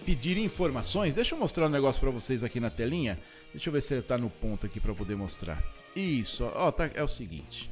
pedir 0.05 0.37
informações, 0.37 1.15
deixa 1.15 1.33
eu 1.33 1.39
mostrar 1.39 1.65
um 1.65 1.69
negócio 1.69 2.01
para 2.01 2.09
vocês 2.09 2.43
aqui 2.43 2.59
na 2.59 2.69
telinha. 2.69 3.17
Deixa 3.53 3.69
eu 3.69 3.73
ver 3.73 3.81
se 3.81 3.93
ele 3.93 4.01
tá 4.01 4.17
no 4.17 4.29
ponto 4.29 4.65
aqui 4.65 4.79
para 4.79 4.93
poder 4.93 5.15
mostrar. 5.15 5.63
Isso, 5.95 6.43
ó, 6.43 6.69
tá, 6.71 6.89
é 6.93 7.01
o 7.01 7.07
seguinte. 7.07 7.71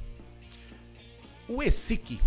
O 1.48 1.62
ESIC, 1.62 2.20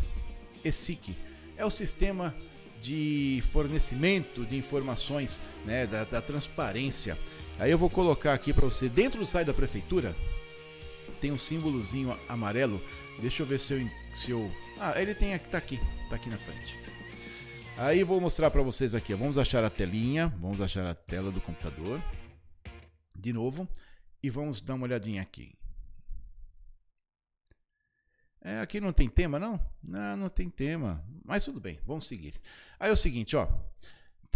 ESIC 0.63 1.17
é 1.57 1.65
o 1.65 1.71
sistema 1.71 2.35
de 2.81 3.43
fornecimento 3.51 4.45
de 4.45 4.57
informações, 4.57 5.41
né, 5.65 5.87
da, 5.87 6.05
da 6.05 6.21
transparência. 6.21 7.19
Aí 7.59 7.71
eu 7.71 7.79
vou 7.79 7.89
colocar 7.89 8.35
aqui 8.35 8.53
para 8.53 8.67
você 8.67 8.91
dentro 8.91 9.21
do 9.21 9.27
site 9.27 9.47
da 9.47 9.55
prefeitura 9.55 10.15
tem 11.25 11.33
um 11.33 11.39
símbolozinho 11.39 12.15
amarelo. 12.29 12.83
Deixa 13.19 13.43
eu 13.43 13.47
ver 13.47 13.59
se 13.59 13.73
eu, 13.73 13.91
se 14.13 14.31
eu... 14.31 14.53
ah, 14.79 15.01
ele 15.01 15.15
tem 15.15 15.33
aqui, 15.33 15.49
tá 15.49 15.57
aqui, 15.57 15.81
tá 16.11 16.17
aqui 16.17 16.29
na 16.29 16.37
frente. 16.37 16.84
Aí 17.77 18.05
vou 18.05 18.21
mostrar 18.21 18.53
para 18.53 18.63
vocês 18.63 18.95
aqui. 18.95 19.13
Vamos 19.15 19.37
achar 19.37 19.65
a 19.65 19.71
telinha, 19.71 20.29
vamos 20.39 20.61
achar 20.61 20.87
a 20.87 20.95
tela 20.95 21.33
do 21.33 21.41
computador. 21.41 22.01
De 23.17 23.33
novo. 23.33 23.69
E 24.23 24.31
vamos 24.31 24.63
dar 24.63 24.75
uma 24.75 24.85
olhadinha 24.85 25.21
aqui. 25.21 25.53
É, 28.41 28.61
aqui 28.61 28.81
não 28.81 28.93
tem 28.93 29.09
tema, 29.09 29.41
não? 29.41 29.59
Não, 29.83 30.17
não 30.17 30.29
tem 30.29 30.49
tema. 30.49 31.05
Mas 31.25 31.45
tudo 31.45 31.61
bem, 31.61 31.81
vamos 31.85 32.07
seguir. 32.07 32.35
Aí 32.79 32.91
é 32.91 32.93
o 32.93 32.97
seguinte, 32.97 33.35
ó. 33.35 33.49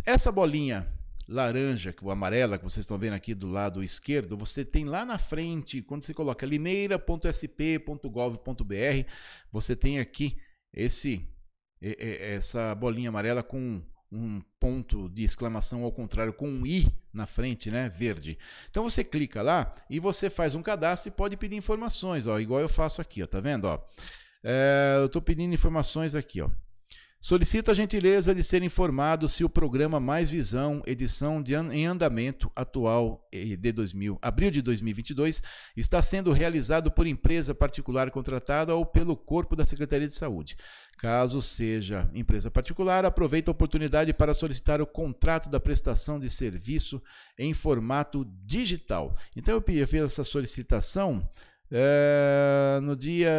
Essa 0.04 0.32
bolinha 0.32 0.92
laranja, 1.28 1.94
o 2.02 2.10
amarela 2.10 2.58
que 2.58 2.64
vocês 2.64 2.82
estão 2.82 2.98
vendo 2.98 3.14
aqui 3.14 3.34
do 3.34 3.46
lado 3.46 3.84
esquerdo, 3.84 4.36
você 4.36 4.64
tem 4.64 4.84
lá 4.84 5.04
na 5.04 5.18
frente, 5.18 5.80
quando 5.82 6.02
você 6.02 6.12
coloca 6.12 6.44
limeira.sp.gov.br, 6.44 9.08
você 9.52 9.76
tem 9.76 10.00
aqui 10.00 10.36
esse 10.72 11.24
essa 11.80 12.74
bolinha 12.74 13.08
amarela 13.08 13.42
com 13.42 13.82
um 14.10 14.40
ponto 14.58 15.08
de 15.10 15.22
exclamação 15.22 15.84
ao 15.84 15.92
contrário, 15.92 16.32
com 16.32 16.48
um 16.48 16.66
i 16.66 16.88
na 17.12 17.26
frente, 17.26 17.70
né, 17.70 17.88
verde. 17.88 18.38
Então 18.70 18.82
você 18.82 19.04
clica 19.04 19.42
lá 19.42 19.74
e 19.88 20.00
você 20.00 20.30
faz 20.30 20.54
um 20.54 20.62
cadastro 20.62 21.08
e 21.08 21.12
pode 21.12 21.36
pedir 21.36 21.56
informações, 21.56 22.26
ó, 22.26 22.38
igual 22.38 22.60
eu 22.60 22.68
faço 22.68 23.00
aqui, 23.00 23.22
ó, 23.22 23.26
tá 23.26 23.40
vendo, 23.40 23.66
ó? 23.66 23.80
É, 24.42 24.96
eu 24.98 25.06
estou 25.06 25.20
pedindo 25.20 25.54
informações 25.54 26.14
aqui, 26.14 26.40
ó. 26.40 26.50
Solicito 27.20 27.72
a 27.72 27.74
gentileza 27.74 28.32
de 28.32 28.44
ser 28.44 28.62
informado 28.62 29.28
se 29.28 29.42
o 29.42 29.50
programa 29.50 29.98
Mais 29.98 30.30
Visão, 30.30 30.80
edição 30.86 31.42
an 31.48 31.74
em 31.74 31.84
andamento 31.84 32.50
atual 32.54 33.28
de 33.32 33.72
2000, 33.72 34.20
abril 34.22 34.52
de 34.52 34.62
2022, 34.62 35.42
está 35.76 36.00
sendo 36.00 36.30
realizado 36.30 36.92
por 36.92 37.08
empresa 37.08 37.52
particular 37.52 38.08
contratada 38.12 38.72
ou 38.76 38.86
pelo 38.86 39.16
corpo 39.16 39.56
da 39.56 39.66
Secretaria 39.66 40.06
de 40.06 40.14
Saúde. 40.14 40.56
Caso 40.96 41.42
seja 41.42 42.08
empresa 42.14 42.52
particular, 42.52 43.04
aproveito 43.04 43.48
a 43.48 43.52
oportunidade 43.52 44.14
para 44.14 44.32
solicitar 44.32 44.80
o 44.80 44.86
contrato 44.86 45.50
da 45.50 45.58
prestação 45.58 46.20
de 46.20 46.30
serviço 46.30 47.02
em 47.36 47.52
formato 47.52 48.24
digital. 48.44 49.16
Então 49.36 49.54
eu 49.56 49.86
fiz 49.86 50.02
essa 50.04 50.22
solicitação 50.22 51.28
é, 51.68 52.78
no 52.80 52.94
dia 52.94 53.30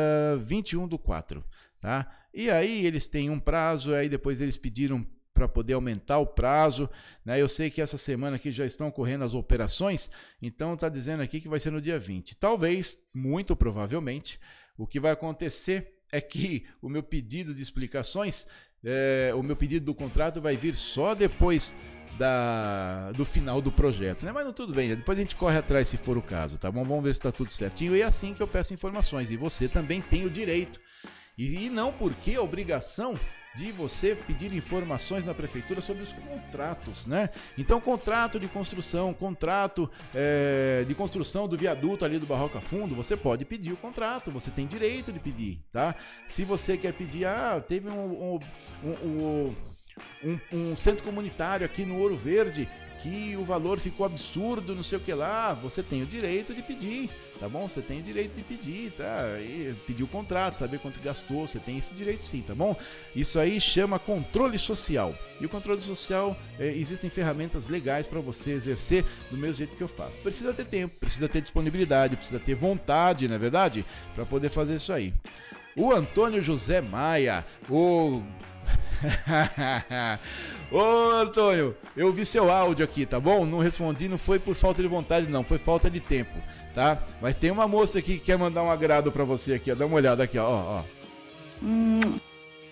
21 0.43 0.85
do 0.85 0.99
4, 0.99 1.41
tá? 1.79 2.18
E 2.33 2.49
aí 2.49 2.85
eles 2.85 3.07
têm 3.07 3.29
um 3.29 3.39
prazo, 3.39 3.93
aí 3.93 4.07
depois 4.07 4.41
eles 4.41 4.57
pediram 4.57 5.05
para 5.33 5.47
poder 5.47 5.73
aumentar 5.73 6.19
o 6.19 6.27
prazo. 6.27 6.89
Né? 7.23 7.41
Eu 7.41 7.47
sei 7.47 7.69
que 7.69 7.81
essa 7.81 7.97
semana 7.97 8.35
aqui 8.35 8.51
já 8.51 8.65
estão 8.65 8.89
ocorrendo 8.89 9.23
as 9.23 9.33
operações, 9.33 10.09
então 10.41 10.73
está 10.73 10.89
dizendo 10.89 11.23
aqui 11.23 11.39
que 11.39 11.47
vai 11.47 11.59
ser 11.59 11.71
no 11.71 11.81
dia 11.81 11.97
20. 11.97 12.35
Talvez, 12.35 12.97
muito 13.13 13.55
provavelmente, 13.55 14.39
o 14.77 14.85
que 14.85 14.99
vai 14.99 15.11
acontecer 15.11 15.95
é 16.11 16.19
que 16.19 16.65
o 16.81 16.89
meu 16.89 17.03
pedido 17.03 17.53
de 17.53 17.61
explicações, 17.61 18.45
é, 18.83 19.31
o 19.35 19.43
meu 19.43 19.55
pedido 19.55 19.85
do 19.85 19.95
contrato 19.95 20.41
vai 20.41 20.57
vir 20.57 20.75
só 20.75 21.13
depois 21.13 21.75
da, 22.17 23.13
do 23.13 23.23
final 23.23 23.61
do 23.61 23.71
projeto, 23.71 24.25
né? 24.25 24.31
Mas 24.33 24.43
não 24.43 24.51
tudo 24.51 24.73
bem, 24.73 24.93
depois 24.93 25.17
a 25.17 25.21
gente 25.21 25.37
corre 25.37 25.57
atrás 25.57 25.87
se 25.87 25.95
for 25.95 26.17
o 26.17 26.21
caso, 26.21 26.57
tá 26.57 26.69
bom? 26.69 26.83
Vamos 26.83 27.03
ver 27.03 27.13
se 27.13 27.19
está 27.19 27.31
tudo 27.31 27.49
certinho. 27.51 27.95
E 27.95 28.01
é 28.01 28.03
assim 28.03 28.33
que 28.33 28.41
eu 28.41 28.47
peço 28.47 28.73
informações. 28.73 29.31
E 29.31 29.37
você 29.37 29.69
também 29.69 30.01
tem 30.01 30.25
o 30.25 30.29
direito. 30.29 30.81
E, 31.39 31.69
não 31.69 31.93
porque 31.93 32.35
a 32.35 32.41
obrigação 32.41 33.17
de 33.55 33.71
você 33.71 34.15
pedir 34.15 34.53
informações 34.53 35.25
na 35.25 35.33
prefeitura 35.33 35.81
sobre 35.81 36.03
os 36.03 36.13
contratos, 36.13 37.05
né? 37.05 37.29
Então, 37.57 37.81
contrato 37.81 38.39
de 38.39 38.47
construção, 38.47 39.13
contrato 39.13 39.89
é, 40.13 40.85
de 40.87 40.93
construção 40.93 41.47
do 41.47 41.57
viaduto 41.57 42.05
ali 42.05 42.19
do 42.19 42.25
Barroca 42.25 42.61
Fundo, 42.61 42.95
você 42.95 43.17
pode 43.17 43.45
pedir 43.45 43.71
o 43.71 43.77
contrato, 43.77 44.31
você 44.31 44.51
tem 44.51 44.67
direito 44.67 45.11
de 45.11 45.19
pedir, 45.19 45.63
tá? 45.71 45.95
Se 46.27 46.43
você 46.43 46.77
quer 46.77 46.93
pedir, 46.93 47.25
ah, 47.25 47.63
teve 47.65 47.89
um, 47.89 48.39
um, 48.83 49.55
um, 50.23 50.39
um 50.51 50.75
centro 50.75 51.03
comunitário 51.03 51.65
aqui 51.65 51.85
no 51.85 51.99
Ouro 51.99 52.15
Verde 52.15 52.69
que 53.01 53.35
o 53.37 53.45
valor 53.45 53.79
ficou 53.79 54.05
absurdo, 54.05 54.75
não 54.75 54.83
sei 54.83 54.97
o 54.97 55.01
que 55.01 55.13
lá, 55.13 55.53
você 55.53 55.81
tem 55.81 56.03
o 56.03 56.05
direito 56.05 56.53
de 56.53 56.61
pedir, 56.61 57.09
tá 57.39 57.47
bom? 57.47 57.67
Você 57.67 57.81
tem 57.81 58.01
direito 58.01 58.35
de 58.35 58.43
pedir, 58.43 58.91
tá? 58.91 59.39
E 59.39 59.75
pedir 59.87 60.03
o 60.03 60.07
contrato, 60.07 60.59
saber 60.59 60.79
quanto 60.79 60.99
gastou, 60.99 61.47
você 61.47 61.59
tem 61.59 61.77
esse 61.77 61.93
direito 61.93 62.25
sim, 62.25 62.41
tá 62.41 62.53
bom? 62.53 62.75
Isso 63.15 63.39
aí 63.39 63.59
chama 63.61 63.97
controle 63.97 64.57
social. 64.57 65.15
E 65.39 65.45
o 65.45 65.49
controle 65.49 65.81
social, 65.81 66.37
é, 66.59 66.67
existem 66.67 67.09
ferramentas 67.09 67.69
legais 67.69 68.05
para 68.05 68.19
você 68.19 68.51
exercer 68.51 69.05
do 69.31 69.37
mesmo 69.37 69.55
jeito 69.55 69.75
que 69.75 69.83
eu 69.83 69.87
faço. 69.87 70.19
Precisa 70.19 70.53
ter 70.53 70.65
tempo, 70.65 70.99
precisa 70.99 71.29
ter 71.29 71.41
disponibilidade, 71.41 72.17
precisa 72.17 72.39
ter 72.39 72.55
vontade, 72.55 73.27
não 73.27 73.35
é 73.35 73.39
verdade? 73.39 73.85
Para 74.13 74.25
poder 74.25 74.49
fazer 74.49 74.75
isso 74.75 74.91
aí. 74.91 75.13
O 75.75 75.93
Antônio 75.93 76.41
José 76.41 76.81
Maia, 76.81 77.45
o 77.69 78.21
Ô 80.71 81.11
Antônio, 81.11 81.75
eu 81.95 82.11
vi 82.13 82.25
seu 82.25 82.51
áudio 82.51 82.83
aqui, 82.85 83.05
tá 83.05 83.19
bom? 83.19 83.45
Não 83.45 83.59
respondi, 83.59 84.07
não 84.07 84.17
foi 84.17 84.39
por 84.39 84.55
falta 84.55 84.81
de 84.81 84.87
vontade, 84.87 85.27
não, 85.27 85.43
foi 85.43 85.57
falta 85.57 85.89
de 85.89 85.99
tempo, 85.99 86.37
tá? 86.73 87.01
Mas 87.21 87.35
tem 87.35 87.51
uma 87.51 87.67
moça 87.67 87.99
aqui 87.99 88.17
que 88.17 88.25
quer 88.25 88.37
mandar 88.37 88.63
um 88.63 88.69
agrado 88.69 89.11
para 89.11 89.23
você 89.23 89.53
aqui, 89.53 89.71
ó. 89.71 89.75
Dá 89.75 89.85
uma 89.85 89.95
olhada 89.95 90.23
aqui, 90.23 90.37
ó, 90.37 90.49
ó. 90.49 90.83
Hum. 91.63 92.19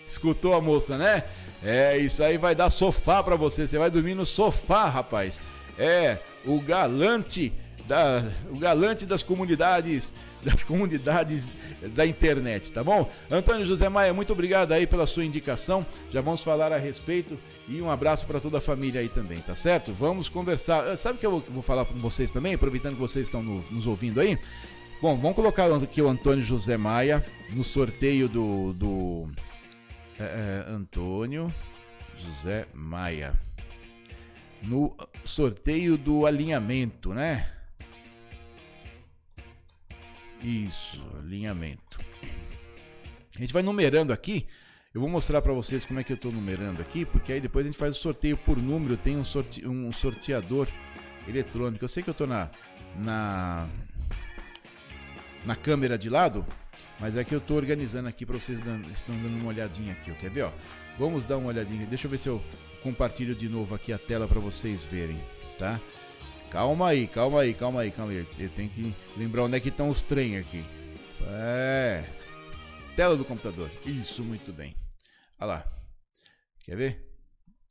Escutou 0.08 0.54
a 0.54 0.62
moça, 0.62 0.98
né? 0.98 1.24
É, 1.62 1.98
isso 1.98 2.24
aí 2.24 2.38
vai 2.38 2.56
dar 2.56 2.70
sofá 2.70 3.22
para 3.22 3.36
você. 3.36 3.68
Você 3.68 3.78
vai 3.78 3.92
dormir 3.92 4.16
no 4.16 4.26
sofá, 4.26 4.88
rapaz. 4.88 5.42
É, 5.78 6.20
o 6.46 6.62
galante 6.62 7.54
da, 7.88 8.24
o 8.50 8.58
galante 8.58 9.06
das 9.06 9.24
comunidades 9.24 10.14
das 10.44 10.64
comunidades 10.64 11.56
da 11.96 12.06
internet, 12.06 12.72
tá 12.72 12.84
bom? 12.84 13.10
Antônio 13.30 13.66
José 13.66 13.90
Maia, 13.90 14.14
muito 14.14 14.32
obrigado 14.32 14.72
aí 14.72 14.86
pela 14.86 15.08
sua 15.08 15.26
indicação. 15.26 15.86
Já 16.12 16.22
vamos 16.22 16.44
falar 16.44 16.72
a 16.72 16.78
respeito 16.78 17.38
e 17.68 17.82
um 17.82 17.90
abraço 17.90 18.26
para 18.26 18.40
toda 18.40 18.60
a 18.60 18.62
família 18.62 19.02
aí 19.02 19.10
também, 19.10 19.40
tá 19.40 19.56
certo? 19.56 19.92
Vamos 19.92 20.30
conversar. 20.30 20.88
Ah, 20.88 20.96
sabe 20.96 21.18
o 21.18 21.20
que 21.20 21.26
eu 21.26 21.44
vou 21.50 21.64
falar 21.64 21.86
com 21.86 22.00
vocês 22.00 22.32
também, 22.32 22.54
aproveitando 22.54 22.94
que 22.94 23.02
vocês 23.02 23.28
estão 23.28 23.42
no, 23.42 23.62
nos 23.72 23.88
ouvindo 23.88 24.22
aí? 24.22 24.38
Bom, 25.02 25.18
vamos 25.18 25.36
colocar 25.36 25.72
aqui 25.76 26.02
o 26.02 26.08
Antônio 26.08 26.44
José 26.44 26.78
Maia 26.78 27.26
no 27.50 27.64
sorteio 27.64 28.30
do, 28.30 28.74
do 28.74 29.30
é, 30.20 30.66
é 30.68 30.72
Antônio 30.72 31.54
José 32.18 32.68
Maia 32.74 33.34
no 34.62 34.96
sorteio 35.24 35.98
do 35.98 36.26
alinhamento, 36.26 37.14
né? 37.14 37.57
Isso, 40.42 41.02
alinhamento. 41.20 42.00
A 43.36 43.40
gente 43.40 43.54
vai 43.54 43.64
numerando 43.64 44.14
aqui. 44.14 44.48
Eu 44.94 45.02
vou 45.02 45.10
mostrar 45.10 45.42
para 45.42 45.54
vocês 45.54 45.86
como 45.86 46.00
é 46.00 46.04
que 46.04 46.12
eu 46.12 46.16
estou 46.16 46.32
numerando 46.32 46.82
aqui, 46.82 47.06
porque 47.06 47.34
aí 47.34 47.42
depois 47.42 47.66
a 47.66 47.70
gente 47.70 47.78
faz 47.78 47.96
o 47.96 48.00
sorteio 48.00 48.38
por 48.38 48.58
número. 48.58 48.98
Tem 48.98 49.16
um, 49.18 49.24
sorte, 49.24 49.68
um 49.68 49.92
sorteador 49.92 50.68
eletrônico. 51.28 51.84
Eu 51.84 51.90
sei 51.90 52.02
que 52.02 52.10
eu 52.10 52.14
estou 52.14 52.26
na, 52.26 52.50
na 52.96 53.68
na 55.48 55.56
câmera 55.56 55.98
de 55.98 56.10
lado, 56.10 56.46
mas 57.00 57.16
é 57.16 57.24
que 57.24 57.34
eu 57.34 57.40
estou 57.40 57.56
organizando 57.56 58.10
aqui 58.10 58.26
para 58.26 58.38
vocês 58.38 58.60
dando, 58.60 58.92
estão 58.92 59.16
dando 59.16 59.36
uma 59.36 59.48
olhadinha 59.48 59.94
aqui. 59.94 60.12
Quer 60.16 60.30
ver? 60.30 60.44
Ó? 60.44 60.52
Vamos 61.00 61.24
dar 61.24 61.38
uma 61.38 61.48
olhadinha. 61.48 61.86
Deixa 61.86 62.06
eu 62.06 62.12
ver 62.12 62.18
se 62.18 62.28
eu 62.28 62.44
compartilho 62.84 63.34
de 63.34 63.48
novo 63.48 63.74
aqui 63.74 63.94
a 63.94 63.98
tela 63.98 64.28
para 64.28 64.40
vocês 64.42 64.86
verem, 64.86 65.20
tá? 65.58 65.80
Calma 66.52 66.88
aí, 66.88 67.08
calma 67.08 67.42
aí, 67.42 67.54
calma 67.54 67.82
aí, 67.82 67.92
calma 67.92 68.12
aí. 68.12 68.28
Eu 68.40 68.50
tenho 68.50 68.70
que 68.70 68.96
lembrar 69.18 69.44
onde 69.44 69.58
é 69.58 69.60
que 69.60 69.70
estão 69.70 69.90
os 69.90 70.02
trem 70.02 70.38
aqui. 70.38 70.66
É. 71.22 72.06
Tela 72.96 73.18
do 73.18 73.26
computador. 73.26 73.70
Isso, 73.86 74.24
muito 74.24 74.54
bem. 74.54 74.76
Olha 75.40 75.48
lá. 75.48 75.72
Quer 76.64 76.78
ver? 76.78 77.14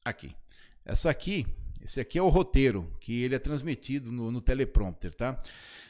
Aqui. 0.04 0.36
Essa 0.84 1.10
aqui, 1.10 1.46
esse 1.82 2.00
aqui 2.00 2.18
é 2.18 2.22
o 2.22 2.28
roteiro, 2.28 2.94
que 3.00 3.22
ele 3.22 3.34
é 3.34 3.38
transmitido 3.38 4.12
no, 4.12 4.30
no 4.30 4.40
teleprompter, 4.40 5.12
tá? 5.14 5.42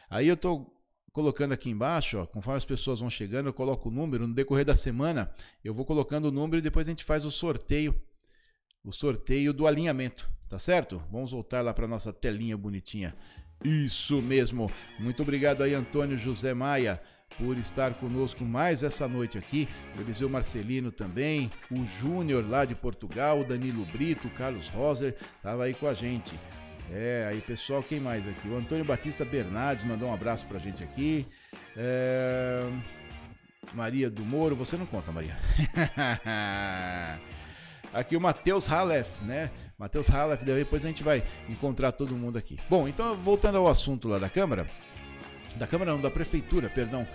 Aí 0.08 0.28
eu 0.28 0.36
tô 0.36 0.72
colocando 1.12 1.52
aqui 1.52 1.68
embaixo, 1.68 2.18
ó, 2.18 2.26
conforme 2.26 2.58
as 2.58 2.64
pessoas 2.64 3.00
vão 3.00 3.10
chegando, 3.10 3.46
eu 3.46 3.52
coloco 3.52 3.88
o 3.88 3.92
número. 3.92 4.26
No 4.26 4.34
decorrer 4.34 4.64
da 4.64 4.76
semana, 4.76 5.30
eu 5.64 5.74
vou 5.74 5.84
colocando 5.84 6.26
o 6.26 6.30
número 6.30 6.58
e 6.58 6.62
depois 6.62 6.86
a 6.86 6.90
gente 6.90 7.04
faz 7.04 7.24
o 7.24 7.30
sorteio, 7.30 8.00
o 8.84 8.92
sorteio 8.92 9.52
do 9.52 9.66
alinhamento. 9.66 10.30
Tá 10.48 10.58
certo? 10.58 11.02
Vamos 11.10 11.32
voltar 11.32 11.60
lá 11.60 11.74
para 11.74 11.88
nossa 11.88 12.12
telinha 12.12 12.56
bonitinha. 12.56 13.14
Isso 13.64 14.22
mesmo. 14.22 14.70
Muito 14.98 15.22
obrigado 15.22 15.62
aí, 15.62 15.74
Antônio 15.74 16.16
José 16.16 16.54
Maia, 16.54 17.00
por 17.38 17.58
estar 17.58 17.94
conosco 17.94 18.44
mais 18.44 18.82
essa 18.82 19.08
noite 19.08 19.36
aqui. 19.36 19.68
O 19.96 20.00
Eliseu 20.00 20.28
Marcelino 20.28 20.92
também, 20.92 21.50
o 21.70 21.84
Júnior 21.84 22.48
lá 22.48 22.64
de 22.64 22.74
Portugal, 22.74 23.40
o 23.40 23.44
Danilo 23.44 23.84
Brito, 23.86 24.28
o 24.28 24.30
Carlos 24.30 24.68
Roser, 24.68 25.16
tava 25.42 25.64
aí 25.64 25.74
com 25.74 25.86
a 25.86 25.94
gente. 25.94 26.38
É, 26.90 27.26
aí 27.28 27.40
pessoal, 27.40 27.82
quem 27.82 27.98
mais 27.98 28.26
aqui? 28.28 28.46
O 28.46 28.56
Antônio 28.56 28.84
Batista 28.84 29.24
Bernardes 29.24 29.84
mandou 29.84 30.08
um 30.08 30.14
abraço 30.14 30.46
pra 30.46 30.58
gente 30.58 30.84
aqui. 30.84 31.26
É... 31.76 32.60
Maria 33.74 34.08
do 34.08 34.24
Moro, 34.24 34.54
você 34.54 34.76
não 34.76 34.86
conta, 34.86 35.10
Maria. 35.10 35.36
aqui 37.92 38.16
o 38.16 38.20
Matheus 38.20 38.70
Halef, 38.70 39.22
né? 39.24 39.50
Matheus 39.78 40.08
Halef, 40.08 40.42
depois 40.42 40.84
a 40.84 40.88
gente 40.88 41.02
vai 41.02 41.22
encontrar 41.48 41.92
todo 41.92 42.16
mundo 42.16 42.38
aqui. 42.38 42.58
Bom, 42.68 42.88
então 42.88 43.14
voltando 43.16 43.58
ao 43.58 43.68
assunto 43.68 44.08
lá 44.08 44.18
da 44.18 44.30
Câmara, 44.30 44.68
da 45.56 45.66
Câmara 45.66 45.92
não, 45.92 46.00
da 46.00 46.10
Prefeitura, 46.10 46.70
perdão, 46.70 47.06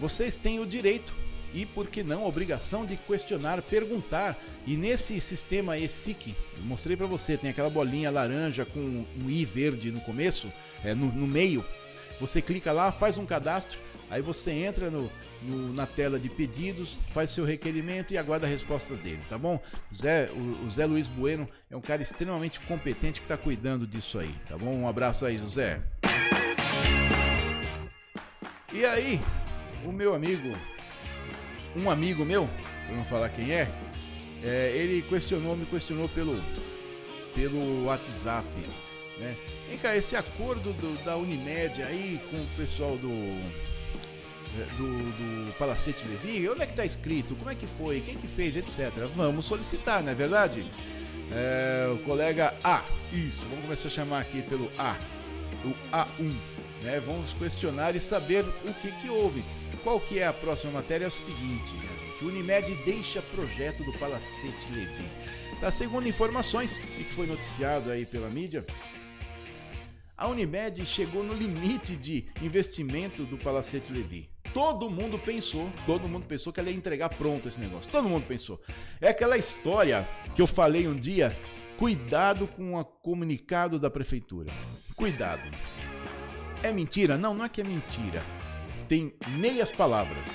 vocês 0.00 0.36
têm 0.36 0.58
o 0.58 0.66
direito 0.66 1.14
e, 1.54 1.64
por 1.64 1.86
que 1.88 2.02
não, 2.02 2.24
a 2.24 2.26
obrigação 2.26 2.84
de 2.84 2.96
questionar, 2.96 3.62
perguntar. 3.62 4.38
E 4.66 4.76
nesse 4.76 5.20
sistema 5.20 5.78
ESIC, 5.78 6.36
mostrei 6.58 6.96
para 6.96 7.06
você, 7.06 7.36
tem 7.36 7.50
aquela 7.50 7.70
bolinha 7.70 8.10
laranja 8.10 8.66
com 8.66 8.80
um 8.80 9.30
I 9.30 9.44
verde 9.44 9.90
no 9.90 10.00
começo, 10.00 10.52
é, 10.84 10.94
no, 10.94 11.06
no 11.06 11.26
meio. 11.26 11.64
Você 12.20 12.42
clica 12.42 12.72
lá, 12.72 12.92
faz 12.92 13.16
um 13.16 13.24
cadastro, 13.24 13.78
aí 14.10 14.20
você 14.20 14.50
entra 14.50 14.90
no, 14.90 15.10
no, 15.42 15.72
na 15.72 15.86
tela 15.86 16.18
de 16.18 16.28
pedidos, 16.28 16.98
faz 17.12 17.30
seu 17.30 17.44
requerimento 17.44 18.12
e 18.12 18.18
aguarda 18.18 18.46
as 18.46 18.52
respostas 18.52 18.98
dele, 18.98 19.20
tá 19.28 19.38
bom? 19.38 19.60
Zé, 19.94 20.30
o, 20.30 20.66
o 20.66 20.70
Zé 20.70 20.86
Luiz 20.86 21.08
Bueno 21.08 21.48
é 21.70 21.76
um 21.76 21.80
cara 21.80 22.02
extremamente 22.02 22.60
competente 22.60 23.20
que 23.20 23.24
está 23.24 23.36
cuidando 23.36 23.86
disso 23.86 24.18
aí, 24.18 24.34
tá 24.48 24.56
bom? 24.56 24.74
Um 24.74 24.88
abraço 24.88 25.24
aí, 25.24 25.38
José. 25.38 25.80
E 28.72 28.84
aí, 28.84 29.20
o 29.84 29.92
meu 29.92 30.14
amigo, 30.14 30.56
um 31.74 31.90
amigo 31.90 32.24
meu, 32.24 32.48
para 32.86 32.96
não 32.96 33.04
falar 33.04 33.28
quem 33.30 33.52
é, 33.52 33.70
é, 34.42 34.72
ele 34.74 35.02
questionou, 35.02 35.56
me 35.56 35.66
questionou 35.66 36.08
pelo, 36.08 36.36
pelo 37.34 37.84
WhatsApp, 37.84 38.48
né? 39.18 39.36
Vem 39.68 39.78
cá, 39.78 39.96
esse 39.96 40.16
acordo 40.16 40.72
do, 40.72 41.04
da 41.04 41.16
Unimed 41.16 41.82
aí 41.82 42.20
com 42.30 42.36
o 42.36 42.46
pessoal 42.56 42.96
do 42.96 43.08
do, 44.76 45.46
do 45.48 45.52
Palacete 45.58 46.06
Levi, 46.06 46.48
onde 46.48 46.62
é 46.62 46.66
que 46.66 46.72
está 46.72 46.84
escrito? 46.84 47.34
Como 47.36 47.50
é 47.50 47.54
que 47.54 47.66
foi? 47.66 48.00
Quem 48.00 48.16
que 48.16 48.26
fez? 48.26 48.56
Etc. 48.56 48.92
Vamos 49.14 49.46
solicitar, 49.46 50.02
não 50.02 50.12
é 50.12 50.14
verdade? 50.14 50.70
É, 51.30 51.88
o 51.92 51.98
colega 51.98 52.54
A, 52.64 52.84
isso, 53.12 53.46
vamos 53.48 53.64
começar 53.64 53.88
a 53.88 53.90
chamar 53.90 54.20
aqui 54.20 54.42
pelo 54.42 54.70
A, 54.78 54.96
o 55.64 55.94
A1, 55.94 56.34
né? 56.82 57.00
Vamos 57.00 57.34
questionar 57.34 57.94
e 57.94 58.00
saber 58.00 58.44
o 58.64 58.72
que 58.74 58.90
que 58.92 59.10
houve. 59.10 59.44
Qual 59.82 60.00
que 60.00 60.18
é 60.18 60.26
a 60.26 60.32
próxima 60.32 60.72
matéria? 60.72 61.04
É 61.04 61.08
o 61.08 61.10
seguinte, 61.10 61.74
né, 61.74 61.88
gente, 62.00 62.24
Unimed 62.24 62.74
deixa 62.84 63.22
projeto 63.22 63.84
do 63.84 63.92
Palacete 63.98 64.70
Levi. 64.72 65.04
Tá, 65.60 65.70
segundo 65.70 66.08
informações, 66.08 66.80
e 66.98 67.04
que 67.04 67.12
foi 67.12 67.26
noticiado 67.26 67.90
aí 67.90 68.06
pela 68.06 68.28
mídia, 68.28 68.64
a 70.16 70.26
Unimed 70.26 70.84
chegou 70.84 71.22
no 71.22 71.32
limite 71.32 71.94
de 71.94 72.26
investimento 72.42 73.24
do 73.24 73.38
Palacete 73.38 73.92
Levi. 73.92 74.28
Todo 74.58 74.90
mundo 74.90 75.20
pensou, 75.20 75.70
todo 75.86 76.08
mundo 76.08 76.26
pensou 76.26 76.52
que 76.52 76.58
ela 76.58 76.68
ia 76.68 76.74
entregar 76.74 77.10
pronto 77.10 77.46
esse 77.46 77.60
negócio. 77.60 77.88
Todo 77.92 78.08
mundo 78.08 78.26
pensou. 78.26 78.60
É 79.00 79.06
aquela 79.06 79.38
história 79.38 80.08
que 80.34 80.42
eu 80.42 80.48
falei 80.48 80.88
um 80.88 80.96
dia, 80.96 81.38
cuidado 81.76 82.48
com 82.48 82.74
o 82.74 82.84
comunicado 82.84 83.78
da 83.78 83.88
prefeitura. 83.88 84.52
Cuidado. 84.96 85.48
É 86.60 86.72
mentira? 86.72 87.16
Não, 87.16 87.34
não 87.34 87.44
é 87.44 87.48
que 87.48 87.60
é 87.60 87.64
mentira. 87.64 88.20
Tem 88.88 89.14
meias 89.28 89.70
palavras. 89.70 90.26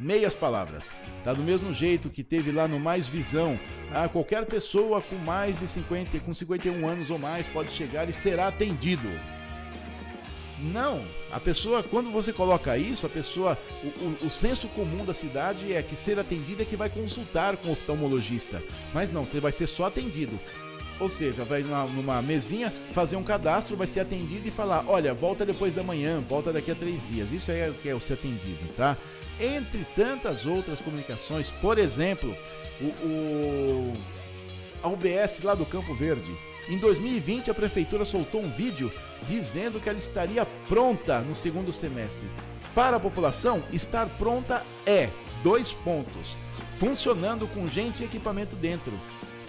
Meias 0.00 0.34
palavras. 0.34 0.86
Tá 1.22 1.32
do 1.32 1.44
mesmo 1.44 1.72
jeito 1.72 2.10
que 2.10 2.24
teve 2.24 2.50
lá 2.50 2.66
no 2.66 2.80
Mais 2.80 3.08
Visão. 3.08 3.56
Ah, 3.92 4.08
qualquer 4.08 4.46
pessoa 4.46 5.00
com 5.00 5.14
mais 5.14 5.60
de 5.60 5.68
50, 5.68 6.18
com 6.18 6.34
51 6.34 6.88
anos 6.88 7.08
ou 7.08 7.20
mais 7.20 7.46
pode 7.46 7.70
chegar 7.70 8.08
e 8.08 8.12
será 8.12 8.48
atendido. 8.48 9.08
Não, 10.72 11.04
a 11.30 11.38
pessoa, 11.38 11.82
quando 11.82 12.10
você 12.10 12.32
coloca 12.32 12.78
isso, 12.78 13.04
a 13.04 13.08
pessoa, 13.08 13.58
o, 13.82 13.86
o, 13.86 14.26
o, 14.26 14.30
senso 14.30 14.66
comum 14.68 15.04
da 15.04 15.12
cidade 15.12 15.74
é 15.74 15.82
que 15.82 15.94
ser 15.94 16.18
atendido 16.18 16.62
é 16.62 16.64
que 16.64 16.76
vai 16.76 16.88
consultar 16.88 17.58
com 17.58 17.68
o 17.68 17.72
oftalmologista. 17.72 18.62
Mas 18.94 19.12
não, 19.12 19.26
você 19.26 19.40
vai 19.40 19.52
ser 19.52 19.66
só 19.66 19.84
atendido. 19.84 20.40
Ou 20.98 21.10
seja, 21.10 21.44
vai 21.44 21.62
numa, 21.62 21.84
numa 21.84 22.22
mesinha 22.22 22.72
fazer 22.92 23.16
um 23.16 23.22
cadastro, 23.22 23.76
vai 23.76 23.86
ser 23.86 24.00
atendido 24.00 24.48
e 24.48 24.50
falar: 24.50 24.84
olha, 24.86 25.12
volta 25.12 25.44
depois 25.44 25.74
da 25.74 25.82
manhã, 25.82 26.20
volta 26.20 26.50
daqui 26.50 26.70
a 26.70 26.74
três 26.74 27.06
dias. 27.08 27.30
Isso 27.30 27.50
é 27.50 27.68
o 27.68 27.74
que 27.74 27.88
é 27.88 27.94
o 27.94 28.00
ser 28.00 28.14
atendido, 28.14 28.66
tá? 28.74 28.96
Entre 29.38 29.84
tantas 29.96 30.46
outras 30.46 30.80
comunicações, 30.80 31.50
por 31.50 31.78
exemplo, 31.78 32.34
o, 32.80 32.86
o 32.86 33.94
a 34.82 34.88
UBS 34.88 35.42
lá 35.42 35.54
do 35.54 35.66
Campo 35.66 35.94
Verde. 35.94 36.34
Em 36.68 36.78
2020, 36.78 37.50
a 37.50 37.54
prefeitura 37.54 38.04
soltou 38.04 38.42
um 38.42 38.50
vídeo 38.50 38.90
dizendo 39.26 39.78
que 39.78 39.88
ela 39.88 39.98
estaria 39.98 40.46
pronta 40.68 41.20
no 41.20 41.34
segundo 41.34 41.72
semestre. 41.72 42.26
Para 42.74 42.96
a 42.96 43.00
população, 43.00 43.62
estar 43.72 44.06
pronta 44.18 44.62
é 44.86 45.10
dois 45.42 45.70
pontos, 45.70 46.34
funcionando 46.78 47.46
com 47.46 47.68
gente 47.68 48.02
e 48.02 48.06
equipamento 48.06 48.56
dentro. 48.56 48.92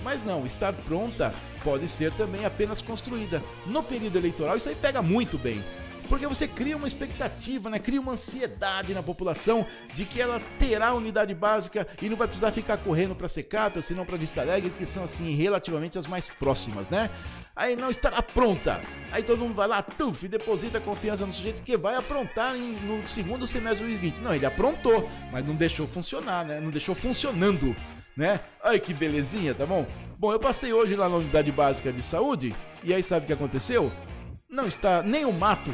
Mas 0.03 0.23
não, 0.23 0.45
estar 0.45 0.73
pronta 0.73 1.33
pode 1.63 1.87
ser 1.87 2.11
também 2.11 2.45
apenas 2.45 2.81
construída. 2.81 3.41
No 3.65 3.81
período 3.81 4.17
eleitoral, 4.17 4.57
isso 4.57 4.69
aí 4.69 4.75
pega 4.75 5.01
muito 5.01 5.37
bem. 5.37 5.63
Porque 6.07 6.27
você 6.27 6.47
cria 6.47 6.77
uma 6.77 6.87
expectativa, 6.87 7.69
né? 7.69 7.79
cria 7.79 7.99
uma 7.99 8.13
ansiedade 8.13 8.93
na 8.93 9.01
população 9.01 9.65
de 9.93 10.05
que 10.05 10.21
ela 10.21 10.39
terá 10.59 10.93
unidade 10.93 11.33
básica 11.33 11.87
e 12.01 12.09
não 12.09 12.17
vai 12.17 12.27
precisar 12.27 12.51
ficar 12.51 12.77
correndo 12.77 13.15
para 13.15 13.27
Secap 13.27 13.77
ou 13.77 13.81
se 13.81 13.93
não 13.93 14.05
para 14.05 14.17
Vista 14.17 14.41
Alegre, 14.41 14.69
que 14.69 14.85
são 14.85 15.03
assim 15.03 15.35
relativamente 15.35 15.97
as 15.97 16.07
mais 16.07 16.29
próximas, 16.29 16.89
né? 16.89 17.09
Aí 17.55 17.75
não 17.75 17.89
estará 17.89 18.21
pronta. 18.21 18.81
Aí 19.11 19.23
todo 19.23 19.39
mundo 19.39 19.53
vai 19.53 19.67
lá, 19.67 19.81
tuf, 19.81 20.27
deposita 20.27 20.79
confiança 20.79 21.25
no 21.25 21.31
sujeito 21.31 21.61
que 21.61 21.77
vai 21.77 21.95
aprontar 21.95 22.55
em, 22.55 22.73
no 22.73 23.05
segundo 23.05 23.47
semestre 23.47 23.85
de 23.85 23.93
2020. 23.93 24.19
Não, 24.19 24.33
ele 24.33 24.45
aprontou, 24.45 25.09
mas 25.31 25.45
não 25.45 25.55
deixou 25.55 25.87
funcionar, 25.87 26.45
né? 26.45 26.59
Não 26.59 26.69
deixou 26.69 26.93
funcionando, 26.93 27.75
né? 28.15 28.41
Ai 28.63 28.79
que 28.79 28.93
belezinha, 28.93 29.55
tá 29.55 29.65
bom? 29.65 29.85
Bom, 30.17 30.31
eu 30.31 30.39
passei 30.39 30.73
hoje 30.73 30.95
lá 30.95 31.07
na 31.07 31.15
unidade 31.15 31.51
básica 31.51 31.91
de 31.91 32.03
saúde 32.03 32.55
e 32.83 32.93
aí 32.93 33.03
sabe 33.03 33.23
o 33.23 33.27
que 33.27 33.33
aconteceu? 33.33 33.91
Não 34.49 34.67
está 34.67 35.01
nem 35.01 35.25
o 35.25 35.33
mato 35.33 35.73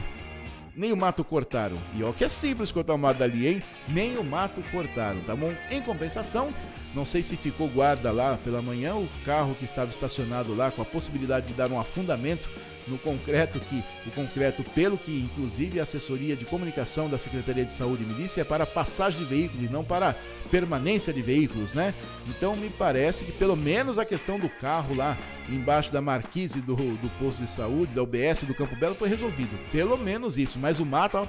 nem 0.76 0.92
o 0.92 0.98
mato 0.98 1.24
cortaram. 1.24 1.78
E 1.94 2.04
ó 2.04 2.12
que 2.12 2.24
é 2.24 2.30
simples 2.30 2.72
cortar 2.72 2.94
o 2.94 2.98
mato 2.98 3.20
dali, 3.20 3.48
hein? 3.48 3.64
Nem 3.88 4.18
o 4.18 4.24
mato 4.24 4.64
cortaram, 4.72 5.22
tá 5.22 5.36
bom? 5.36 5.54
Em 5.70 5.82
compensação, 5.82 6.54
não 6.94 7.06
sei 7.06 7.24
se 7.24 7.36
ficou 7.36 7.68
guarda 7.68 8.12
lá 8.12 8.38
pela 8.38 8.62
manhã, 8.62 8.96
o 8.96 9.08
carro 9.26 9.56
que 9.56 9.66
estava 9.66 9.90
estacionado 9.90 10.56
lá 10.56 10.72
com 10.72 10.82
a 10.82 10.86
possibilidade 10.86 11.48
de 11.48 11.54
dar 11.54 11.72
um 11.72 11.80
afundamento 11.80 12.50
no 12.88 12.98
concreto 12.98 13.60
que 13.60 13.84
o 14.06 14.12
concreto, 14.12 14.64
pelo 14.64 14.98
que 14.98 15.20
inclusive 15.20 15.80
a 15.80 15.84
assessoria 15.84 16.36
de 16.36 16.46
comunicação 16.46 17.10
da 17.10 17.18
Secretaria 17.18 17.66
de 17.66 17.74
Saúde 17.74 18.04
me 18.04 18.14
disse, 18.16 18.40
é 18.40 18.44
para 18.44 18.66
passagem 18.66 19.20
de 19.20 19.26
veículos 19.26 19.66
e 19.66 19.72
não 19.72 19.84
para 19.84 20.16
permanência 20.50 21.14
de 21.14 21.22
veículos, 21.22 21.74
né? 21.74 21.94
Então 22.28 22.56
me 22.56 22.70
parece 22.70 23.26
que 23.26 23.32
pelo 23.32 23.56
menos 23.56 23.98
a 23.98 24.06
questão 24.06 24.40
do 24.40 24.50
carro 24.50 24.96
lá 24.96 25.18
embaixo 25.50 25.92
da 25.92 26.02
marquise 26.02 26.62
do, 26.62 26.76
do 26.76 27.10
posto 27.20 27.42
de 27.42 27.50
saúde, 27.50 27.96
da 27.96 28.04
UBS 28.04 28.44
do 28.44 28.56
Campo 28.56 28.76
Belo 28.76 28.96
foi 28.96 29.10
resolvido. 29.10 29.58
Pelo 29.72 29.98
menos 29.98 30.38
isso, 30.38 30.60
mas 30.60 30.80
o 30.80 30.86
mato 30.86 31.18
ó, 31.18 31.28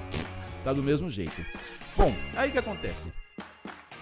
tá 0.63 0.73
do 0.73 0.83
mesmo 0.83 1.09
jeito. 1.09 1.43
Bom, 1.95 2.15
aí 2.35 2.51
que 2.51 2.57
acontece? 2.57 3.11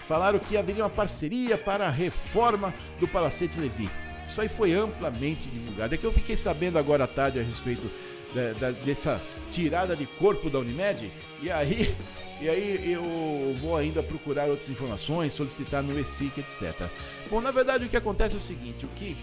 Falaram 0.08 0.40
que 0.40 0.58
haveria 0.58 0.84
uma 0.84 0.90
parceria 0.90 1.58
para 1.58 1.88
a 1.88 1.90
reforma 1.90 2.74
do 3.00 3.08
Palacete 3.08 3.60
Levi. 3.60 3.90
Isso 4.32 4.40
aí 4.40 4.48
foi 4.48 4.72
amplamente 4.72 5.50
divulgado. 5.50 5.94
É 5.94 5.98
que 5.98 6.06
eu 6.06 6.12
fiquei 6.14 6.38
sabendo 6.38 6.80
agora 6.80 7.04
à 7.04 7.08
tarde 7.08 7.38
a 7.38 7.44
respeito 7.44 7.92
da, 8.34 8.54
da, 8.54 8.72
dessa 8.72 9.22
tirada 9.50 9.94
de 9.94 10.06
corpo 10.06 10.50
da 10.50 10.58
Unimed, 10.58 11.12
e 11.42 11.52
aí, 11.52 11.94
e 12.40 12.48
aí 12.48 12.94
eu 12.94 13.54
vou 13.60 13.76
ainda 13.76 14.02
procurar 14.02 14.48
outras 14.48 14.70
informações, 14.70 15.34
solicitar 15.34 15.84
no 15.84 16.00
ESIC, 16.00 16.40
etc. 16.40 16.90
Bom, 17.30 17.42
na 17.42 17.52
verdade 17.52 17.84
o 17.84 17.90
que 17.90 17.98
acontece 17.98 18.36
é 18.36 18.38
o 18.38 18.42
seguinte, 18.42 18.86
o 18.86 18.90
que 18.96 19.18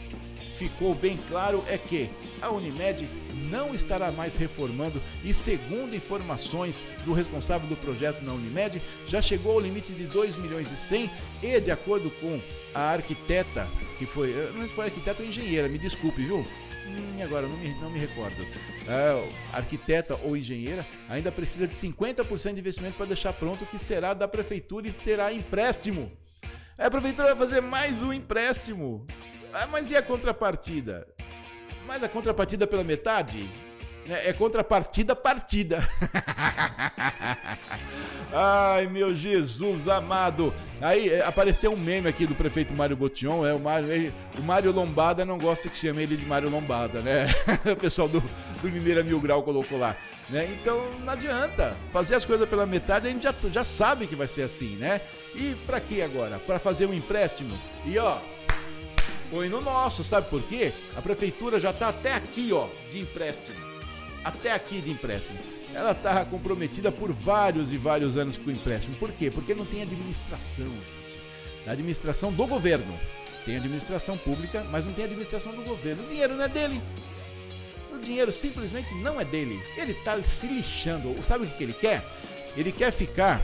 ficou 0.52 0.94
bem 0.94 1.18
claro 1.26 1.64
é 1.66 1.78
que 1.78 2.10
a 2.42 2.50
Unimed 2.50 3.08
não 3.50 3.74
estará 3.74 4.12
mais 4.12 4.36
reformando 4.36 5.00
e, 5.24 5.32
segundo 5.32 5.96
informações 5.96 6.84
do 7.06 7.14
responsável 7.14 7.66
do 7.66 7.76
projeto 7.76 8.22
na 8.22 8.34
Unimed, 8.34 8.82
já 9.06 9.22
chegou 9.22 9.52
ao 9.52 9.60
limite 9.60 9.94
de 9.94 10.04
2 10.04 10.36
milhões 10.36 10.70
e 10.70 10.76
100 10.76 11.10
e, 11.42 11.60
de 11.60 11.70
acordo 11.70 12.10
com 12.10 12.38
a 12.74 12.90
arquiteta, 12.90 13.66
que 13.98 14.06
foi, 14.06 14.32
sei 14.32 14.68
se 14.68 14.74
foi 14.74 14.84
arquiteta 14.86 15.22
ou 15.22 15.28
engenheira, 15.28 15.68
me 15.68 15.78
desculpe, 15.78 16.22
viu? 16.22 16.46
Hum, 16.86 17.22
agora 17.22 17.46
não 17.46 17.56
me, 17.56 17.74
não 17.74 17.90
me 17.90 17.98
recordo. 17.98 18.46
É, 18.86 19.30
arquiteta 19.52 20.18
ou 20.22 20.36
engenheira 20.36 20.86
ainda 21.08 21.30
precisa 21.30 21.66
de 21.66 21.74
50% 21.74 22.54
de 22.54 22.60
investimento 22.60 22.96
para 22.96 23.06
deixar 23.06 23.32
pronto 23.32 23.64
o 23.64 23.66
que 23.66 23.78
será 23.78 24.14
da 24.14 24.28
prefeitura 24.28 24.88
e 24.88 24.92
terá 24.92 25.32
empréstimo. 25.32 26.10
A 26.78 26.88
prefeitura 26.88 27.34
vai 27.34 27.36
fazer 27.36 27.60
mais 27.60 28.02
um 28.02 28.12
empréstimo. 28.12 29.06
Ah, 29.52 29.66
mas 29.66 29.90
e 29.90 29.96
a 29.96 30.02
contrapartida? 30.02 31.06
Mas 31.86 32.02
a 32.02 32.08
contrapartida 32.08 32.66
pela 32.66 32.84
metade? 32.84 33.50
É, 34.08 34.30
é 34.30 34.32
contrapartida 34.32 35.14
partida. 35.14 35.82
Ai, 38.32 38.86
meu 38.86 39.14
Jesus 39.14 39.88
amado. 39.88 40.54
Aí 40.80 41.10
é, 41.10 41.24
apareceu 41.24 41.72
um 41.72 41.76
meme 41.76 42.08
aqui 42.08 42.26
do 42.26 42.34
prefeito 42.34 42.74
Mário 42.74 42.96
Botion, 42.96 43.46
é 43.46 43.52
o 43.52 43.60
Mário, 43.60 43.90
ele, 43.90 44.14
o 44.38 44.42
Mário 44.42 44.72
Lombada 44.72 45.24
não 45.24 45.38
gosta 45.38 45.68
que 45.68 45.76
chame 45.76 46.02
ele 46.02 46.16
de 46.16 46.26
Mário 46.26 46.48
Lombada, 46.48 47.02
né? 47.02 47.26
o 47.70 47.76
pessoal 47.76 48.08
do, 48.08 48.22
do 48.62 48.70
Mineira 48.70 49.02
Mil 49.02 49.20
Grau 49.20 49.42
colocou 49.42 49.78
lá. 49.78 49.96
Né? 50.28 50.48
Então 50.52 50.90
não 51.00 51.12
adianta 51.12 51.74
fazer 51.90 52.14
as 52.14 52.24
coisas 52.24 52.46
pela 52.46 52.66
metade, 52.66 53.08
a 53.08 53.10
gente 53.10 53.22
já, 53.22 53.34
já 53.50 53.64
sabe 53.64 54.06
que 54.06 54.14
vai 54.14 54.28
ser 54.28 54.42
assim, 54.42 54.76
né? 54.76 55.00
E 55.34 55.54
para 55.66 55.80
que 55.80 56.02
agora? 56.02 56.38
Para 56.38 56.58
fazer 56.58 56.86
um 56.86 56.92
empréstimo? 56.92 57.58
E 57.86 57.98
ó, 57.98 58.18
põe 59.30 59.48
no 59.48 59.62
nosso, 59.62 60.04
sabe 60.04 60.28
por 60.28 60.42
quê? 60.42 60.74
A 60.94 61.00
prefeitura 61.00 61.58
já 61.58 61.70
está 61.70 61.88
até 61.88 62.12
aqui, 62.12 62.52
ó, 62.52 62.68
de 62.90 63.00
empréstimo. 63.00 63.67
Até 64.24 64.52
aqui 64.52 64.80
de 64.80 64.90
empréstimo. 64.90 65.38
Ela 65.74 65.92
está 65.92 66.24
comprometida 66.24 66.90
por 66.90 67.12
vários 67.12 67.72
e 67.72 67.76
vários 67.76 68.16
anos 68.16 68.36
com 68.36 68.50
o 68.50 68.52
empréstimo. 68.52 68.96
Por 68.96 69.12
quê? 69.12 69.30
Porque 69.30 69.54
não 69.54 69.64
tem 69.64 69.82
administração, 69.82 70.66
gente. 70.66 71.20
A 71.66 71.72
administração 71.72 72.32
do 72.32 72.46
governo. 72.46 72.98
Tem 73.44 73.56
administração 73.56 74.16
pública, 74.16 74.64
mas 74.70 74.86
não 74.86 74.92
tem 74.92 75.04
administração 75.04 75.54
do 75.54 75.62
governo. 75.62 76.04
O 76.04 76.08
dinheiro 76.08 76.34
não 76.34 76.44
é 76.44 76.48
dele. 76.48 76.82
O 77.92 77.98
dinheiro 77.98 78.30
simplesmente 78.30 78.94
não 78.94 79.20
é 79.20 79.24
dele. 79.24 79.62
Ele 79.76 79.92
está 79.92 80.20
se 80.22 80.46
lixando. 80.46 81.22
Sabe 81.22 81.46
o 81.46 81.48
que 81.48 81.62
ele 81.62 81.72
quer? 81.72 82.04
Ele 82.56 82.72
quer 82.72 82.90
ficar 82.92 83.40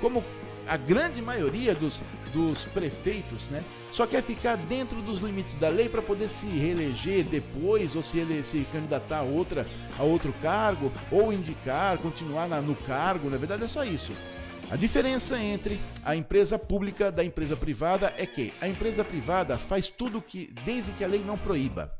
como 0.00 0.24
a 0.68 0.76
grande 0.76 1.22
maioria 1.22 1.74
dos, 1.74 2.00
dos 2.32 2.64
prefeitos, 2.66 3.42
né? 3.50 3.62
Só 3.90 4.06
quer 4.06 4.22
ficar 4.22 4.56
dentro 4.56 5.00
dos 5.00 5.20
limites 5.20 5.54
da 5.54 5.68
lei 5.68 5.88
para 5.88 6.02
poder 6.02 6.28
se 6.28 6.46
reeleger 6.46 7.24
depois 7.24 7.94
ou 7.96 8.02
se, 8.02 8.18
ele, 8.18 8.44
se 8.44 8.66
candidatar 8.72 9.18
a, 9.18 9.22
outra, 9.22 9.66
a 9.98 10.02
outro 10.02 10.34
cargo 10.42 10.92
ou 11.10 11.32
indicar, 11.32 11.98
continuar 11.98 12.48
na, 12.48 12.60
no 12.60 12.74
cargo. 12.74 13.30
Na 13.30 13.36
verdade, 13.36 13.64
é 13.64 13.68
só 13.68 13.84
isso. 13.84 14.12
A 14.68 14.74
diferença 14.74 15.40
entre 15.40 15.80
a 16.04 16.16
empresa 16.16 16.58
pública 16.58 17.12
da 17.12 17.24
empresa 17.24 17.56
privada 17.56 18.12
é 18.18 18.26
que 18.26 18.52
a 18.60 18.68
empresa 18.68 19.04
privada 19.04 19.56
faz 19.58 19.88
tudo 19.88 20.20
que, 20.20 20.52
desde 20.64 20.90
que 20.90 21.04
a 21.04 21.08
lei 21.08 21.22
não 21.24 21.38
proíba. 21.38 21.92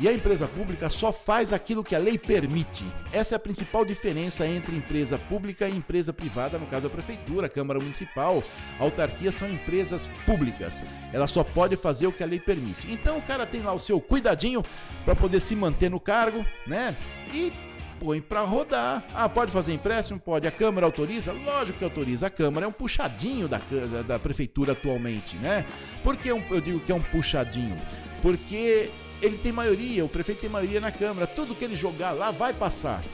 E 0.00 0.06
a 0.06 0.12
empresa 0.12 0.46
pública 0.46 0.88
só 0.88 1.12
faz 1.12 1.52
aquilo 1.52 1.82
que 1.82 1.94
a 1.94 1.98
lei 1.98 2.16
permite. 2.16 2.84
Essa 3.12 3.34
é 3.34 3.36
a 3.36 3.40
principal 3.40 3.84
diferença 3.84 4.46
entre 4.46 4.76
empresa 4.76 5.18
pública 5.18 5.68
e 5.68 5.76
empresa 5.76 6.12
privada, 6.12 6.56
no 6.56 6.66
caso 6.66 6.84
da 6.84 6.90
prefeitura, 6.90 7.48
Câmara 7.48 7.80
Municipal, 7.80 8.44
autarquia 8.78 9.32
são 9.32 9.50
empresas 9.50 10.08
públicas. 10.24 10.84
Ela 11.12 11.26
só 11.26 11.42
pode 11.42 11.76
fazer 11.76 12.06
o 12.06 12.12
que 12.12 12.22
a 12.22 12.26
lei 12.26 12.38
permite. 12.38 12.90
Então 12.90 13.18
o 13.18 13.22
cara 13.22 13.44
tem 13.44 13.60
lá 13.60 13.72
o 13.72 13.80
seu 13.80 14.00
cuidadinho 14.00 14.64
para 15.04 15.16
poder 15.16 15.40
se 15.40 15.56
manter 15.56 15.90
no 15.90 15.98
cargo, 15.98 16.46
né? 16.64 16.96
E 17.34 17.52
põe 17.98 18.20
para 18.20 18.42
rodar. 18.42 19.04
Ah, 19.12 19.28
pode 19.28 19.50
fazer 19.50 19.72
empréstimo? 19.72 20.20
Pode. 20.20 20.46
A 20.46 20.52
Câmara 20.52 20.86
autoriza? 20.86 21.32
Lógico 21.32 21.78
que 21.78 21.84
autoriza. 21.84 22.28
A 22.28 22.30
Câmara 22.30 22.66
é 22.66 22.68
um 22.68 22.72
puxadinho 22.72 23.48
da, 23.48 23.58
da, 23.58 24.02
da 24.02 24.18
Prefeitura 24.18 24.72
atualmente, 24.72 25.36
né? 25.36 25.66
Por 26.04 26.16
que 26.16 26.28
eu 26.28 26.60
digo 26.60 26.78
que 26.80 26.92
é 26.92 26.94
um 26.94 27.02
puxadinho? 27.02 27.76
Porque 28.22 28.90
ele 29.22 29.38
tem 29.38 29.52
maioria, 29.52 30.04
o 30.04 30.08
prefeito 30.08 30.40
tem 30.40 30.50
maioria 30.50 30.80
na 30.80 30.92
Câmara. 30.92 31.26
Tudo 31.26 31.54
que 31.54 31.64
ele 31.64 31.76
jogar 31.76 32.12
lá 32.12 32.30
vai 32.30 32.52
passar. 32.52 33.04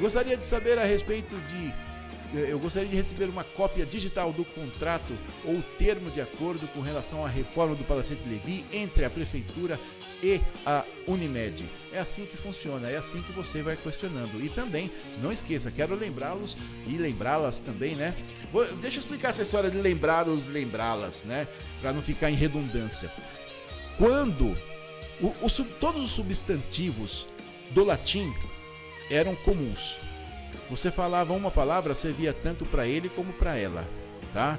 gostaria 0.00 0.36
de 0.36 0.44
saber 0.44 0.78
a 0.78 0.84
respeito 0.84 1.36
de 1.36 1.95
eu 2.38 2.58
gostaria 2.58 2.88
de 2.88 2.96
receber 2.96 3.28
uma 3.28 3.44
cópia 3.44 3.86
digital 3.86 4.32
do 4.32 4.44
contrato 4.44 5.16
ou 5.44 5.62
termo 5.78 6.10
de 6.10 6.20
acordo 6.20 6.66
com 6.68 6.80
relação 6.80 7.24
à 7.24 7.28
reforma 7.28 7.74
do 7.74 7.84
Palacete 7.84 8.28
Levi 8.28 8.64
entre 8.72 9.04
a 9.04 9.10
Prefeitura 9.10 9.78
e 10.22 10.40
a 10.64 10.84
Unimed. 11.06 11.64
É 11.92 11.98
assim 11.98 12.24
que 12.24 12.36
funciona, 12.36 12.88
é 12.88 12.96
assim 12.96 13.22
que 13.22 13.32
você 13.32 13.62
vai 13.62 13.76
questionando. 13.76 14.42
E 14.42 14.48
também, 14.48 14.90
não 15.22 15.30
esqueça, 15.30 15.70
quero 15.70 15.94
lembrá-los 15.94 16.56
e 16.86 16.96
lembrá-las 16.96 17.58
também, 17.58 17.94
né? 17.94 18.14
Vou, 18.52 18.66
deixa 18.76 18.98
eu 18.98 19.00
explicar 19.00 19.30
essa 19.30 19.42
história 19.42 19.70
de 19.70 19.78
lembrá-los, 19.78 20.46
lembrá-las, 20.46 21.24
né? 21.24 21.46
Para 21.80 21.92
não 21.92 22.02
ficar 22.02 22.30
em 22.30 22.34
redundância. 22.34 23.12
Quando 23.98 24.56
o, 25.20 25.28
o, 25.28 25.64
todos 25.80 26.02
os 26.02 26.10
substantivos 26.10 27.28
do 27.70 27.84
latim 27.84 28.32
eram 29.10 29.34
comuns. 29.36 29.98
Você 30.68 30.90
falava 30.90 31.32
uma 31.32 31.50
palavra, 31.50 31.94
servia 31.94 32.32
tanto 32.32 32.64
para 32.66 32.86
ele 32.86 33.08
como 33.08 33.32
para 33.32 33.56
ela, 33.56 33.86
tá? 34.32 34.58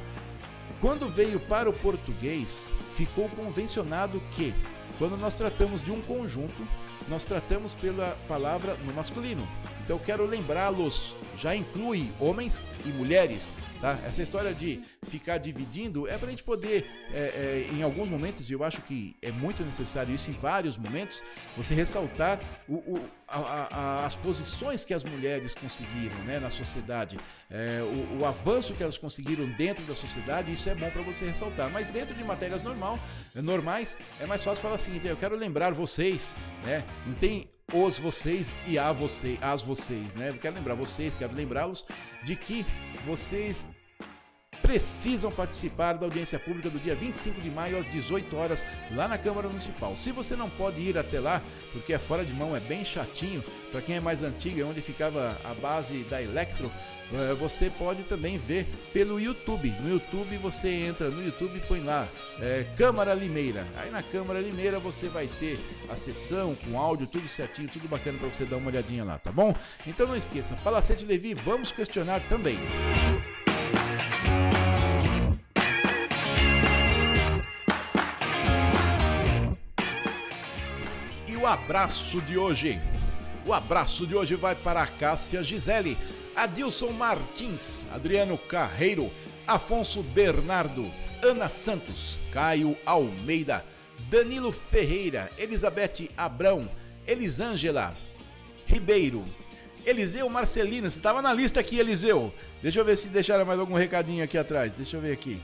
Quando 0.79 1.09
veio 1.09 1.39
para 1.39 1.69
o 1.69 1.73
português, 1.73 2.69
ficou 2.93 3.27
convencionado 3.29 4.21
que 4.31 4.53
quando 4.97 5.17
nós 5.17 5.35
tratamos 5.35 5.81
de 5.81 5.91
um 5.91 6.01
conjunto, 6.01 6.67
nós 7.07 7.25
tratamos 7.25 7.75
pela 7.75 8.17
palavra 8.27 8.75
no 8.85 8.93
masculino. 8.93 9.47
Então 9.83 9.97
quero 9.97 10.25
lembrá-los, 10.25 11.15
já 11.37 11.55
inclui 11.55 12.11
homens 12.19 12.63
e 12.85 12.89
mulheres, 12.89 13.51
Tá? 13.81 13.99
Essa 14.05 14.23
história 14.23 14.53
de 14.53 14.81
ficar 15.03 15.37
dividindo 15.37 16.07
é 16.07 16.17
para 16.17 16.27
a 16.27 16.29
gente 16.31 16.43
poder, 16.43 16.89
é, 17.13 17.67
é, 17.69 17.69
em 17.73 17.83
alguns 17.83 18.09
momentos, 18.09 18.49
e 18.49 18.53
eu 18.53 18.63
acho 18.63 18.81
que 18.81 19.15
é 19.21 19.31
muito 19.31 19.63
necessário 19.63 20.13
isso 20.13 20.31
em 20.31 20.33
vários 20.33 20.77
momentos, 20.77 21.21
você 21.55 21.75
ressaltar 21.75 22.39
o, 22.67 22.75
o, 22.75 23.09
a, 23.27 23.37
a, 23.39 24.05
as 24.05 24.15
posições 24.15 24.83
que 24.83 24.93
as 24.93 25.03
mulheres 25.03 25.53
conseguiram 25.53 26.17
né, 26.23 26.39
na 26.39 26.49
sociedade, 26.49 27.19
é, 27.51 27.81
o, 27.83 28.19
o, 28.19 28.25
avanço 28.25 28.73
que 28.73 28.81
elas 28.81 28.97
conseguiram 28.97 29.47
dentro 29.51 29.85
da 29.85 29.95
sociedade, 29.95 30.51
isso 30.51 30.67
é 30.69 30.73
bom 30.73 30.89
para 30.89 31.03
você 31.03 31.25
ressaltar. 31.25 31.69
Mas 31.69 31.87
dentro 31.89 32.15
de 32.15 32.23
matérias 32.23 32.63
normal, 32.63 32.99
normais, 33.35 33.97
é 34.19 34.25
mais 34.25 34.43
fácil 34.43 34.61
falar 34.61 34.75
o 34.75 34.79
seguinte: 34.79 35.07
eu 35.07 35.17
quero 35.17 35.35
lembrar 35.35 35.71
vocês, 35.73 36.35
né? 36.63 36.83
Não 37.05 37.13
tem 37.13 37.47
os 37.73 37.99
vocês 37.99 38.57
e 38.65 38.79
a 38.79 38.93
você, 38.93 39.37
as 39.41 39.61
vocês, 39.61 40.15
né? 40.15 40.31
Quero 40.41 40.55
lembrar 40.55 40.73
vocês, 40.73 41.15
quero 41.15 41.35
lembrá-los 41.35 41.85
de 42.23 42.33
que 42.33 42.65
vocês 43.05 43.65
precisam 44.61 45.31
participar 45.31 45.93
da 45.93 46.05
audiência 46.05 46.39
pública 46.39 46.69
do 46.69 46.79
dia 46.79 46.95
25 46.95 47.41
de 47.41 47.49
maio 47.49 47.77
às 47.77 47.87
18 47.87 48.35
horas 48.35 48.65
lá 48.91 49.07
na 49.07 49.17
Câmara 49.17 49.47
Municipal. 49.47 49.95
Se 49.95 50.11
você 50.11 50.35
não 50.35 50.49
pode 50.49 50.81
ir 50.81 50.97
até 50.97 51.19
lá, 51.19 51.41
porque 51.71 51.93
é 51.93 51.97
fora 51.97 52.25
de 52.25 52.33
mão, 52.33 52.55
é 52.55 52.59
bem 52.59 52.83
chatinho, 52.83 53.43
para 53.71 53.81
quem 53.81 53.95
é 53.95 53.99
mais 53.99 54.23
antigo, 54.23 54.59
é 54.59 54.63
onde 54.63 54.81
ficava 54.81 55.39
a 55.43 55.53
base 55.53 56.03
da 56.03 56.21
Electro, 56.21 56.71
eh, 57.13 57.33
você 57.35 57.69
pode 57.69 58.03
também 58.03 58.37
ver 58.37 58.65
pelo 58.93 59.19
YouTube. 59.19 59.69
No 59.81 59.89
YouTube 59.89 60.37
você 60.37 60.69
entra 60.69 61.09
no 61.09 61.23
YouTube 61.23 61.57
e 61.57 61.61
põe 61.61 61.81
lá 61.81 62.07
é, 62.39 62.65
Câmara 62.75 63.13
Limeira. 63.13 63.65
Aí 63.77 63.89
na 63.89 64.03
Câmara 64.03 64.39
Limeira 64.39 64.79
você 64.79 65.07
vai 65.07 65.27
ter 65.27 65.59
a 65.89 65.95
sessão 65.95 66.55
com 66.55 66.79
áudio, 66.79 67.07
tudo 67.07 67.27
certinho, 67.27 67.69
tudo 67.69 67.87
bacana 67.87 68.17
para 68.17 68.27
você 68.27 68.45
dar 68.45 68.57
uma 68.57 68.69
olhadinha 68.69 69.03
lá, 69.03 69.17
tá 69.17 69.31
bom? 69.31 69.53
Então 69.85 70.07
não 70.07 70.15
esqueça, 70.15 70.55
Palacete 70.63 71.05
Levi, 71.05 71.33
vamos 71.33 71.71
questionar 71.71 72.21
também. 72.27 72.57
E 72.57 73.46
o 81.37 81.45
abraço 81.45 82.19
de 82.21 82.37
hoje. 82.37 82.81
O 83.45 83.53
abraço 83.53 84.07
de 84.07 84.15
hoje 84.15 84.35
vai 84.35 84.55
para 84.55 84.85
Cássia 84.87 85.43
Gisele 85.43 85.97
Adilson 86.35 86.91
Martins, 86.91 87.85
Adriano 87.91 88.37
Carreiro, 88.37 89.11
Afonso 89.45 90.01
Bernardo, 90.01 90.91
Ana 91.23 91.47
Santos, 91.47 92.19
Caio 92.31 92.75
Almeida, 92.85 93.63
Danilo 94.09 94.51
Ferreira, 94.51 95.31
Elizabeth 95.37 96.09
Abrão, 96.17 96.69
Elisângela 97.05 97.95
Ribeiro, 98.65 99.25
Eliseu 99.85 100.27
Marcelino, 100.29 100.89
você 100.89 100.97
estava 100.97 101.21
na 101.21 101.31
lista 101.31 101.59
aqui, 101.59 101.79
Eliseu. 101.79 102.33
Deixa 102.61 102.79
eu 102.79 102.85
ver 102.85 102.97
se 102.97 103.07
deixaram 103.07 103.45
mais 103.45 103.59
algum 103.59 103.75
recadinho 103.75 104.23
aqui 104.23 104.37
atrás. 104.37 104.71
Deixa 104.71 104.97
eu 104.97 105.01
ver 105.01 105.13
aqui. 105.13 105.39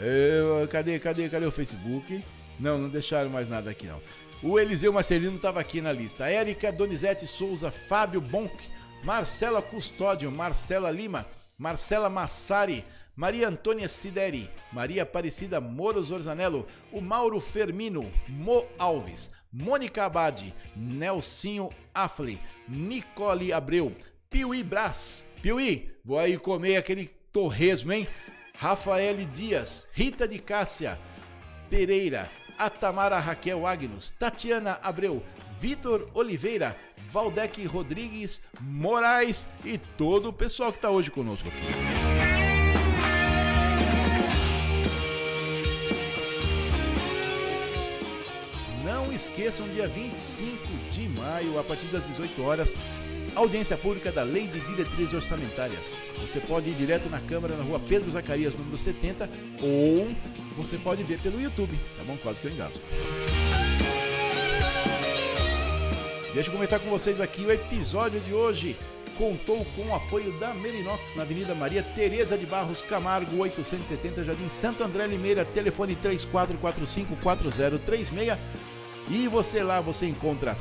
Eu, 0.00 0.66
cadê, 0.68 0.98
cadê, 0.98 1.28
cadê 1.28 1.44
o 1.44 1.50
Facebook? 1.50 2.24
Não, 2.58 2.78
não 2.78 2.88
deixaram 2.88 3.28
mais 3.28 3.50
nada 3.50 3.70
aqui 3.70 3.86
não. 3.86 4.00
O 4.42 4.58
Eliseu 4.58 4.92
Marcelino 4.92 5.36
estava 5.36 5.60
aqui 5.60 5.80
na 5.80 5.92
lista. 5.92 6.30
Érica 6.30 6.70
Donizete 6.70 7.26
Souza, 7.26 7.70
Fábio 7.70 8.20
Bonk, 8.20 8.52
Marcela 9.02 9.62
Custódio, 9.62 10.30
Marcela 10.30 10.90
Lima, 10.90 11.26
Marcela 11.56 12.10
Massari, 12.10 12.84
Maria 13.14 13.48
Antônia 13.48 13.88
Sideri, 13.88 14.50
Maria 14.70 15.04
Aparecida 15.04 15.58
Moro 15.58 16.02
Zorzanello, 16.02 16.66
o 16.92 17.00
Mauro 17.00 17.40
Fermino, 17.40 18.12
Mo 18.28 18.66
Alves, 18.78 19.30
Mônica 19.50 20.04
Abade, 20.04 20.54
Nelsinho 20.76 21.70
Afle, 21.94 22.38
Nicole 22.68 23.54
Abreu, 23.54 23.94
Piuí 24.28 24.62
Brás, 24.62 25.24
Piuí, 25.40 25.90
vou 26.04 26.18
aí 26.18 26.36
comer 26.36 26.76
aquele 26.76 27.06
torresmo, 27.32 27.92
hein? 27.92 28.06
Rafael 28.54 29.16
Dias, 29.32 29.86
Rita 29.92 30.28
de 30.28 30.38
Cássia, 30.38 30.98
Pereira, 31.70 32.30
Atamara 32.58 33.18
Raquel 33.18 33.66
Agnus, 33.66 34.10
Tatiana 34.18 34.78
Abreu, 34.82 35.22
Vitor 35.60 36.08
Oliveira, 36.14 36.76
Valdec 37.10 37.64
Rodrigues 37.66 38.42
Moraes 38.60 39.46
e 39.64 39.78
todo 39.78 40.28
o 40.28 40.32
pessoal 40.32 40.70
que 40.70 40.78
está 40.78 40.90
hoje 40.90 41.10
conosco 41.10 41.48
aqui. 41.48 41.62
Não 48.84 49.12
esqueçam, 49.12 49.68
dia 49.68 49.88
25 49.88 50.66
de 50.90 51.08
maio, 51.08 51.58
a 51.58 51.64
partir 51.64 51.86
das 51.86 52.06
18 52.06 52.42
horas, 52.42 52.74
audiência 53.36 53.76
pública 53.76 54.10
da 54.10 54.22
Lei 54.22 54.46
de 54.46 54.58
Diretrizes 54.60 55.12
Orçamentárias. 55.12 55.84
Você 56.20 56.40
pode 56.40 56.70
ir 56.70 56.74
direto 56.74 57.10
na 57.10 57.20
Câmara, 57.20 57.54
na 57.54 57.62
rua 57.62 57.78
Pedro 57.78 58.10
Zacarias, 58.10 58.54
número 58.54 58.78
70, 58.78 59.28
ou 59.60 60.08
você 60.56 60.78
pode 60.78 61.04
ver 61.04 61.20
pelo 61.20 61.38
YouTube, 61.40 61.78
tá 61.98 62.04
bom? 62.04 62.16
Quase 62.16 62.40
que 62.40 62.46
eu 62.46 62.50
engasgo. 62.50 62.82
Deixa 66.32 66.48
eu 66.48 66.54
comentar 66.54 66.80
com 66.80 66.88
vocês 66.88 67.20
aqui 67.20 67.42
o 67.42 67.52
episódio 67.52 68.20
de 68.20 68.32
hoje. 68.32 68.78
Contou 69.18 69.66
com 69.76 69.88
o 69.88 69.94
apoio 69.94 70.32
da 70.38 70.54
Merinox 70.54 71.14
na 71.14 71.22
Avenida 71.22 71.54
Maria 71.54 71.82
Tereza 71.82 72.36
de 72.36 72.44
Barros 72.44 72.82
Camargo, 72.82 73.38
870 73.38 74.24
Jardim 74.24 74.48
Santo 74.48 74.82
André 74.82 75.06
Limeira, 75.06 75.44
telefone 75.44 75.96
34454036. 75.96 78.38
E 79.08 79.28
você 79.28 79.62
lá 79.62 79.80
você 79.80 80.06
encontra 80.06 80.58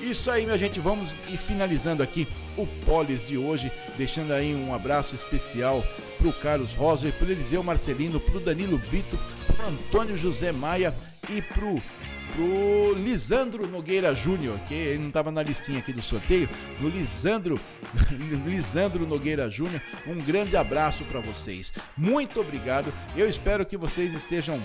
Isso 0.00 0.30
aí, 0.30 0.44
minha 0.44 0.56
gente, 0.56 0.78
vamos 0.78 1.16
ir 1.28 1.36
finalizando 1.36 2.02
aqui 2.02 2.28
o 2.56 2.66
Polis 2.84 3.24
de 3.24 3.36
hoje, 3.36 3.70
deixando 3.96 4.32
aí 4.32 4.54
um 4.54 4.72
abraço 4.72 5.14
especial 5.14 5.84
pro 6.18 6.32
Carlos 6.32 6.72
Rosa, 6.72 7.10
pro 7.12 7.30
Eliseu 7.30 7.62
Marcelino, 7.62 8.20
pro 8.20 8.38
Danilo 8.38 8.78
Bito, 8.78 9.18
pro 9.46 9.66
Antônio 9.66 10.16
José 10.16 10.52
Maia 10.52 10.94
e 11.28 11.42
pro 11.42 11.82
pro 12.34 12.94
Lisandro 12.94 13.66
Nogueira 13.66 14.14
Júnior, 14.14 14.58
que 14.68 14.74
ele 14.74 14.98
não 14.98 15.08
estava 15.08 15.32
na 15.32 15.42
listinha 15.42 15.78
aqui 15.78 15.92
do 15.92 16.02
sorteio, 16.02 16.48
no 16.78 16.88
Lisandro 16.88 17.58
Lisandro 18.46 19.06
Nogueira 19.06 19.50
Júnior, 19.50 19.80
um 20.06 20.16
grande 20.16 20.56
abraço 20.56 21.04
para 21.04 21.20
vocês. 21.20 21.72
Muito 21.96 22.40
obrigado. 22.40 22.92
Eu 23.16 23.28
espero 23.28 23.64
que 23.64 23.76
vocês 23.76 24.14
estejam 24.14 24.62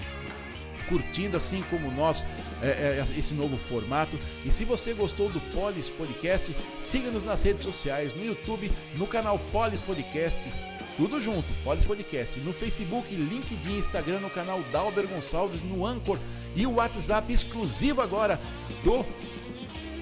curtindo 0.88 1.38
assim 1.38 1.64
como 1.70 1.92
nós 1.92 2.26
é, 2.62 2.68
é, 2.68 3.06
esse 3.18 3.34
novo 3.34 3.58
formato. 3.58 4.20
E 4.46 4.52
se 4.52 4.66
você 4.66 4.94
gostou 4.94 5.30
do 5.30 5.40
Polis 5.54 5.90
Podcast, 5.90 6.56
siga-nos 6.78 7.24
nas 7.24 7.44
redes 7.44 7.64
sociais, 7.64 8.14
no 8.14 8.24
YouTube, 8.24 8.72
no 8.96 9.08
canal 9.08 9.40
Polis 9.52 9.82
Podcast. 9.82 10.52
Tudo 10.96 11.20
junto, 11.20 11.52
Polis 11.64 11.86
Podcast. 11.86 12.40
No 12.40 12.54
Facebook, 12.54 13.14
LinkedIn, 13.14 13.78
Instagram, 13.78 14.20
no 14.20 14.30
canal 14.30 14.62
Dalber 14.72 15.08
Gonçalves, 15.08 15.62
no 15.62 15.86
Anchor 15.86 16.20
e 16.56 16.68
o 16.68 16.76
WhatsApp 16.76 17.34
exclusivo 17.34 18.02
agora 18.02 18.40
do 18.84 19.04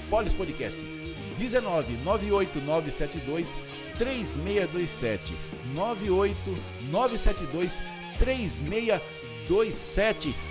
Polis 0.09 0.33
Podcast. 0.33 0.83
19 1.37 1.93
98972 2.03 3.55
3627 3.97 5.33
98972 5.73 7.81
3627. 8.19 9.20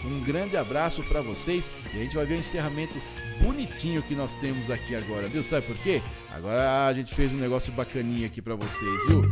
Um 0.05 0.21
grande 0.21 0.57
abraço 0.57 1.03
para 1.05 1.21
vocês 1.21 1.71
e 1.95 1.99
a 1.99 2.03
gente 2.03 2.15
vai 2.15 2.27
ver 2.27 2.35
o 2.35 2.39
encerramento 2.39 3.01
bonitinho 3.41 4.03
que 4.03 4.15
nós 4.15 4.35
temos 4.35 4.71
aqui 4.71 4.95
agora, 4.95 5.29
viu? 5.29 5.43
Sabe 5.43 5.67
por 5.67 5.77
quê? 5.79 6.03
Agora 6.35 6.87
a 6.87 6.93
gente 6.93 7.15
fez 7.15 7.33
um 7.33 7.39
negócio 7.39 7.73
bacaninha 7.73 8.27
aqui 8.27 8.41
para 8.41 8.55
vocês, 8.55 9.07
viu? 9.09 9.23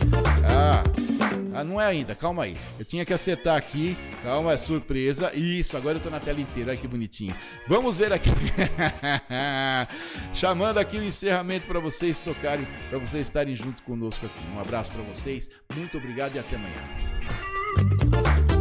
Ah, 0.48 0.82
ah, 1.54 1.64
não 1.64 1.80
é 1.80 1.86
ainda, 1.86 2.14
calma 2.14 2.44
aí. 2.44 2.56
Eu 2.78 2.84
tinha 2.84 3.04
que 3.04 3.12
acertar 3.12 3.56
aqui, 3.56 3.96
calma, 4.22 4.52
é 4.52 4.56
surpresa. 4.56 5.32
Isso, 5.34 5.76
agora 5.76 5.98
eu 5.98 6.02
tô 6.02 6.11
na 6.11 6.20
tela 6.20 6.40
inteira, 6.40 6.70
olha 6.70 6.80
que 6.80 6.88
bonitinho. 6.88 7.34
Vamos 7.66 7.96
ver 7.96 8.12
aqui. 8.12 8.30
Chamando 10.32 10.78
aqui 10.78 10.98
o 10.98 11.04
encerramento 11.04 11.68
para 11.68 11.80
vocês 11.80 12.18
tocarem, 12.18 12.66
para 12.88 12.98
vocês 12.98 13.26
estarem 13.26 13.54
junto 13.54 13.82
conosco 13.82 14.26
aqui. 14.26 14.44
Um 14.54 14.61
abraço 14.61 14.92
para 14.92 15.02
vocês, 15.02 15.50
muito 15.74 15.98
obrigado 15.98 16.36
e 16.36 16.38
até 16.38 16.56
amanhã. 16.56 18.57